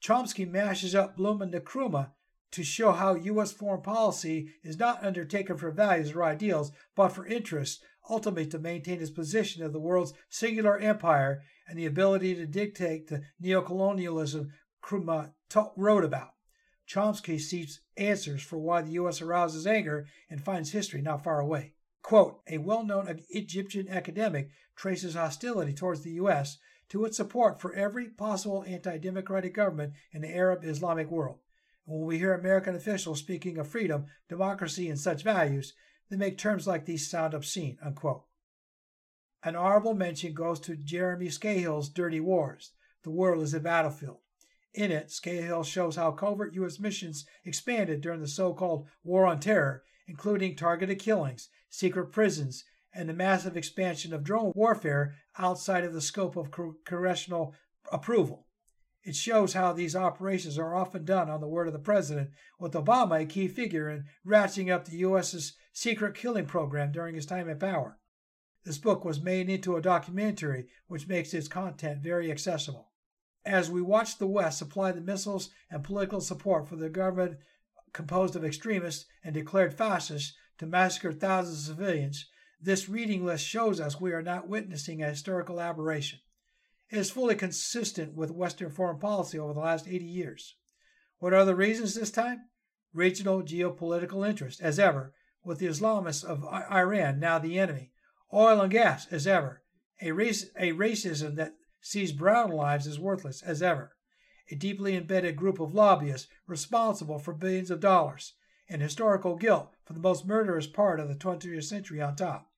Chomsky 0.00 0.48
mashes 0.48 0.94
up 0.94 1.16
Blum 1.16 1.42
and 1.42 1.52
Nkrumah 1.52 2.10
to 2.56 2.64
show 2.64 2.92
how 2.92 3.14
U.S. 3.14 3.52
foreign 3.52 3.82
policy 3.82 4.48
is 4.64 4.78
not 4.78 5.04
undertaken 5.04 5.58
for 5.58 5.70
values 5.70 6.12
or 6.12 6.24
ideals, 6.24 6.72
but 6.94 7.10
for 7.10 7.26
interests, 7.26 7.84
ultimately 8.08 8.46
to 8.46 8.58
maintain 8.58 9.00
its 9.00 9.10
position 9.10 9.62
as 9.62 9.72
the 9.72 9.78
world's 9.78 10.14
singular 10.30 10.78
empire 10.78 11.42
and 11.68 11.78
the 11.78 11.84
ability 11.84 12.34
to 12.34 12.46
dictate 12.46 13.08
the 13.08 13.22
neocolonialism 13.42 14.48
Nkrumah 14.82 15.32
wrote 15.76 16.04
about. 16.04 16.30
Chomsky 16.88 17.38
seeks 17.38 17.80
answers 17.98 18.42
for 18.42 18.56
why 18.56 18.80
the 18.80 18.92
U.S. 18.92 19.20
arouses 19.20 19.66
anger 19.66 20.06
and 20.30 20.42
finds 20.42 20.72
history 20.72 21.02
not 21.02 21.24
far 21.24 21.40
away. 21.40 21.74
Quote, 22.02 22.40
a 22.48 22.56
well 22.56 22.84
known 22.84 23.20
Egyptian 23.28 23.86
academic 23.90 24.48
traces 24.76 25.14
hostility 25.14 25.74
towards 25.74 26.02
the 26.02 26.12
U.S. 26.12 26.56
to 26.88 27.04
its 27.04 27.18
support 27.18 27.60
for 27.60 27.74
every 27.74 28.08
possible 28.08 28.64
anti 28.66 28.96
democratic 28.96 29.52
government 29.52 29.92
in 30.12 30.22
the 30.22 30.34
Arab 30.34 30.64
Islamic 30.64 31.10
world. 31.10 31.40
When 31.86 32.04
we 32.04 32.18
hear 32.18 32.34
American 32.34 32.74
officials 32.74 33.20
speaking 33.20 33.58
of 33.58 33.68
freedom, 33.68 34.06
democracy, 34.28 34.88
and 34.90 34.98
such 34.98 35.22
values, 35.22 35.72
they 36.10 36.16
make 36.16 36.36
terms 36.36 36.66
like 36.66 36.84
these 36.84 37.08
sound 37.08 37.32
obscene. 37.32 37.78
Unquote. 37.80 38.24
An 39.44 39.54
honorable 39.54 39.94
mention 39.94 40.34
goes 40.34 40.58
to 40.60 40.76
Jeremy 40.76 41.28
Scahill's 41.28 41.88
Dirty 41.88 42.18
Wars. 42.18 42.72
The 43.04 43.10
world 43.10 43.44
is 43.44 43.54
a 43.54 43.60
battlefield. 43.60 44.18
In 44.74 44.90
it, 44.90 45.10
Scahill 45.10 45.64
shows 45.64 45.94
how 45.94 46.10
covert 46.10 46.54
U.S. 46.54 46.80
missions 46.80 47.24
expanded 47.44 48.00
during 48.00 48.20
the 48.20 48.26
so 48.26 48.52
called 48.52 48.88
War 49.04 49.24
on 49.24 49.38
Terror, 49.38 49.84
including 50.08 50.56
targeted 50.56 50.98
killings, 50.98 51.48
secret 51.70 52.06
prisons, 52.06 52.64
and 52.92 53.08
the 53.08 53.14
massive 53.14 53.56
expansion 53.56 54.12
of 54.12 54.24
drone 54.24 54.52
warfare 54.56 55.14
outside 55.38 55.84
of 55.84 55.92
the 55.92 56.00
scope 56.00 56.36
of 56.36 56.50
congressional 56.84 57.54
approval. 57.92 58.45
It 59.06 59.14
shows 59.14 59.52
how 59.52 59.72
these 59.72 59.94
operations 59.94 60.58
are 60.58 60.74
often 60.74 61.04
done 61.04 61.30
on 61.30 61.40
the 61.40 61.46
word 61.46 61.68
of 61.68 61.72
the 61.72 61.78
president, 61.78 62.30
with 62.58 62.72
Obama 62.72 63.22
a 63.22 63.24
key 63.24 63.46
figure 63.46 63.88
in 63.88 64.06
ratcheting 64.26 64.68
up 64.68 64.84
the 64.84 64.96
U.S.'s 64.96 65.52
secret 65.72 66.16
killing 66.16 66.46
program 66.46 66.90
during 66.90 67.14
his 67.14 67.24
time 67.24 67.48
in 67.48 67.56
power. 67.56 68.00
This 68.64 68.78
book 68.78 69.04
was 69.04 69.20
made 69.20 69.48
into 69.48 69.76
a 69.76 69.80
documentary, 69.80 70.66
which 70.88 71.06
makes 71.06 71.32
its 71.32 71.46
content 71.46 72.02
very 72.02 72.32
accessible. 72.32 72.90
As 73.44 73.70
we 73.70 73.80
watch 73.80 74.18
the 74.18 74.26
West 74.26 74.58
supply 74.58 74.90
the 74.90 75.00
missiles 75.00 75.50
and 75.70 75.84
political 75.84 76.20
support 76.20 76.66
for 76.66 76.74
the 76.74 76.90
government 76.90 77.38
composed 77.92 78.34
of 78.34 78.44
extremists 78.44 79.06
and 79.22 79.32
declared 79.32 79.72
fascists 79.72 80.34
to 80.58 80.66
massacre 80.66 81.12
thousands 81.12 81.68
of 81.68 81.76
civilians, 81.76 82.26
this 82.60 82.88
reading 82.88 83.24
list 83.24 83.46
shows 83.46 83.80
us 83.80 84.00
we 84.00 84.12
are 84.12 84.20
not 84.20 84.48
witnessing 84.48 85.00
a 85.00 85.10
historical 85.10 85.60
aberration. 85.60 86.18
It 86.88 86.98
is 86.98 87.10
fully 87.10 87.34
consistent 87.34 88.14
with 88.14 88.30
Western 88.30 88.70
foreign 88.70 88.98
policy 88.98 89.38
over 89.38 89.52
the 89.52 89.60
last 89.60 89.88
80 89.88 90.04
years. 90.04 90.54
What 91.18 91.32
are 91.32 91.44
the 91.44 91.56
reasons 91.56 91.94
this 91.94 92.12
time? 92.12 92.48
Regional 92.92 93.42
geopolitical 93.42 94.26
interest, 94.26 94.60
as 94.60 94.78
ever, 94.78 95.12
with 95.42 95.58
the 95.58 95.66
Islamists 95.66 96.22
of 96.22 96.44
Iran 96.44 97.18
now 97.18 97.38
the 97.38 97.58
enemy. 97.58 97.92
Oil 98.32 98.60
and 98.60 98.70
gas, 98.70 99.06
as 99.08 99.26
ever. 99.26 99.62
A, 100.00 100.12
race, 100.12 100.50
a 100.56 100.72
racism 100.72 101.34
that 101.36 101.56
sees 101.80 102.12
brown 102.12 102.50
lives 102.50 102.86
as 102.86 103.00
worthless, 103.00 103.42
as 103.42 103.62
ever. 103.62 103.96
A 104.50 104.54
deeply 104.54 104.96
embedded 104.96 105.36
group 105.36 105.58
of 105.58 105.74
lobbyists 105.74 106.28
responsible 106.46 107.18
for 107.18 107.32
billions 107.32 107.70
of 107.70 107.80
dollars 107.80 108.34
and 108.68 108.80
historical 108.80 109.36
guilt 109.36 109.72
for 109.84 109.92
the 109.92 110.00
most 110.00 110.24
murderous 110.24 110.66
part 110.68 111.00
of 111.00 111.08
the 111.08 111.14
20th 111.14 111.64
century 111.64 112.00
on 112.00 112.14
top. 112.14 112.50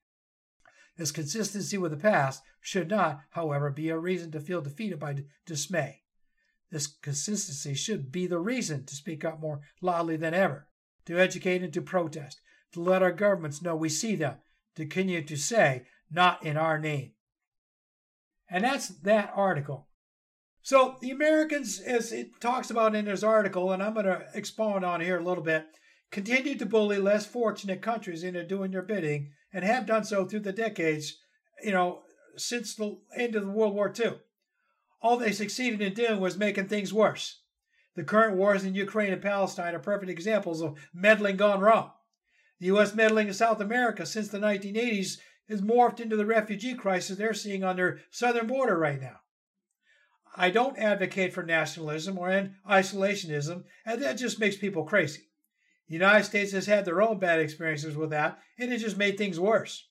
This 0.99 1.11
consistency 1.13 1.77
with 1.77 1.91
the 1.91 1.97
past 1.97 2.43
should 2.59 2.89
not, 2.89 3.21
however, 3.29 3.71
be 3.71 3.87
a 3.87 3.97
reason 3.97 4.31
to 4.31 4.41
feel 4.41 4.59
defeated 4.59 4.99
by 4.99 5.23
dismay. 5.45 6.01
This 6.71 6.87
consistency 6.87 7.73
should 7.73 8.11
be 8.11 8.27
the 8.27 8.37
reason 8.37 8.85
to 8.85 8.95
speak 8.95 9.23
up 9.23 9.39
more 9.39 9.61
loudly 9.81 10.17
than 10.17 10.33
ever, 10.33 10.67
to 11.05 11.17
educate 11.17 11.63
and 11.63 11.71
to 11.71 11.81
protest, 11.81 12.41
to 12.73 12.81
let 12.81 13.01
our 13.01 13.13
governments 13.13 13.61
know 13.61 13.77
we 13.77 13.87
see 13.87 14.15
them, 14.15 14.39
to 14.75 14.85
continue 14.85 15.23
to 15.23 15.37
say, 15.37 15.85
not 16.11 16.45
in 16.45 16.57
our 16.57 16.77
name. 16.77 17.13
And 18.49 18.65
that's 18.65 18.89
that 18.89 19.31
article. 19.33 19.87
So 20.61 20.97
the 20.99 21.11
Americans, 21.11 21.79
as 21.79 22.11
it 22.11 22.41
talks 22.41 22.69
about 22.69 22.93
in 22.93 23.05
this 23.05 23.23
article, 23.23 23.71
and 23.71 23.81
I'm 23.81 23.93
going 23.93 24.05
to 24.05 24.25
expound 24.33 24.83
on 24.83 24.99
here 24.99 25.19
a 25.19 25.23
little 25.23 25.45
bit, 25.45 25.65
continue 26.11 26.57
to 26.57 26.65
bully 26.65 26.97
less 26.97 27.25
fortunate 27.25 27.81
countries 27.81 28.25
into 28.25 28.43
doing 28.43 28.71
their 28.71 28.81
bidding 28.81 29.31
and 29.53 29.63
have 29.65 29.85
done 29.85 30.03
so 30.03 30.25
through 30.25 30.41
the 30.41 30.51
decades, 30.51 31.17
you 31.63 31.71
know, 31.71 32.03
since 32.37 32.75
the 32.75 32.97
end 33.15 33.35
of 33.35 33.47
World 33.47 33.73
War 33.73 33.93
II. 33.97 34.19
All 35.01 35.17
they 35.17 35.31
succeeded 35.31 35.81
in 35.81 35.93
doing 35.93 36.19
was 36.19 36.37
making 36.37 36.67
things 36.67 36.93
worse. 36.93 37.41
The 37.95 38.03
current 38.03 38.37
wars 38.37 38.63
in 38.63 38.75
Ukraine 38.75 39.13
and 39.13 39.21
Palestine 39.21 39.75
are 39.75 39.79
perfect 39.79 40.11
examples 40.11 40.61
of 40.61 40.77
meddling 40.93 41.37
gone 41.37 41.59
wrong. 41.59 41.91
The 42.59 42.67
U.S. 42.67 42.93
meddling 42.93 43.27
in 43.27 43.33
South 43.33 43.61
America 43.61 44.05
since 44.05 44.27
the 44.27 44.39
1980s 44.39 45.17
has 45.47 45.61
morphed 45.61 45.99
into 45.99 46.15
the 46.15 46.25
refugee 46.25 46.75
crisis 46.75 47.17
they're 47.17 47.33
seeing 47.33 47.63
on 47.63 47.75
their 47.75 47.99
southern 48.11 48.47
border 48.47 48.77
right 48.77 49.01
now. 49.01 49.21
I 50.35 50.51
don't 50.51 50.77
advocate 50.77 51.33
for 51.33 51.43
nationalism 51.43 52.17
or 52.17 52.51
isolationism, 52.69 53.63
and 53.85 54.01
that 54.01 54.13
just 54.13 54.39
makes 54.39 54.57
people 54.57 54.83
crazy. 54.83 55.28
The 55.89 55.95
United 55.95 56.23
States 56.23 56.51
has 56.51 56.67
had 56.67 56.85
their 56.85 57.01
own 57.01 57.17
bad 57.17 57.39
experiences 57.39 57.97
with 57.97 58.11
that, 58.11 58.39
and 58.59 58.71
it 58.71 58.77
just 58.77 58.95
made 58.95 59.17
things 59.17 59.39
worse. 59.39 59.87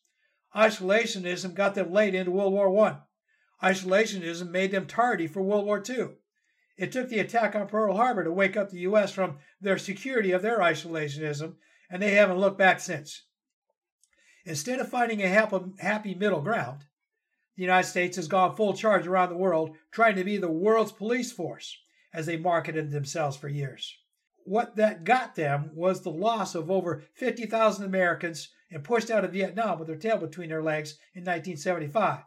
Isolationism 0.54 1.54
got 1.54 1.74
them 1.74 1.92
late 1.92 2.14
into 2.14 2.30
World 2.30 2.52
War 2.52 2.86
I. 2.86 3.70
Isolationism 3.70 4.48
made 4.50 4.70
them 4.70 4.86
tardy 4.86 5.26
for 5.26 5.42
World 5.42 5.66
War 5.66 5.82
II. 5.86 6.10
It 6.76 6.92
took 6.92 7.08
the 7.08 7.18
attack 7.18 7.56
on 7.56 7.66
Pearl 7.66 7.96
Harbor 7.96 8.22
to 8.22 8.30
wake 8.30 8.56
up 8.56 8.70
the 8.70 8.78
U.S. 8.80 9.10
from 9.10 9.38
their 9.60 9.76
security 9.76 10.30
of 10.30 10.40
their 10.40 10.60
isolationism, 10.60 11.56
and 11.90 12.00
they 12.00 12.12
haven't 12.12 12.38
looked 12.38 12.58
back 12.58 12.78
since. 12.78 13.24
Instead 14.44 14.78
of 14.78 14.88
finding 14.88 15.20
a 15.20 15.28
happy 15.28 16.14
middle 16.14 16.40
ground, 16.40 16.84
the 17.56 17.62
United 17.62 17.88
States 17.88 18.14
has 18.14 18.28
gone 18.28 18.54
full 18.54 18.72
charge 18.72 19.08
around 19.08 19.30
the 19.30 19.36
world, 19.36 19.76
trying 19.90 20.14
to 20.14 20.22
be 20.22 20.36
the 20.36 20.48
world's 20.48 20.92
police 20.92 21.32
force, 21.32 21.76
as 22.14 22.26
they 22.26 22.36
marketed 22.36 22.92
themselves 22.92 23.36
for 23.36 23.48
years. 23.48 23.98
What 24.48 24.76
that 24.76 25.04
got 25.04 25.34
them 25.34 25.72
was 25.74 26.00
the 26.00 26.10
loss 26.10 26.54
of 26.54 26.70
over 26.70 27.04
50,000 27.12 27.84
Americans 27.84 28.48
and 28.70 28.82
pushed 28.82 29.10
out 29.10 29.22
of 29.22 29.34
Vietnam 29.34 29.78
with 29.78 29.88
their 29.88 29.98
tail 29.98 30.16
between 30.16 30.48
their 30.48 30.62
legs 30.62 30.92
in 31.14 31.20
1975. 31.20 32.20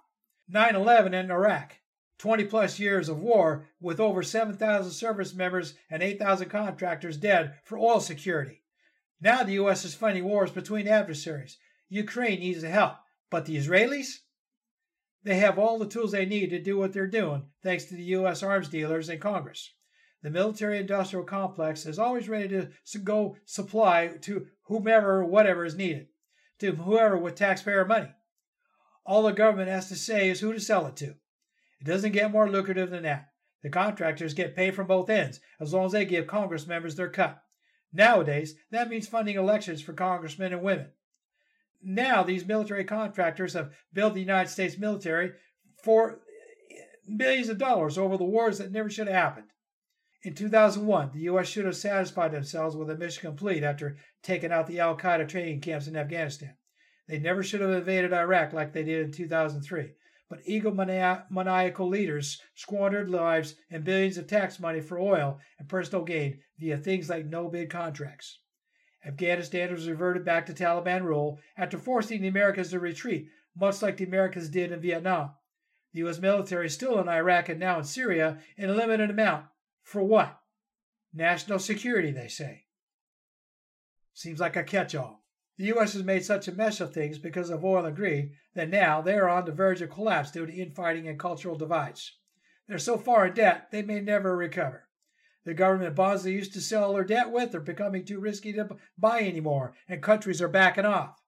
9 0.47 0.75
11 0.75 1.15
in 1.15 1.31
Iraq. 1.31 1.79
20 2.19 2.45
plus 2.45 2.77
years 2.77 3.09
of 3.09 3.17
war 3.17 3.67
with 3.79 3.99
over 3.99 4.21
7,000 4.21 4.91
service 4.91 5.33
members 5.33 5.73
and 5.89 6.03
8,000 6.03 6.47
contractors 6.47 7.17
dead 7.17 7.55
for 7.63 7.79
oil 7.79 7.99
security. 7.99 8.61
Now 9.19 9.41
the 9.41 9.53
U.S. 9.53 9.83
is 9.83 9.95
fighting 9.95 10.25
wars 10.25 10.51
between 10.51 10.87
adversaries. 10.87 11.57
Ukraine 11.89 12.39
needs 12.41 12.61
the 12.61 12.69
help, 12.69 12.97
but 13.31 13.47
the 13.47 13.57
Israelis? 13.57 14.19
They 15.23 15.37
have 15.37 15.57
all 15.57 15.79
the 15.79 15.87
tools 15.87 16.11
they 16.11 16.27
need 16.27 16.51
to 16.51 16.61
do 16.61 16.77
what 16.77 16.93
they're 16.93 17.07
doing, 17.07 17.47
thanks 17.63 17.85
to 17.85 17.95
the 17.95 18.03
U.S. 18.03 18.43
arms 18.43 18.69
dealers 18.69 19.09
and 19.09 19.19
Congress. 19.19 19.71
The 20.23 20.29
military 20.29 20.77
industrial 20.77 21.25
complex 21.25 21.85
is 21.85 21.97
always 21.97 22.29
ready 22.29 22.47
to 22.47 22.99
go 22.99 23.37
supply 23.45 24.07
to 24.21 24.47
whomever, 24.63 25.25
whatever 25.25 25.65
is 25.65 25.75
needed, 25.75 26.07
to 26.59 26.73
whoever 26.73 27.17
with 27.17 27.35
taxpayer 27.35 27.85
money. 27.85 28.13
All 29.03 29.23
the 29.23 29.31
government 29.31 29.69
has 29.69 29.89
to 29.89 29.95
say 29.95 30.29
is 30.29 30.39
who 30.39 30.53
to 30.53 30.59
sell 30.59 30.85
it 30.85 30.95
to. 30.97 31.15
It 31.79 31.85
doesn't 31.85 32.11
get 32.11 32.31
more 32.31 32.49
lucrative 32.49 32.91
than 32.91 33.03
that. 33.03 33.29
The 33.63 33.69
contractors 33.69 34.35
get 34.35 34.55
paid 34.55 34.75
from 34.75 34.87
both 34.87 35.09
ends 35.09 35.39
as 35.59 35.73
long 35.73 35.85
as 35.85 35.91
they 35.91 36.05
give 36.05 36.27
Congress 36.27 36.67
members 36.67 36.95
their 36.95 37.09
cut. 37.09 37.41
Nowadays, 37.91 38.55
that 38.69 38.89
means 38.89 39.07
funding 39.07 39.35
elections 39.35 39.81
for 39.81 39.93
congressmen 39.93 40.53
and 40.53 40.61
women. 40.61 40.91
Now, 41.83 42.23
these 42.23 42.45
military 42.45 42.83
contractors 42.83 43.53
have 43.53 43.73
built 43.91 44.13
the 44.13 44.19
United 44.19 44.49
States 44.49 44.77
military 44.77 45.33
for 45.83 46.21
eh, 46.71 46.75
billions 47.17 47.49
of 47.49 47.57
dollars 47.57 47.97
over 47.97 48.17
the 48.17 48.23
wars 48.23 48.59
that 48.59 48.71
never 48.71 48.89
should 48.89 49.07
have 49.07 49.15
happened. 49.15 49.47
In 50.23 50.35
2001, 50.35 51.11
the 51.13 51.21
U.S. 51.21 51.47
should 51.47 51.65
have 51.65 51.75
satisfied 51.75 52.31
themselves 52.31 52.75
with 52.75 52.91
a 52.91 52.95
mission 52.95 53.21
complete 53.21 53.63
after 53.63 53.97
taking 54.21 54.51
out 54.51 54.67
the 54.67 54.79
Al 54.79 54.95
Qaeda 54.95 55.27
training 55.27 55.61
camps 55.61 55.87
in 55.87 55.95
Afghanistan. 55.95 56.55
They 57.07 57.17
never 57.17 57.41
should 57.41 57.61
have 57.61 57.71
invaded 57.71 58.13
Iraq 58.13 58.53
like 58.53 58.71
they 58.71 58.83
did 58.83 59.03
in 59.03 59.11
2003. 59.11 59.93
But 60.29 60.45
egomaniacal 60.45 61.89
leaders 61.89 62.39
squandered 62.53 63.09
lives 63.09 63.55
and 63.71 63.83
billions 63.83 64.17
of 64.17 64.27
tax 64.27 64.59
money 64.59 64.79
for 64.79 64.99
oil 64.99 65.39
and 65.57 65.67
personal 65.67 66.05
gain 66.05 66.39
via 66.59 66.77
things 66.77 67.09
like 67.09 67.25
no 67.25 67.49
bid 67.49 67.71
contracts. 67.71 68.39
Afghanistan 69.03 69.73
was 69.73 69.89
reverted 69.89 70.23
back 70.23 70.45
to 70.45 70.53
Taliban 70.53 71.03
rule 71.03 71.39
after 71.57 71.79
forcing 71.79 72.21
the 72.21 72.27
Americans 72.27 72.69
to 72.69 72.79
retreat, 72.79 73.27
much 73.55 73.81
like 73.81 73.97
the 73.97 74.05
Americans 74.05 74.49
did 74.49 74.71
in 74.71 74.79
Vietnam. 74.79 75.31
The 75.93 75.99
U.S. 76.01 76.19
military 76.19 76.67
is 76.67 76.75
still 76.75 76.99
in 77.01 77.09
Iraq 77.09 77.49
and 77.49 77.59
now 77.59 77.79
in 77.79 77.83
Syria 77.83 78.39
in 78.55 78.69
a 78.69 78.75
limited 78.75 79.09
amount. 79.09 79.47
For 79.83 80.03
what? 80.03 80.39
National 81.13 81.59
security, 81.59 82.11
they 82.11 82.27
say. 82.27 82.65
Seems 84.13 84.39
like 84.39 84.55
a 84.55 84.63
catch 84.63 84.95
all. 84.95 85.23
The 85.57 85.65
U.S. 85.67 85.93
has 85.93 86.03
made 86.03 86.25
such 86.25 86.47
a 86.47 86.53
mess 86.53 86.79
of 86.79 86.93
things 86.93 87.19
because 87.19 87.49
of 87.49 87.63
oil 87.63 87.85
and 87.85 87.95
greed 87.95 88.31
that 88.55 88.69
now 88.69 89.01
they 89.01 89.15
are 89.15 89.29
on 89.29 89.45
the 89.45 89.51
verge 89.51 89.81
of 89.81 89.89
collapse 89.89 90.31
due 90.31 90.45
to 90.45 90.53
infighting 90.53 91.07
and 91.07 91.19
cultural 91.19 91.55
divides. 91.55 92.17
They're 92.67 92.79
so 92.79 92.97
far 92.97 93.27
in 93.27 93.33
debt 93.33 93.69
they 93.71 93.81
may 93.81 93.99
never 93.99 94.35
recover. 94.35 94.87
The 95.43 95.53
government 95.53 95.95
bonds 95.95 96.23
they 96.23 96.31
used 96.31 96.53
to 96.53 96.61
sell 96.61 96.93
their 96.93 97.03
debt 97.03 97.31
with 97.31 97.53
are 97.55 97.59
becoming 97.59 98.05
too 98.05 98.19
risky 98.19 98.53
to 98.53 98.77
buy 98.97 99.21
anymore, 99.21 99.75
and 99.87 100.01
countries 100.01 100.41
are 100.41 100.47
backing 100.47 100.85
off. 100.85 101.21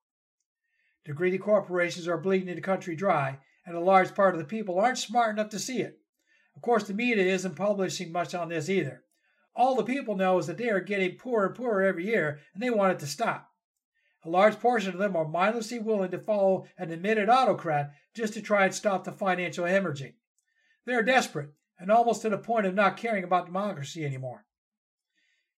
The 1.05 1.13
greedy 1.13 1.37
corporations 1.37 2.07
are 2.07 2.17
bleeding 2.17 2.55
the 2.55 2.61
country 2.61 2.95
dry, 2.95 3.39
and 3.65 3.75
a 3.75 3.81
large 3.81 4.13
part 4.15 4.35
of 4.35 4.39
the 4.39 4.45
people 4.45 4.79
aren't 4.79 4.97
smart 4.97 5.31
enough 5.31 5.49
to 5.49 5.59
see 5.59 5.81
it. 5.81 5.99
Of 6.55 6.61
course, 6.61 6.83
the 6.83 6.93
media 6.93 7.25
isn't 7.25 7.55
publishing 7.55 8.11
much 8.11 8.33
on 8.33 8.49
this 8.49 8.69
either. 8.69 9.03
All 9.55 9.75
the 9.75 9.83
people 9.83 10.15
know 10.15 10.37
is 10.39 10.47
that 10.47 10.57
they 10.57 10.69
are 10.69 10.79
getting 10.79 11.17
poorer 11.17 11.47
and 11.47 11.55
poorer 11.55 11.83
every 11.83 12.05
year, 12.05 12.39
and 12.53 12.61
they 12.61 12.69
want 12.69 12.93
it 12.93 12.99
to 12.99 13.07
stop. 13.07 13.49
A 14.25 14.29
large 14.29 14.59
portion 14.59 14.93
of 14.93 14.99
them 14.99 15.15
are 15.15 15.27
mindlessly 15.27 15.79
willing 15.79 16.11
to 16.11 16.19
follow 16.19 16.65
an 16.77 16.91
admitted 16.91 17.29
autocrat 17.29 17.91
just 18.15 18.33
to 18.33 18.41
try 18.41 18.65
and 18.65 18.73
stop 18.73 19.03
the 19.03 19.11
financial 19.11 19.65
hemorrhaging. 19.65 20.13
They 20.85 20.93
are 20.93 21.03
desperate 21.03 21.49
and 21.77 21.91
almost 21.91 22.21
to 22.21 22.29
the 22.29 22.37
point 22.37 22.65
of 22.65 22.73
not 22.73 22.97
caring 22.97 23.23
about 23.23 23.47
democracy 23.47 24.05
anymore. 24.05 24.45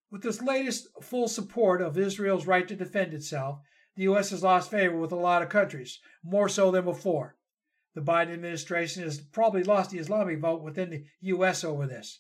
With 0.10 0.24
this 0.24 0.42
latest 0.42 0.88
full 1.02 1.28
support 1.28 1.82
of 1.82 1.98
Israel's 1.98 2.48
right 2.48 2.68
to 2.68 2.76
defend 2.76 3.14
itself, 3.14 3.60
the 3.96 4.04
U.S. 4.04 4.32
has 4.32 4.44
lost 4.44 4.72
favor 4.72 4.98
with 4.98 5.12
a 5.12 5.16
lot 5.16 5.42
of 5.42 5.50
countries, 5.50 6.00
more 6.24 6.50
so 6.50 6.72
than 6.72 6.86
before. 6.86 7.36
The 7.96 8.02
Biden 8.02 8.34
administration 8.34 9.04
has 9.04 9.20
probably 9.20 9.64
lost 9.64 9.90
the 9.90 10.00
Islamic 10.00 10.40
vote 10.40 10.62
within 10.62 10.90
the 10.90 11.06
U.S. 11.22 11.64
over 11.64 11.88
this. 11.88 12.20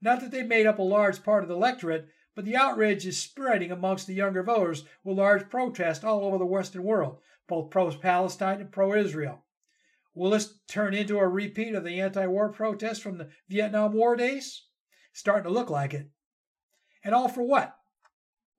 Not 0.00 0.20
that 0.20 0.30
they've 0.30 0.46
made 0.46 0.66
up 0.66 0.78
a 0.78 0.82
large 0.82 1.24
part 1.24 1.42
of 1.42 1.48
the 1.48 1.56
electorate, 1.56 2.08
but 2.36 2.44
the 2.44 2.54
outrage 2.54 3.04
is 3.04 3.18
spreading 3.20 3.72
amongst 3.72 4.06
the 4.06 4.14
younger 4.14 4.44
voters 4.44 4.84
with 5.02 5.18
large 5.18 5.50
protests 5.50 6.04
all 6.04 6.24
over 6.24 6.38
the 6.38 6.46
Western 6.46 6.84
world, 6.84 7.18
both 7.48 7.70
pro 7.70 7.90
Palestine 7.90 8.60
and 8.60 8.70
pro 8.70 8.94
Israel. 8.94 9.44
Will 10.14 10.30
this 10.30 10.60
turn 10.68 10.94
into 10.94 11.18
a 11.18 11.26
repeat 11.26 11.74
of 11.74 11.82
the 11.82 12.00
anti 12.00 12.26
war 12.26 12.52
protests 12.52 13.00
from 13.00 13.18
the 13.18 13.30
Vietnam 13.48 13.94
War 13.94 14.14
days? 14.14 14.66
Starting 15.12 15.44
to 15.44 15.50
look 15.50 15.70
like 15.70 15.92
it. 15.92 16.08
And 17.02 17.14
all 17.14 17.28
for 17.28 17.42
what? 17.42 17.76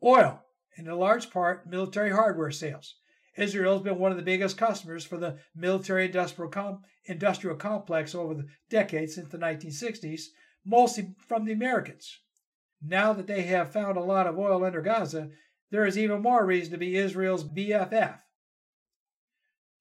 Oil, 0.03 0.43
and 0.75 0.87
in 0.87 0.93
large 0.93 1.31
part 1.31 1.65
military 1.65 2.11
hardware 2.11 2.51
sales. 2.51 2.95
Israel 3.37 3.73
has 3.73 3.83
been 3.83 3.99
one 3.99 4.11
of 4.11 4.17
the 4.17 4.23
biggest 4.23 4.57
customers 4.57 5.05
for 5.05 5.17
the 5.17 5.37
military 5.55 6.05
industrial, 6.05 6.49
com- 6.49 6.83
industrial 7.05 7.55
complex 7.55 8.15
over 8.15 8.33
the 8.33 8.47
decades 8.69 9.15
since 9.15 9.29
the 9.29 9.37
1960s, 9.37 10.23
mostly 10.65 11.15
from 11.27 11.45
the 11.45 11.53
Americans. 11.53 12.19
Now 12.81 13.13
that 13.13 13.27
they 13.27 13.43
have 13.43 13.71
found 13.71 13.97
a 13.97 14.01
lot 14.01 14.27
of 14.27 14.37
oil 14.37 14.63
under 14.63 14.81
Gaza, 14.81 15.29
there 15.69 15.85
is 15.85 15.97
even 15.97 16.21
more 16.21 16.45
reason 16.45 16.71
to 16.71 16.77
be 16.77 16.97
Israel's 16.97 17.43
BFF. 17.43 18.19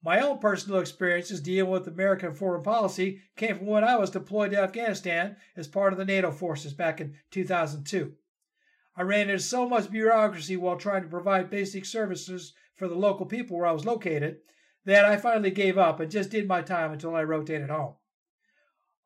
My 0.03 0.21
own 0.21 0.39
personal 0.39 0.79
experiences 0.79 1.41
dealing 1.41 1.71
with 1.71 1.89
American 1.89 2.35
foreign 2.35 2.63
policy 2.63 3.23
came 3.37 3.57
from 3.57 3.67
when 3.67 3.85
I 3.85 3.97
was 3.97 4.11
deployed 4.11 4.53
to 4.53 4.61
Afghanistan 4.61 5.37
as 5.57 5.67
part 5.67 5.93
of 5.93 5.99
the 5.99 6.05
NATO 6.05 6.31
forces 6.31 6.75
back 6.75 7.01
in 7.01 7.17
2002. 7.31 8.15
I 8.97 9.03
ran 9.03 9.29
into 9.29 9.43
so 9.43 9.69
much 9.69 9.91
bureaucracy 9.91 10.57
while 10.57 10.77
trying 10.77 11.03
to 11.03 11.09
provide 11.09 11.51
basic 11.51 11.85
services 11.85 12.55
for 12.77 12.89
the 12.89 12.95
local 12.95 13.27
people 13.27 13.57
where 13.57 13.67
I 13.67 13.73
was 13.73 13.85
located 13.85 14.39
that 14.85 15.05
I 15.05 15.17
finally 15.17 15.51
gave 15.51 15.77
up 15.77 15.99
and 15.99 16.11
just 16.11 16.31
did 16.31 16.47
my 16.47 16.63
time 16.63 16.93
until 16.93 17.15
I 17.15 17.25
rotated 17.25 17.71
home. 17.71 17.95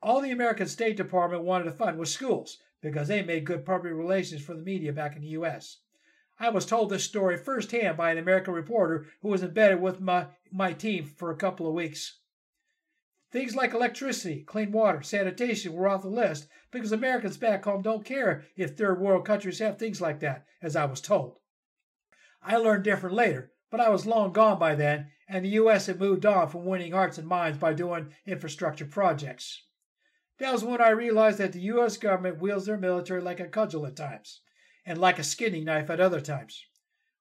All 0.03 0.21
the 0.21 0.31
American 0.31 0.67
State 0.67 0.97
Department 0.97 1.45
wanted 1.45 1.65
to 1.65 1.73
fund 1.73 1.99
was 1.99 2.13
schools 2.13 2.59
because 2.83 3.09
they 3.09 3.23
made 3.23 3.45
good 3.45 3.65
public 3.65 3.93
relations 3.95 4.43
for 4.43 4.55
the 4.55 4.63
media 4.63 4.93
back 4.93 5.17
in 5.17 5.23
the 5.23 5.29
U.S. 5.29 5.79
I 6.39 6.49
was 6.49 6.65
told 6.67 6.91
this 6.91 7.05
story 7.05 7.37
firsthand 7.37 7.97
by 7.97 8.11
an 8.11 8.19
American 8.19 8.55
reporter 8.55 9.07
who 9.21 9.29
was 9.29 9.43
embedded 9.43 9.81
with 9.81 10.01
my, 10.01 10.29
my 10.51 10.73
team 10.73 11.05
for 11.05 11.31
a 11.31 11.37
couple 11.37 11.67
of 11.67 11.75
weeks. 11.75 12.19
Things 13.31 13.55
like 13.55 13.75
electricity, 13.75 14.43
clean 14.43 14.73
water, 14.73 15.03
sanitation 15.03 15.73
were 15.73 15.87
off 15.87 16.03
the 16.03 16.09
list 16.09 16.49
because 16.71 16.93
Americans 16.93 17.37
back 17.37 17.65
home 17.65 17.83
don't 17.83 18.05
care 18.05 18.45
if 18.57 18.77
third 18.77 19.01
world 19.01 19.25
countries 19.25 19.61
have 19.61 19.79
things 19.79 20.01
like 20.01 20.21
that, 20.21 20.47
as 20.61 20.75
I 20.75 20.87
was 20.87 21.01
told. 21.01 21.39
I 22.43 22.57
learned 22.57 22.85
different 22.85 23.15
later, 23.15 23.53
but 23.71 23.81
I 23.81 23.89
was 23.89 24.07
long 24.07 24.33
gone 24.33 24.59
by 24.59 24.75
then, 24.75 25.13
and 25.29 25.45
the 25.45 25.51
U.S. 25.51 25.87
had 25.87 26.01
moved 26.01 26.27
on 26.27 26.49
from 26.49 26.65
winning 26.65 26.93
hearts 26.93 27.19
and 27.19 27.29
minds 27.29 27.59
by 27.59 27.73
doing 27.73 28.13
infrastructure 28.27 28.85
projects. 28.85 29.63
That 30.39 30.53
was 30.53 30.65
when 30.65 30.81
I 30.81 30.91
realized 30.91 31.39
that 31.39 31.53
the 31.53 31.61
U.S. 31.61 31.97
government 31.97 32.41
wields 32.41 32.67
their 32.67 32.77
military 32.77 33.21
like 33.21 33.41
a 33.41 33.47
cudgel 33.47 33.87
at 33.87 33.95
times 33.95 34.41
and 34.85 34.99
like 34.99 35.19
a 35.19 35.23
skinning 35.23 35.65
knife 35.65 35.89
at 35.91 36.01
other 36.01 36.21
times. 36.21 36.65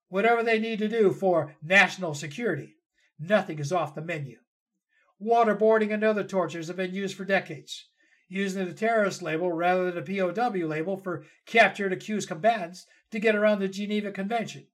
Whatever 0.08 0.42
they 0.42 0.58
need 0.58 0.80
to 0.80 0.88
do 0.88 1.12
for 1.12 1.56
national 1.62 2.16
security, 2.16 2.78
nothing 3.20 3.60
is 3.60 3.72
off 3.72 3.94
the 3.94 4.02
menu. 4.02 4.38
Waterboarding 5.22 5.94
and 5.94 6.04
other 6.04 6.24
tortures 6.24 6.68
have 6.68 6.78
been 6.78 6.96
used 6.96 7.16
for 7.16 7.26
decades, 7.26 7.90
using 8.28 8.66
the 8.66 8.74
terrorist 8.74 9.22
label 9.22 9.52
rather 9.52 9.92
than 9.92 10.04
the 10.04 10.18
POW 10.18 10.66
label 10.66 10.98
for 10.98 11.26
captured 11.46 11.94
accused 11.94 12.30
combatants 12.30 12.88
to 13.12 13.20
get 13.20 13.36
around 13.36 13.60
the 13.60 13.68
Geneva 13.68 14.12
Convention. 14.12 14.66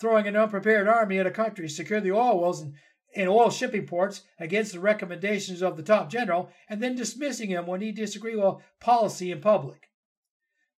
Throwing 0.00 0.26
an 0.26 0.34
unprepared 0.34 0.88
army 0.88 1.18
at 1.18 1.26
a 1.26 1.30
country, 1.30 1.68
secure 1.68 2.00
the 2.00 2.12
oil 2.12 2.40
wells 2.40 2.62
and, 2.62 2.74
and 3.14 3.28
oil 3.28 3.50
shipping 3.50 3.86
ports 3.86 4.22
against 4.38 4.72
the 4.72 4.80
recommendations 4.80 5.62
of 5.62 5.76
the 5.76 5.82
top 5.82 6.10
general, 6.10 6.50
and 6.70 6.82
then 6.82 6.94
dismissing 6.94 7.50
him 7.50 7.66
when 7.66 7.82
he 7.82 7.92
disagreed 7.92 8.36
with 8.36 8.62
policy 8.80 9.30
in 9.30 9.42
public. 9.42 9.90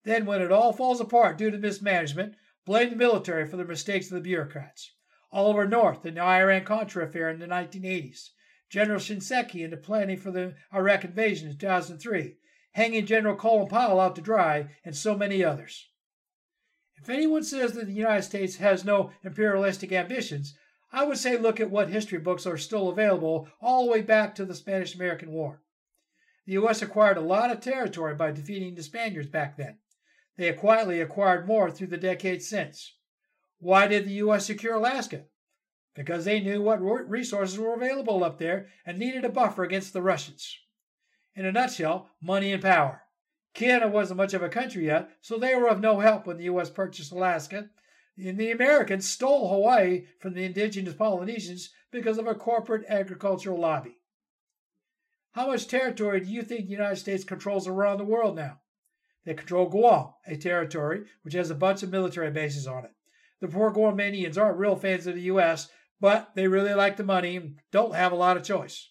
Then, 0.02 0.26
when 0.26 0.42
it 0.42 0.50
all 0.50 0.72
falls 0.72 1.00
apart 1.00 1.38
due 1.38 1.52
to 1.52 1.58
mismanagement, 1.58 2.34
blame 2.66 2.90
the 2.90 2.96
military 2.96 3.46
for 3.46 3.56
the 3.56 3.64
mistakes 3.64 4.06
of 4.10 4.14
the 4.14 4.20
bureaucrats. 4.20 4.92
Oliver 5.30 5.68
North 5.68 6.04
in 6.04 6.16
the 6.16 6.20
Iran 6.20 6.64
Contra 6.64 7.06
affair 7.06 7.30
in 7.30 7.38
the 7.38 7.46
1980s, 7.46 8.30
General 8.68 8.98
Shinseki 8.98 9.62
in 9.62 9.70
the 9.70 9.76
planning 9.76 10.16
for 10.16 10.32
the 10.32 10.56
Iraq 10.74 11.04
invasion 11.04 11.48
in 11.48 11.56
2003, 11.56 12.38
hanging 12.72 13.06
General 13.06 13.36
Colin 13.36 13.68
Powell 13.68 14.00
out 14.00 14.16
to 14.16 14.20
dry, 14.20 14.68
and 14.84 14.96
so 14.96 15.16
many 15.16 15.44
others. 15.44 15.91
If 17.02 17.08
anyone 17.08 17.42
says 17.42 17.72
that 17.72 17.86
the 17.86 17.92
United 17.92 18.22
States 18.22 18.58
has 18.58 18.84
no 18.84 19.10
imperialistic 19.24 19.90
ambitions, 19.90 20.56
I 20.92 21.04
would 21.04 21.18
say 21.18 21.36
look 21.36 21.58
at 21.58 21.68
what 21.68 21.88
history 21.88 22.20
books 22.20 22.46
are 22.46 22.56
still 22.56 22.90
available 22.90 23.48
all 23.60 23.84
the 23.84 23.90
way 23.90 24.02
back 24.02 24.36
to 24.36 24.44
the 24.44 24.54
Spanish 24.54 24.94
American 24.94 25.32
War. 25.32 25.62
The 26.46 26.52
U.S. 26.52 26.80
acquired 26.80 27.16
a 27.16 27.20
lot 27.20 27.50
of 27.50 27.58
territory 27.58 28.14
by 28.14 28.30
defeating 28.30 28.76
the 28.76 28.84
Spaniards 28.84 29.26
back 29.26 29.56
then. 29.56 29.78
They 30.36 30.46
have 30.46 30.58
quietly 30.58 31.00
acquired 31.00 31.44
more 31.44 31.72
through 31.72 31.88
the 31.88 31.96
decades 31.96 32.46
since. 32.46 32.94
Why 33.58 33.88
did 33.88 34.04
the 34.04 34.14
U.S. 34.24 34.46
secure 34.46 34.74
Alaska? 34.74 35.24
Because 35.96 36.24
they 36.24 36.38
knew 36.38 36.62
what 36.62 36.80
resources 36.80 37.58
were 37.58 37.74
available 37.74 38.22
up 38.22 38.38
there 38.38 38.68
and 38.86 38.96
needed 38.96 39.24
a 39.24 39.28
buffer 39.28 39.64
against 39.64 39.92
the 39.92 40.02
Russians. 40.02 40.56
In 41.34 41.46
a 41.46 41.50
nutshell, 41.50 42.10
money 42.20 42.52
and 42.52 42.62
power. 42.62 43.01
Canada 43.54 43.88
wasn't 43.88 44.16
much 44.16 44.34
of 44.34 44.42
a 44.42 44.48
country 44.48 44.86
yet, 44.86 45.10
so 45.20 45.36
they 45.36 45.54
were 45.54 45.68
of 45.68 45.80
no 45.80 46.00
help 46.00 46.26
when 46.26 46.38
the 46.38 46.44
U.S. 46.44 46.70
purchased 46.70 47.12
Alaska. 47.12 47.68
And 48.16 48.38
the 48.38 48.50
Americans 48.50 49.08
stole 49.08 49.48
Hawaii 49.48 50.06
from 50.18 50.34
the 50.34 50.44
indigenous 50.44 50.94
Polynesians 50.94 51.70
because 51.90 52.18
of 52.18 52.26
a 52.26 52.34
corporate 52.34 52.84
agricultural 52.88 53.58
lobby. 53.58 53.98
How 55.32 55.46
much 55.46 55.66
territory 55.66 56.20
do 56.20 56.30
you 56.30 56.42
think 56.42 56.66
the 56.66 56.72
United 56.72 56.96
States 56.96 57.24
controls 57.24 57.66
around 57.66 57.98
the 57.98 58.04
world 58.04 58.36
now? 58.36 58.60
They 59.24 59.34
control 59.34 59.68
Guam, 59.68 60.12
a 60.26 60.36
territory 60.36 61.06
which 61.22 61.34
has 61.34 61.50
a 61.50 61.54
bunch 61.54 61.82
of 61.82 61.90
military 61.90 62.30
bases 62.30 62.66
on 62.66 62.84
it. 62.84 62.90
The 63.40 63.48
poor 63.48 63.72
Guamanians 63.72 64.36
aren't 64.36 64.58
real 64.58 64.76
fans 64.76 65.06
of 65.06 65.14
the 65.14 65.22
U.S., 65.22 65.70
but 66.00 66.32
they 66.34 66.48
really 66.48 66.74
like 66.74 66.96
the 66.96 67.04
money 67.04 67.36
and 67.36 67.58
don't 67.70 67.94
have 67.94 68.12
a 68.12 68.16
lot 68.16 68.36
of 68.36 68.44
choice. 68.44 68.90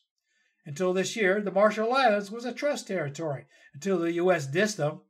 Until 0.66 0.94
this 0.94 1.16
year, 1.16 1.42
the 1.42 1.52
Marshall 1.52 1.92
Islands 1.92 2.30
was 2.30 2.46
a 2.46 2.54
trust 2.54 2.88
territory 2.88 3.46
until 3.74 3.98
the 3.98 4.14
U.S. 4.14 4.48
dissed 4.48 4.78
them. 4.78 5.02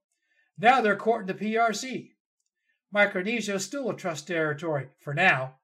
Now 0.57 0.79
they're 0.79 0.95
courting 0.95 1.27
the 1.27 1.33
PRC. 1.33 2.11
Micronesia 2.91 3.55
is 3.55 3.65
still 3.65 3.89
a 3.89 3.95
trust 3.95 4.27
territory 4.27 4.89
for 4.99 5.13
now. 5.13 5.55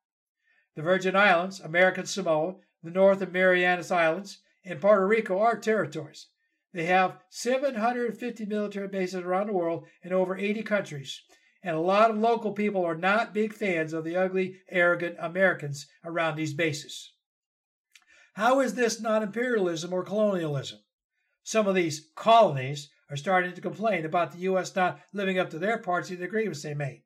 The 0.75 0.81
Virgin 0.81 1.15
Islands, 1.15 1.59
American 1.59 2.05
Samoa, 2.05 2.55
the 2.83 2.91
North 2.91 3.21
and 3.21 3.31
Marianas 3.31 3.91
Islands, 3.91 4.41
and 4.65 4.81
Puerto 4.81 5.07
Rico 5.07 5.39
are 5.39 5.57
territories. 5.57 6.27
They 6.73 6.85
have 6.85 7.19
750 7.29 8.45
military 8.45 8.87
bases 8.87 9.21
around 9.21 9.47
the 9.47 9.53
world 9.53 9.87
in 10.03 10.13
over 10.13 10.37
80 10.37 10.63
countries. 10.63 11.21
And 11.63 11.75
a 11.75 11.79
lot 11.79 12.11
of 12.11 12.17
local 12.17 12.51
people 12.51 12.85
are 12.85 12.95
not 12.95 13.33
big 13.33 13.53
fans 13.53 13.93
of 13.93 14.03
the 14.03 14.15
ugly, 14.15 14.61
arrogant 14.69 15.15
Americans 15.19 15.87
around 16.05 16.35
these 16.35 16.53
bases. 16.53 17.13
How 18.37 18.59
is 18.59 18.75
this 18.75 19.01
not 19.01 19.23
imperialism 19.23 19.91
or 19.91 20.03
colonialism? 20.03 20.77
Some 21.41 21.65
of 21.65 21.73
these 21.73 22.09
colonies 22.13 22.89
are 23.09 23.17
starting 23.17 23.53
to 23.53 23.61
complain 23.61 24.05
about 24.05 24.31
the 24.31 24.37
U.S. 24.41 24.75
not 24.75 24.99
living 25.11 25.39
up 25.39 25.49
to 25.49 25.57
their 25.57 25.79
parts 25.79 26.11
of 26.11 26.19
the 26.19 26.25
agreements 26.25 26.61
they 26.61 26.75
made. 26.75 27.01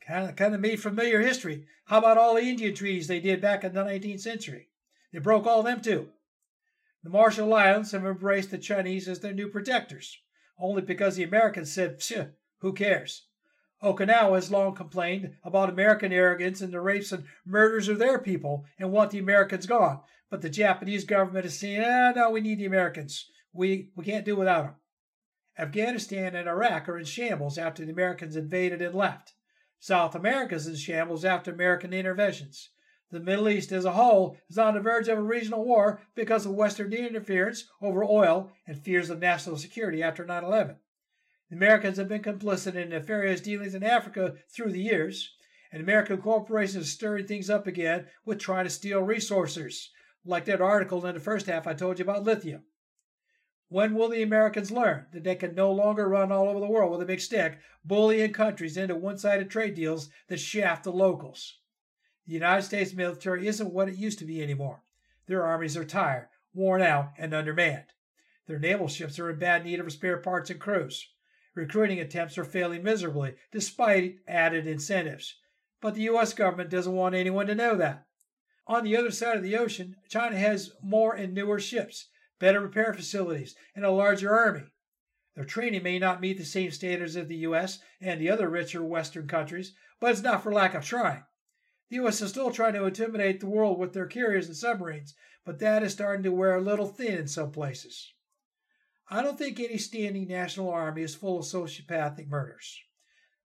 Kind 0.00 0.30
of, 0.30 0.34
kind 0.34 0.54
of 0.54 0.62
made 0.62 0.80
familiar 0.80 1.20
history. 1.20 1.66
How 1.84 1.98
about 1.98 2.16
all 2.16 2.36
the 2.36 2.40
Indian 2.40 2.74
treaties 2.74 3.06
they 3.06 3.20
did 3.20 3.42
back 3.42 3.64
in 3.64 3.74
the 3.74 3.84
19th 3.84 4.20
century? 4.20 4.70
They 5.12 5.18
broke 5.18 5.46
all 5.46 5.58
of 5.58 5.66
them 5.66 5.82
too. 5.82 6.08
The 7.04 7.10
Marshall 7.10 7.52
Islands 7.52 7.92
have 7.92 8.06
embraced 8.06 8.50
the 8.50 8.56
Chinese 8.56 9.08
as 9.08 9.20
their 9.20 9.34
new 9.34 9.48
protectors, 9.48 10.16
only 10.58 10.80
because 10.80 11.16
the 11.16 11.24
Americans 11.24 11.70
said, 11.70 12.02
who 12.60 12.72
cares? 12.72 13.26
Okinawa 13.82 14.36
has 14.36 14.50
long 14.50 14.74
complained 14.74 15.34
about 15.44 15.68
American 15.68 16.14
arrogance 16.14 16.62
and 16.62 16.72
the 16.72 16.80
rapes 16.80 17.12
and 17.12 17.24
murders 17.44 17.88
of 17.88 17.98
their 17.98 18.18
people 18.18 18.64
and 18.78 18.90
want 18.90 19.10
the 19.10 19.18
Americans 19.18 19.66
gone. 19.66 20.00
But 20.30 20.42
the 20.42 20.50
Japanese 20.50 21.04
government 21.04 21.46
is 21.46 21.58
saying, 21.58 21.82
ah, 21.84 22.12
no, 22.14 22.30
we 22.30 22.40
need 22.40 22.58
the 22.58 22.66
Americans. 22.66 23.30
We, 23.52 23.90
we 23.94 24.04
can't 24.04 24.24
do 24.24 24.36
without 24.36 24.64
them. 24.64 24.74
Afghanistan 25.58 26.34
and 26.34 26.48
Iraq 26.48 26.88
are 26.88 26.98
in 26.98 27.04
shambles 27.04 27.56
after 27.56 27.84
the 27.84 27.92
Americans 27.92 28.36
invaded 28.36 28.82
and 28.82 28.94
left. 28.94 29.34
South 29.78 30.14
America 30.14 30.54
is 30.54 30.66
in 30.66 30.76
shambles 30.76 31.24
after 31.24 31.50
American 31.50 31.92
interventions. 31.92 32.70
The 33.10 33.20
Middle 33.20 33.48
East 33.48 33.70
as 33.70 33.84
a 33.84 33.92
whole 33.92 34.36
is 34.50 34.58
on 34.58 34.74
the 34.74 34.80
verge 34.80 35.06
of 35.06 35.16
a 35.16 35.22
regional 35.22 35.64
war 35.64 36.02
because 36.16 36.44
of 36.44 36.54
Western 36.54 36.92
interference 36.92 37.68
over 37.80 38.04
oil 38.04 38.50
and 38.66 38.76
fears 38.76 39.10
of 39.10 39.20
national 39.20 39.58
security 39.58 40.02
after 40.02 40.24
9 40.24 40.42
11. 40.42 40.76
The 41.48 41.56
Americans 41.56 41.98
have 41.98 42.08
been 42.08 42.22
complicit 42.22 42.74
in 42.74 42.88
nefarious 42.88 43.40
dealings 43.40 43.76
in 43.76 43.84
Africa 43.84 44.34
through 44.50 44.72
the 44.72 44.82
years, 44.82 45.36
and 45.70 45.80
American 45.80 46.20
corporations 46.20 46.84
are 46.84 46.90
stirring 46.90 47.28
things 47.28 47.48
up 47.48 47.68
again 47.68 48.08
with 48.24 48.40
trying 48.40 48.64
to 48.64 48.70
steal 48.70 49.00
resources, 49.00 49.90
like 50.26 50.44
that 50.46 50.60
article 50.60 51.04
in 51.06 51.14
the 51.14 51.20
first 51.20 51.46
half 51.46 51.66
I 51.66 51.74
told 51.74 51.98
you 51.98 52.04
about 52.04 52.24
lithium. 52.24 52.64
When 53.68 53.94
will 53.94 54.08
the 54.08 54.22
Americans 54.22 54.70
learn 54.70 55.06
that 55.12 55.24
they 55.24 55.34
can 55.34 55.54
no 55.54 55.72
longer 55.72 56.08
run 56.08 56.30
all 56.30 56.48
over 56.48 56.60
the 56.60 56.66
world 56.66 56.92
with 56.92 57.02
a 57.02 57.06
big 57.06 57.20
stick, 57.20 57.58
bullying 57.84 58.32
countries 58.32 58.76
into 58.76 58.94
one 58.94 59.18
sided 59.18 59.50
trade 59.50 59.74
deals 59.74 60.08
that 60.28 60.38
shaft 60.38 60.84
the 60.84 60.92
locals? 60.92 61.58
The 62.26 62.34
United 62.34 62.62
States 62.62 62.94
military 62.94 63.46
isn't 63.46 63.72
what 63.72 63.88
it 63.88 63.96
used 63.96 64.18
to 64.20 64.24
be 64.24 64.42
anymore. 64.42 64.82
Their 65.26 65.44
armies 65.44 65.76
are 65.76 65.84
tired, 65.84 66.28
worn 66.54 66.82
out, 66.82 67.12
and 67.18 67.34
undermanned. 67.34 67.92
Their 68.46 68.58
naval 68.60 68.88
ships 68.88 69.18
are 69.18 69.30
in 69.30 69.38
bad 69.38 69.64
need 69.64 69.80
of 69.80 69.92
spare 69.92 70.18
parts 70.18 70.50
and 70.50 70.60
crews. 70.60 71.08
Recruiting 71.54 71.98
attempts 71.98 72.38
are 72.38 72.44
failing 72.44 72.82
miserably, 72.82 73.34
despite 73.50 74.18
added 74.28 74.66
incentives. 74.66 75.36
But 75.80 75.94
the 75.94 76.02
U.S. 76.02 76.34
government 76.34 76.70
doesn't 76.70 76.94
want 76.94 77.14
anyone 77.14 77.46
to 77.46 77.54
know 77.54 77.76
that. 77.76 78.05
On 78.66 78.84
the 78.84 78.96
other 78.96 79.10
side 79.10 79.36
of 79.36 79.42
the 79.42 79.56
ocean, 79.56 79.96
China 80.08 80.36
has 80.36 80.72
more 80.82 81.14
and 81.14 81.32
newer 81.32 81.60
ships 81.60 82.08
better 82.38 82.60
repair 82.60 82.92
facilities, 82.92 83.54
and 83.74 83.84
a 83.84 83.90
larger 83.90 84.34
army. 84.34 84.64
Their 85.34 85.44
training 85.44 85.82
may 85.82 85.98
not 85.98 86.20
meet 86.20 86.38
the 86.38 86.44
same 86.44 86.70
standards 86.70 87.16
as 87.16 87.28
the 87.28 87.36
U.S. 87.36 87.78
and 88.00 88.20
the 88.20 88.30
other 88.30 88.48
richer 88.48 88.82
Western 88.82 89.26
countries, 89.26 89.74
but 90.00 90.10
it's 90.10 90.22
not 90.22 90.42
for 90.42 90.52
lack 90.52 90.74
of 90.74 90.84
trying. 90.84 91.24
The 91.88 91.96
U.S. 91.96 92.20
is 92.20 92.30
still 92.30 92.50
trying 92.50 92.74
to 92.74 92.84
intimidate 92.84 93.40
the 93.40 93.48
world 93.48 93.78
with 93.78 93.92
their 93.92 94.06
carriers 94.06 94.46
and 94.46 94.56
submarines, 94.56 95.14
but 95.44 95.58
that 95.60 95.82
is 95.82 95.92
starting 95.92 96.22
to 96.24 96.32
wear 96.32 96.56
a 96.56 96.60
little 96.60 96.88
thin 96.88 97.18
in 97.18 97.28
some 97.28 97.52
places. 97.52 98.12
I 99.08 99.22
don't 99.22 99.38
think 99.38 99.60
any 99.60 99.78
standing 99.78 100.26
national 100.26 100.70
army 100.70 101.02
is 101.02 101.14
full 101.14 101.38
of 101.38 101.44
sociopathic 101.44 102.28
murders. 102.28 102.80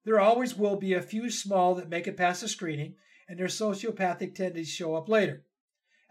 There 0.03 0.19
always 0.19 0.57
will 0.57 0.78
be 0.78 0.93
a 0.93 1.01
few 1.01 1.30
small 1.30 1.76
that 1.76 1.89
make 1.89 2.07
it 2.07 2.17
past 2.17 2.41
the 2.41 2.47
screening, 2.47 2.95
and 3.32 3.39
their 3.39 3.47
sociopathic 3.47 4.36
tendencies 4.36 4.67
show 4.67 4.93
up 4.93 5.07
later. 5.07 5.45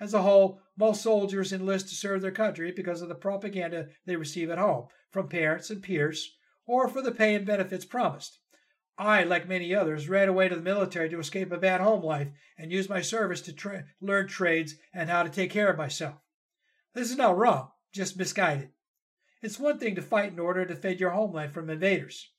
As 0.01 0.14
a 0.14 0.23
whole, 0.23 0.59
most 0.75 1.03
soldiers 1.03 1.53
enlist 1.53 1.91
to 1.91 1.95
serve 1.95 2.23
their 2.23 2.31
country 2.31 2.73
because 2.73 3.03
of 3.03 3.11
the 3.11 3.14
propaganda 3.14 3.89
they 4.07 4.16
receive 4.16 4.49
at 4.49 4.57
home 4.57 4.87
from 5.11 5.29
parents 5.29 5.68
and 5.68 5.83
peers, 5.83 6.35
or 6.66 6.89
for 6.89 7.03
the 7.03 7.12
pay 7.12 7.35
and 7.35 7.45
benefits 7.45 7.85
promised. 7.85 8.39
I, 8.97 9.25
like 9.25 9.47
many 9.47 9.75
others, 9.75 10.09
ran 10.09 10.31
away 10.31 10.49
to 10.49 10.57
the 10.57 10.62
military 10.62 11.11
to 11.11 11.18
escape 11.18 11.53
a 11.53 11.59
bad 11.59 11.83
home 11.83 12.03
life 12.03 12.29
and 12.57 12.73
use 12.73 12.89
my 12.89 13.03
service 13.03 13.43
to 13.43 13.53
tra- 13.53 13.85
learn 14.01 14.27
trades 14.27 14.77
and 14.95 15.11
how 15.11 15.23
to 15.23 15.29
take 15.29 15.51
care 15.51 15.68
of 15.68 15.77
myself. 15.77 16.14
This 16.95 17.11
is 17.11 17.18
not 17.18 17.37
wrong, 17.37 17.68
just 17.93 18.16
misguided. 18.16 18.71
It's 19.43 19.61
one 19.61 19.79
thing 19.79 19.95
to 19.97 20.03
fight 20.03 20.33
in 20.33 20.39
order 20.39 20.64
to 20.64 20.75
defend 20.75 21.01
your 21.01 21.11
homeland 21.11 21.53
from 21.53 21.68
invaders, 21.68 22.31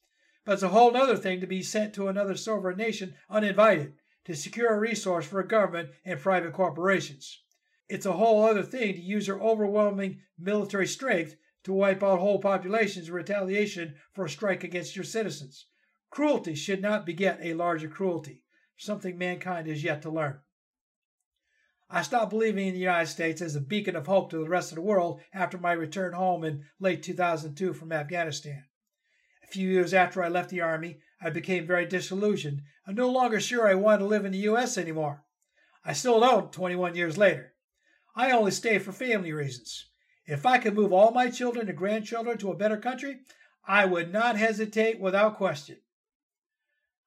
but 0.44 0.54
it's 0.54 0.64
a 0.64 0.70
whole 0.70 0.98
other 0.98 1.18
thing 1.18 1.40
to 1.40 1.46
be 1.46 1.62
sent 1.62 1.94
to 1.94 2.08
another 2.08 2.36
sovereign 2.36 2.78
nation 2.78 3.14
uninvited 3.30 3.94
to 4.26 4.36
secure 4.36 4.74
a 4.74 4.80
resource 4.80 5.26
for 5.26 5.42
government 5.44 5.90
and 6.06 6.20
private 6.20 6.54
corporations. 6.54 7.42
It's 7.90 8.06
a 8.06 8.14
whole 8.14 8.46
other 8.46 8.64
thing 8.64 8.94
to 8.94 9.02
use 9.02 9.28
your 9.28 9.42
overwhelming 9.42 10.22
military 10.40 10.88
strength 10.88 11.36
to 11.64 11.74
wipe 11.74 12.02
out 12.02 12.20
whole 12.20 12.40
populations 12.40 13.08
in 13.08 13.14
retaliation 13.14 13.96
for 14.14 14.26
a 14.26 14.30
strike 14.30 14.64
against 14.64 14.96
your 14.96 15.06
citizens. 15.06 15.66
Cruelty 16.10 16.56
should 16.56 16.82
not 16.82 17.06
beget 17.06 17.40
a 17.42 17.54
larger 17.54 17.88
cruelty, 17.88 18.44
something 18.78 19.18
mankind 19.18 19.68
has 19.68 19.84
yet 19.84 20.02
to 20.02 20.10
learn. 20.10 20.40
I 21.90 22.02
stopped 22.04 22.30
believing 22.30 22.68
in 22.68 22.74
the 22.74 22.80
United 22.80 23.08
States 23.08 23.42
as 23.42 23.56
a 23.56 23.62
beacon 23.62 23.98
of 23.98 24.08
hope 24.08 24.30
to 24.30 24.38
the 24.38 24.50
rest 24.50 24.72
of 24.72 24.78
the 24.78 24.82
world 24.82 25.20
after 25.34 25.58
my 25.58 25.74
return 25.74 26.14
home 26.14 26.46
in 26.46 26.64
late 26.80 27.04
2002 27.04 27.74
from 27.74 27.92
Afghanistan. 27.92 28.64
A 29.44 29.48
few 29.48 29.70
years 29.70 29.94
after 29.94 30.24
I 30.24 30.30
left 30.30 30.50
the 30.50 30.62
Army, 30.62 31.02
I 31.24 31.30
became 31.30 31.68
very 31.68 31.86
disillusioned. 31.86 32.64
I'm 32.88 32.96
no 32.96 33.10
longer 33.10 33.40
sure 33.40 33.68
I 33.68 33.76
want 33.76 34.00
to 34.00 34.06
live 34.06 34.26
in 34.26 34.32
the 34.32 34.40
U.S. 34.40 34.78
anymore. 34.78 35.24
I 35.86 35.94
still 35.94 36.20
don't 36.20 36.52
21 36.52 36.96
years 36.96 37.18
later. 37.18 37.54
I 38.16 38.32
only 38.32 38.52
stay 38.52 38.80
for 38.80 38.92
family 38.92 39.32
reasons. 39.32 39.88
If 40.26 40.46
I 40.46 40.58
could 40.58 40.76
move 40.76 40.92
all 40.92 41.12
my 41.12 41.30
children 41.30 41.70
and 41.70 41.78
grandchildren 41.78 42.38
to 42.40 42.52
a 42.52 42.58
better 42.58 42.78
country, 42.78 43.20
I 43.68 43.86
would 43.86 44.12
not 44.12 44.38
hesitate 44.38 45.00
without 45.00 45.38
question. 45.38 45.78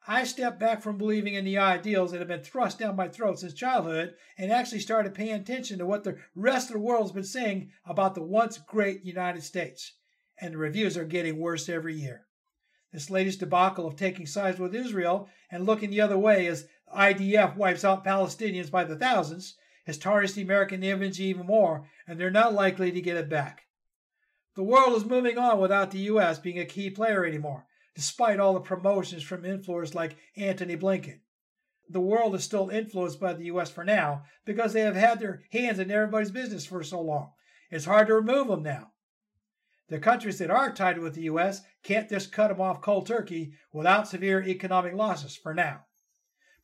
I 0.06 0.24
stepped 0.24 0.60
back 0.60 0.82
from 0.82 0.98
believing 0.98 1.34
in 1.34 1.44
the 1.44 1.58
ideals 1.58 2.12
that 2.12 2.18
have 2.18 2.28
been 2.28 2.42
thrust 2.42 2.78
down 2.78 2.94
my 2.94 3.08
throat 3.08 3.38
since 3.38 3.54
childhood 3.54 4.14
and 4.36 4.52
actually 4.52 4.80
started 4.80 5.14
paying 5.14 5.32
attention 5.32 5.78
to 5.78 5.86
what 5.86 6.04
the 6.04 6.18
rest 6.34 6.68
of 6.68 6.74
the 6.74 6.80
world 6.80 7.04
has 7.04 7.12
been 7.12 7.24
saying 7.24 7.70
about 7.86 8.14
the 8.14 8.22
once 8.22 8.58
great 8.58 9.02
United 9.04 9.42
States. 9.42 9.94
And 10.38 10.54
the 10.54 10.58
reviews 10.58 10.96
are 10.98 11.04
getting 11.04 11.38
worse 11.38 11.68
every 11.68 11.94
year. 11.94 12.26
This 12.94 13.10
latest 13.10 13.40
debacle 13.40 13.88
of 13.88 13.96
taking 13.96 14.24
sides 14.24 14.60
with 14.60 14.72
Israel 14.72 15.28
and 15.50 15.66
looking 15.66 15.90
the 15.90 16.00
other 16.00 16.16
way 16.16 16.46
as 16.46 16.68
IDF 16.96 17.56
wipes 17.56 17.84
out 17.84 18.04
Palestinians 18.04 18.70
by 18.70 18.84
the 18.84 18.94
thousands 18.94 19.56
has 19.84 19.98
tarnished 19.98 20.36
the 20.36 20.42
American 20.42 20.84
image 20.84 21.18
even 21.18 21.44
more, 21.44 21.88
and 22.06 22.20
they're 22.20 22.30
not 22.30 22.54
likely 22.54 22.92
to 22.92 23.00
get 23.00 23.16
it 23.16 23.28
back. 23.28 23.64
The 24.54 24.62
world 24.62 24.92
is 24.92 25.04
moving 25.04 25.36
on 25.36 25.58
without 25.58 25.90
the 25.90 25.98
U.S. 25.98 26.38
being 26.38 26.60
a 26.60 26.64
key 26.64 26.88
player 26.88 27.26
anymore, 27.26 27.66
despite 27.96 28.38
all 28.38 28.54
the 28.54 28.60
promotions 28.60 29.24
from 29.24 29.42
influencers 29.42 29.96
like 29.96 30.16
Antony 30.36 30.76
Blinken. 30.76 31.18
The 31.88 32.00
world 32.00 32.36
is 32.36 32.44
still 32.44 32.70
influenced 32.70 33.18
by 33.18 33.32
the 33.32 33.46
U.S. 33.46 33.72
for 33.72 33.82
now 33.82 34.22
because 34.44 34.72
they 34.72 34.82
have 34.82 34.94
had 34.94 35.18
their 35.18 35.42
hands 35.50 35.80
in 35.80 35.90
everybody's 35.90 36.30
business 36.30 36.64
for 36.64 36.84
so 36.84 37.00
long. 37.00 37.32
It's 37.72 37.86
hard 37.86 38.06
to 38.06 38.14
remove 38.14 38.46
them 38.46 38.62
now. 38.62 38.92
The 39.88 39.98
countries 39.98 40.38
that 40.38 40.50
are 40.50 40.72
tied 40.72 40.98
with 40.98 41.14
the 41.14 41.24
U.S. 41.24 41.60
can't 41.82 42.08
just 42.08 42.32
cut 42.32 42.48
them 42.48 42.60
off 42.60 42.80
cold 42.80 43.06
turkey 43.06 43.52
without 43.70 44.08
severe 44.08 44.42
economic 44.42 44.94
losses 44.94 45.36
for 45.36 45.52
now. 45.52 45.84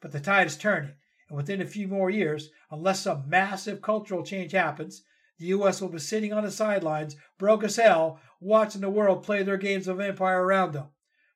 But 0.01 0.13
the 0.13 0.21
tide 0.21 0.47
is 0.47 0.57
turning, 0.57 0.95
and 1.29 1.37
within 1.37 1.61
a 1.61 1.67
few 1.67 1.87
more 1.87 2.09
years, 2.09 2.49
unless 2.71 3.03
some 3.03 3.29
massive 3.29 3.83
cultural 3.83 4.25
change 4.25 4.53
happens, 4.53 5.03
the 5.39 5.47
U.S. 5.49 5.83
will 5.83 5.91
be 5.91 5.99
sitting 5.99 6.33
on 6.33 6.45
the 6.45 6.51
sidelines, 6.51 7.17
broke 7.37 7.63
as 7.63 7.77
hell, 7.77 8.19
watching 8.41 8.81
the 8.81 8.89
world 8.89 9.23
play 9.23 9.43
their 9.43 9.59
games 9.59 9.87
of 9.87 10.01
empire 10.01 10.43
around 10.43 10.73
them. 10.73 10.89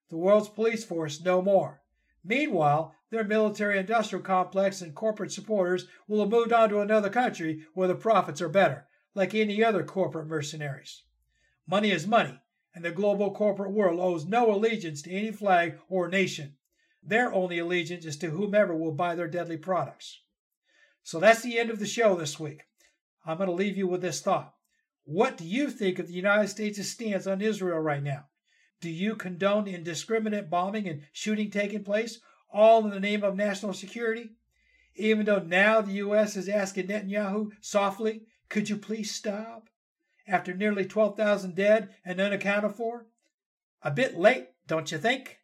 The 0.09 0.17
world's 0.17 0.49
police 0.49 0.85
force 0.85 1.21
no 1.21 1.43
more. 1.43 1.83
Meanwhile, 2.25 2.95
their 3.11 3.25
military 3.25 3.79
industrial 3.79 4.23
complex 4.23 4.81
and 4.81 4.95
corporate 4.95 5.33
supporters 5.33 5.87
will 6.09 6.21
have 6.21 6.31
moved 6.31 6.53
on 6.53 6.71
to 6.71 6.81
another 6.81 7.11
country 7.11 7.67
where 7.75 7.89
the 7.89 7.95
profits 7.95 8.41
are 8.41 8.49
better, 8.49 8.87
like 9.15 9.35
any 9.35 9.63
other 9.63 9.85
corporate 9.85 10.27
mercenaries. 10.27 11.03
Money 11.67 11.91
is 11.91 12.07
money, 12.07 12.39
and 12.75 12.85
the 12.85 12.91
global 12.91 13.31
corporate 13.31 13.73
world 13.73 13.99
owes 13.99 14.27
no 14.27 14.53
allegiance 14.53 15.01
to 15.03 15.11
any 15.11 15.31
flag 15.31 15.79
or 15.89 16.09
nation. 16.09 16.57
Their 17.03 17.33
only 17.33 17.59
allegiance 17.59 18.05
is 18.05 18.17
to 18.19 18.31
whomever 18.31 18.75
will 18.75 18.93
buy 18.93 19.15
their 19.15 19.29
deadly 19.29 19.57
products. 19.57 20.21
So 21.03 21.21
that's 21.21 21.43
the 21.43 21.59
end 21.59 21.71
of 21.71 21.79
the 21.79 21.87
show 21.87 22.17
this 22.17 22.41
week. 22.41 22.63
I'm 23.27 23.37
going 23.37 23.49
to 23.49 23.55
leave 23.55 23.77
you 23.77 23.87
with 23.87 24.03
this 24.03 24.21
thought. 24.21 24.55
What 25.05 25.37
do 25.37 25.45
you 25.45 25.71
think 25.71 25.99
of 25.99 26.09
the 26.09 26.15
United 26.15 26.49
States' 26.49 26.89
stance 26.89 27.27
on 27.27 27.41
Israel 27.41 27.79
right 27.79 28.03
now? 28.03 28.27
Do 28.81 28.91
you 28.91 29.17
condone 29.17 29.69
indiscriminate 29.69 30.51
bombing 30.51 30.89
and 30.89 31.03
shooting 31.13 31.51
taking 31.51 31.85
place, 31.85 32.21
all 32.51 32.85
in 32.85 32.91
the 32.91 33.01
name 33.01 33.23
of 33.23 33.37
national 33.37 33.75
security? 33.75 34.31
Even 34.97 35.27
though 35.27 35.41
now 35.41 35.81
the 35.81 35.93
U.S. 35.93 36.37
is 36.37 36.49
asking 36.49 36.87
Netanyahu 36.87 37.51
softly, 37.61 38.23
could 38.49 38.69
you 38.69 38.77
please 38.77 39.15
stop? 39.15 39.69
After 40.27 40.55
nearly 40.55 40.87
12,000 40.87 41.55
dead 41.55 41.91
and 42.05 42.19
unaccounted 42.19 42.73
for? 42.73 43.07
A 43.83 43.91
bit 43.91 44.17
late, 44.17 44.49
don't 44.67 44.91
you 44.91 44.97
think? 44.97 45.39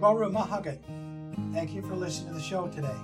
Go 0.00 0.14
raibh 0.16 0.32
maith 0.32 0.50
agat, 0.50 0.80
thank 1.52 1.72
you 1.72 1.82
for 1.82 1.94
listening 1.94 2.28
to 2.28 2.34
the 2.34 2.42
show 2.42 2.66
today. 2.68 2.96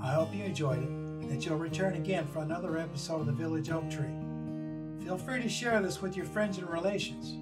I 0.00 0.12
hope 0.12 0.32
you 0.32 0.44
enjoyed 0.44 0.82
it 0.82 0.88
and 0.88 1.30
that 1.30 1.44
you'll 1.44 1.58
return 1.58 1.94
again 1.94 2.28
for 2.28 2.40
another 2.40 2.78
episode 2.78 3.20
of 3.20 3.26
the 3.26 3.32
Village 3.32 3.70
Oak 3.70 3.90
Tree. 3.90 4.14
Feel 5.02 5.18
free 5.18 5.42
to 5.42 5.48
share 5.48 5.80
this 5.82 6.00
with 6.00 6.16
your 6.16 6.26
friends 6.26 6.58
and 6.58 6.70
relations. 6.70 7.32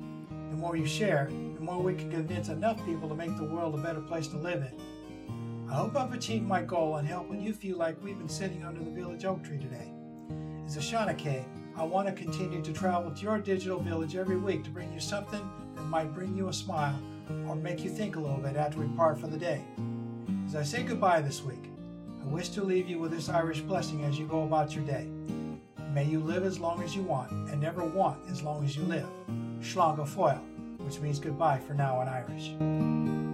The 0.51 0.57
more 0.57 0.77
you 0.77 0.87
share, 0.87 1.29
the 1.29 1.61
more 1.61 1.83
we 1.83 1.95
can 1.95 2.11
convince 2.11 2.49
enough 2.49 2.83
people 2.87 3.09
to 3.11 3.15
make 3.15 3.37
the 3.37 3.45
world 3.45 3.75
a 3.75 3.79
better 3.79 4.01
place 4.01 4.29
to 4.29 4.39
live 4.39 4.63
in. 4.63 4.81
I 5.69 5.77
hope 5.77 5.97
I've 5.97 6.13
achieved 6.13 6.47
my 6.47 6.63
goal 6.63 6.99
in 6.99 7.07
helping 7.07 7.41
you 7.41 7.55
feel 7.55 7.79
like 7.79 8.03
we've 8.03 8.19
been 8.19 8.29
sitting 8.29 8.65
under 8.65 8.85
the 8.85 8.91
Village 8.91 9.25
Oak 9.25 9.43
Tree 9.43 9.59
today. 9.59 9.91
As 10.67 10.77
a 10.77 10.81
Shanachie, 10.81 11.45
I 11.77 11.83
want 11.83 12.07
to 12.07 12.13
continue 12.13 12.63
to 12.63 12.73
travel 12.73 13.11
to 13.11 13.23
your 13.23 13.39
digital 13.39 13.81
village 13.81 14.15
every 14.15 14.37
week 14.37 14.63
to 14.65 14.71
bring 14.71 14.93
you 14.93 15.01
something 15.01 15.41
that 15.75 15.83
might 15.83 16.15
bring 16.15 16.37
you 16.37 16.49
a 16.49 16.53
smile 16.53 17.01
or 17.49 17.57
make 17.57 17.83
you 17.83 17.91
think 17.91 18.17
a 18.17 18.21
little 18.21 18.37
bit 18.37 18.57
after 18.57 18.79
we 18.79 18.87
part 18.97 19.19
for 19.19 19.27
the 19.27 19.39
day. 19.39 19.65
As 20.47 20.55
I 20.55 20.63
say 20.63 20.83
goodbye 20.83 21.23
this 21.23 21.43
week, 21.43 21.71
I 22.23 22.27
wish 22.27 22.51
to 22.51 22.63
leave 22.63 22.89
you 22.89 22.99
with 22.99 23.11
this 23.11 23.31
Irish 23.31 23.61
blessing 23.61 24.05
as 24.05 24.19
you 24.19 24.27
go 24.27 24.43
about 24.45 24.75
your 24.75 24.85
day. 24.85 25.09
May 25.93 26.05
you 26.05 26.21
live 26.21 26.45
as 26.45 26.61
long 26.61 26.83
as 26.83 26.95
you 26.95 27.03
want 27.03 27.31
and 27.51 27.61
never 27.61 27.85
want 27.85 28.21
as 28.31 28.43
long 28.43 28.65
as 28.65 28.77
you 28.77 28.83
live. 28.85 29.09
Go 29.75 30.05
fóill, 30.05 30.41
which 30.81 31.01
means 31.01 31.19
goodbye 31.19 31.59
for 31.59 31.73
now 31.73 32.03
in 32.03 32.09
Irish. 32.09 33.34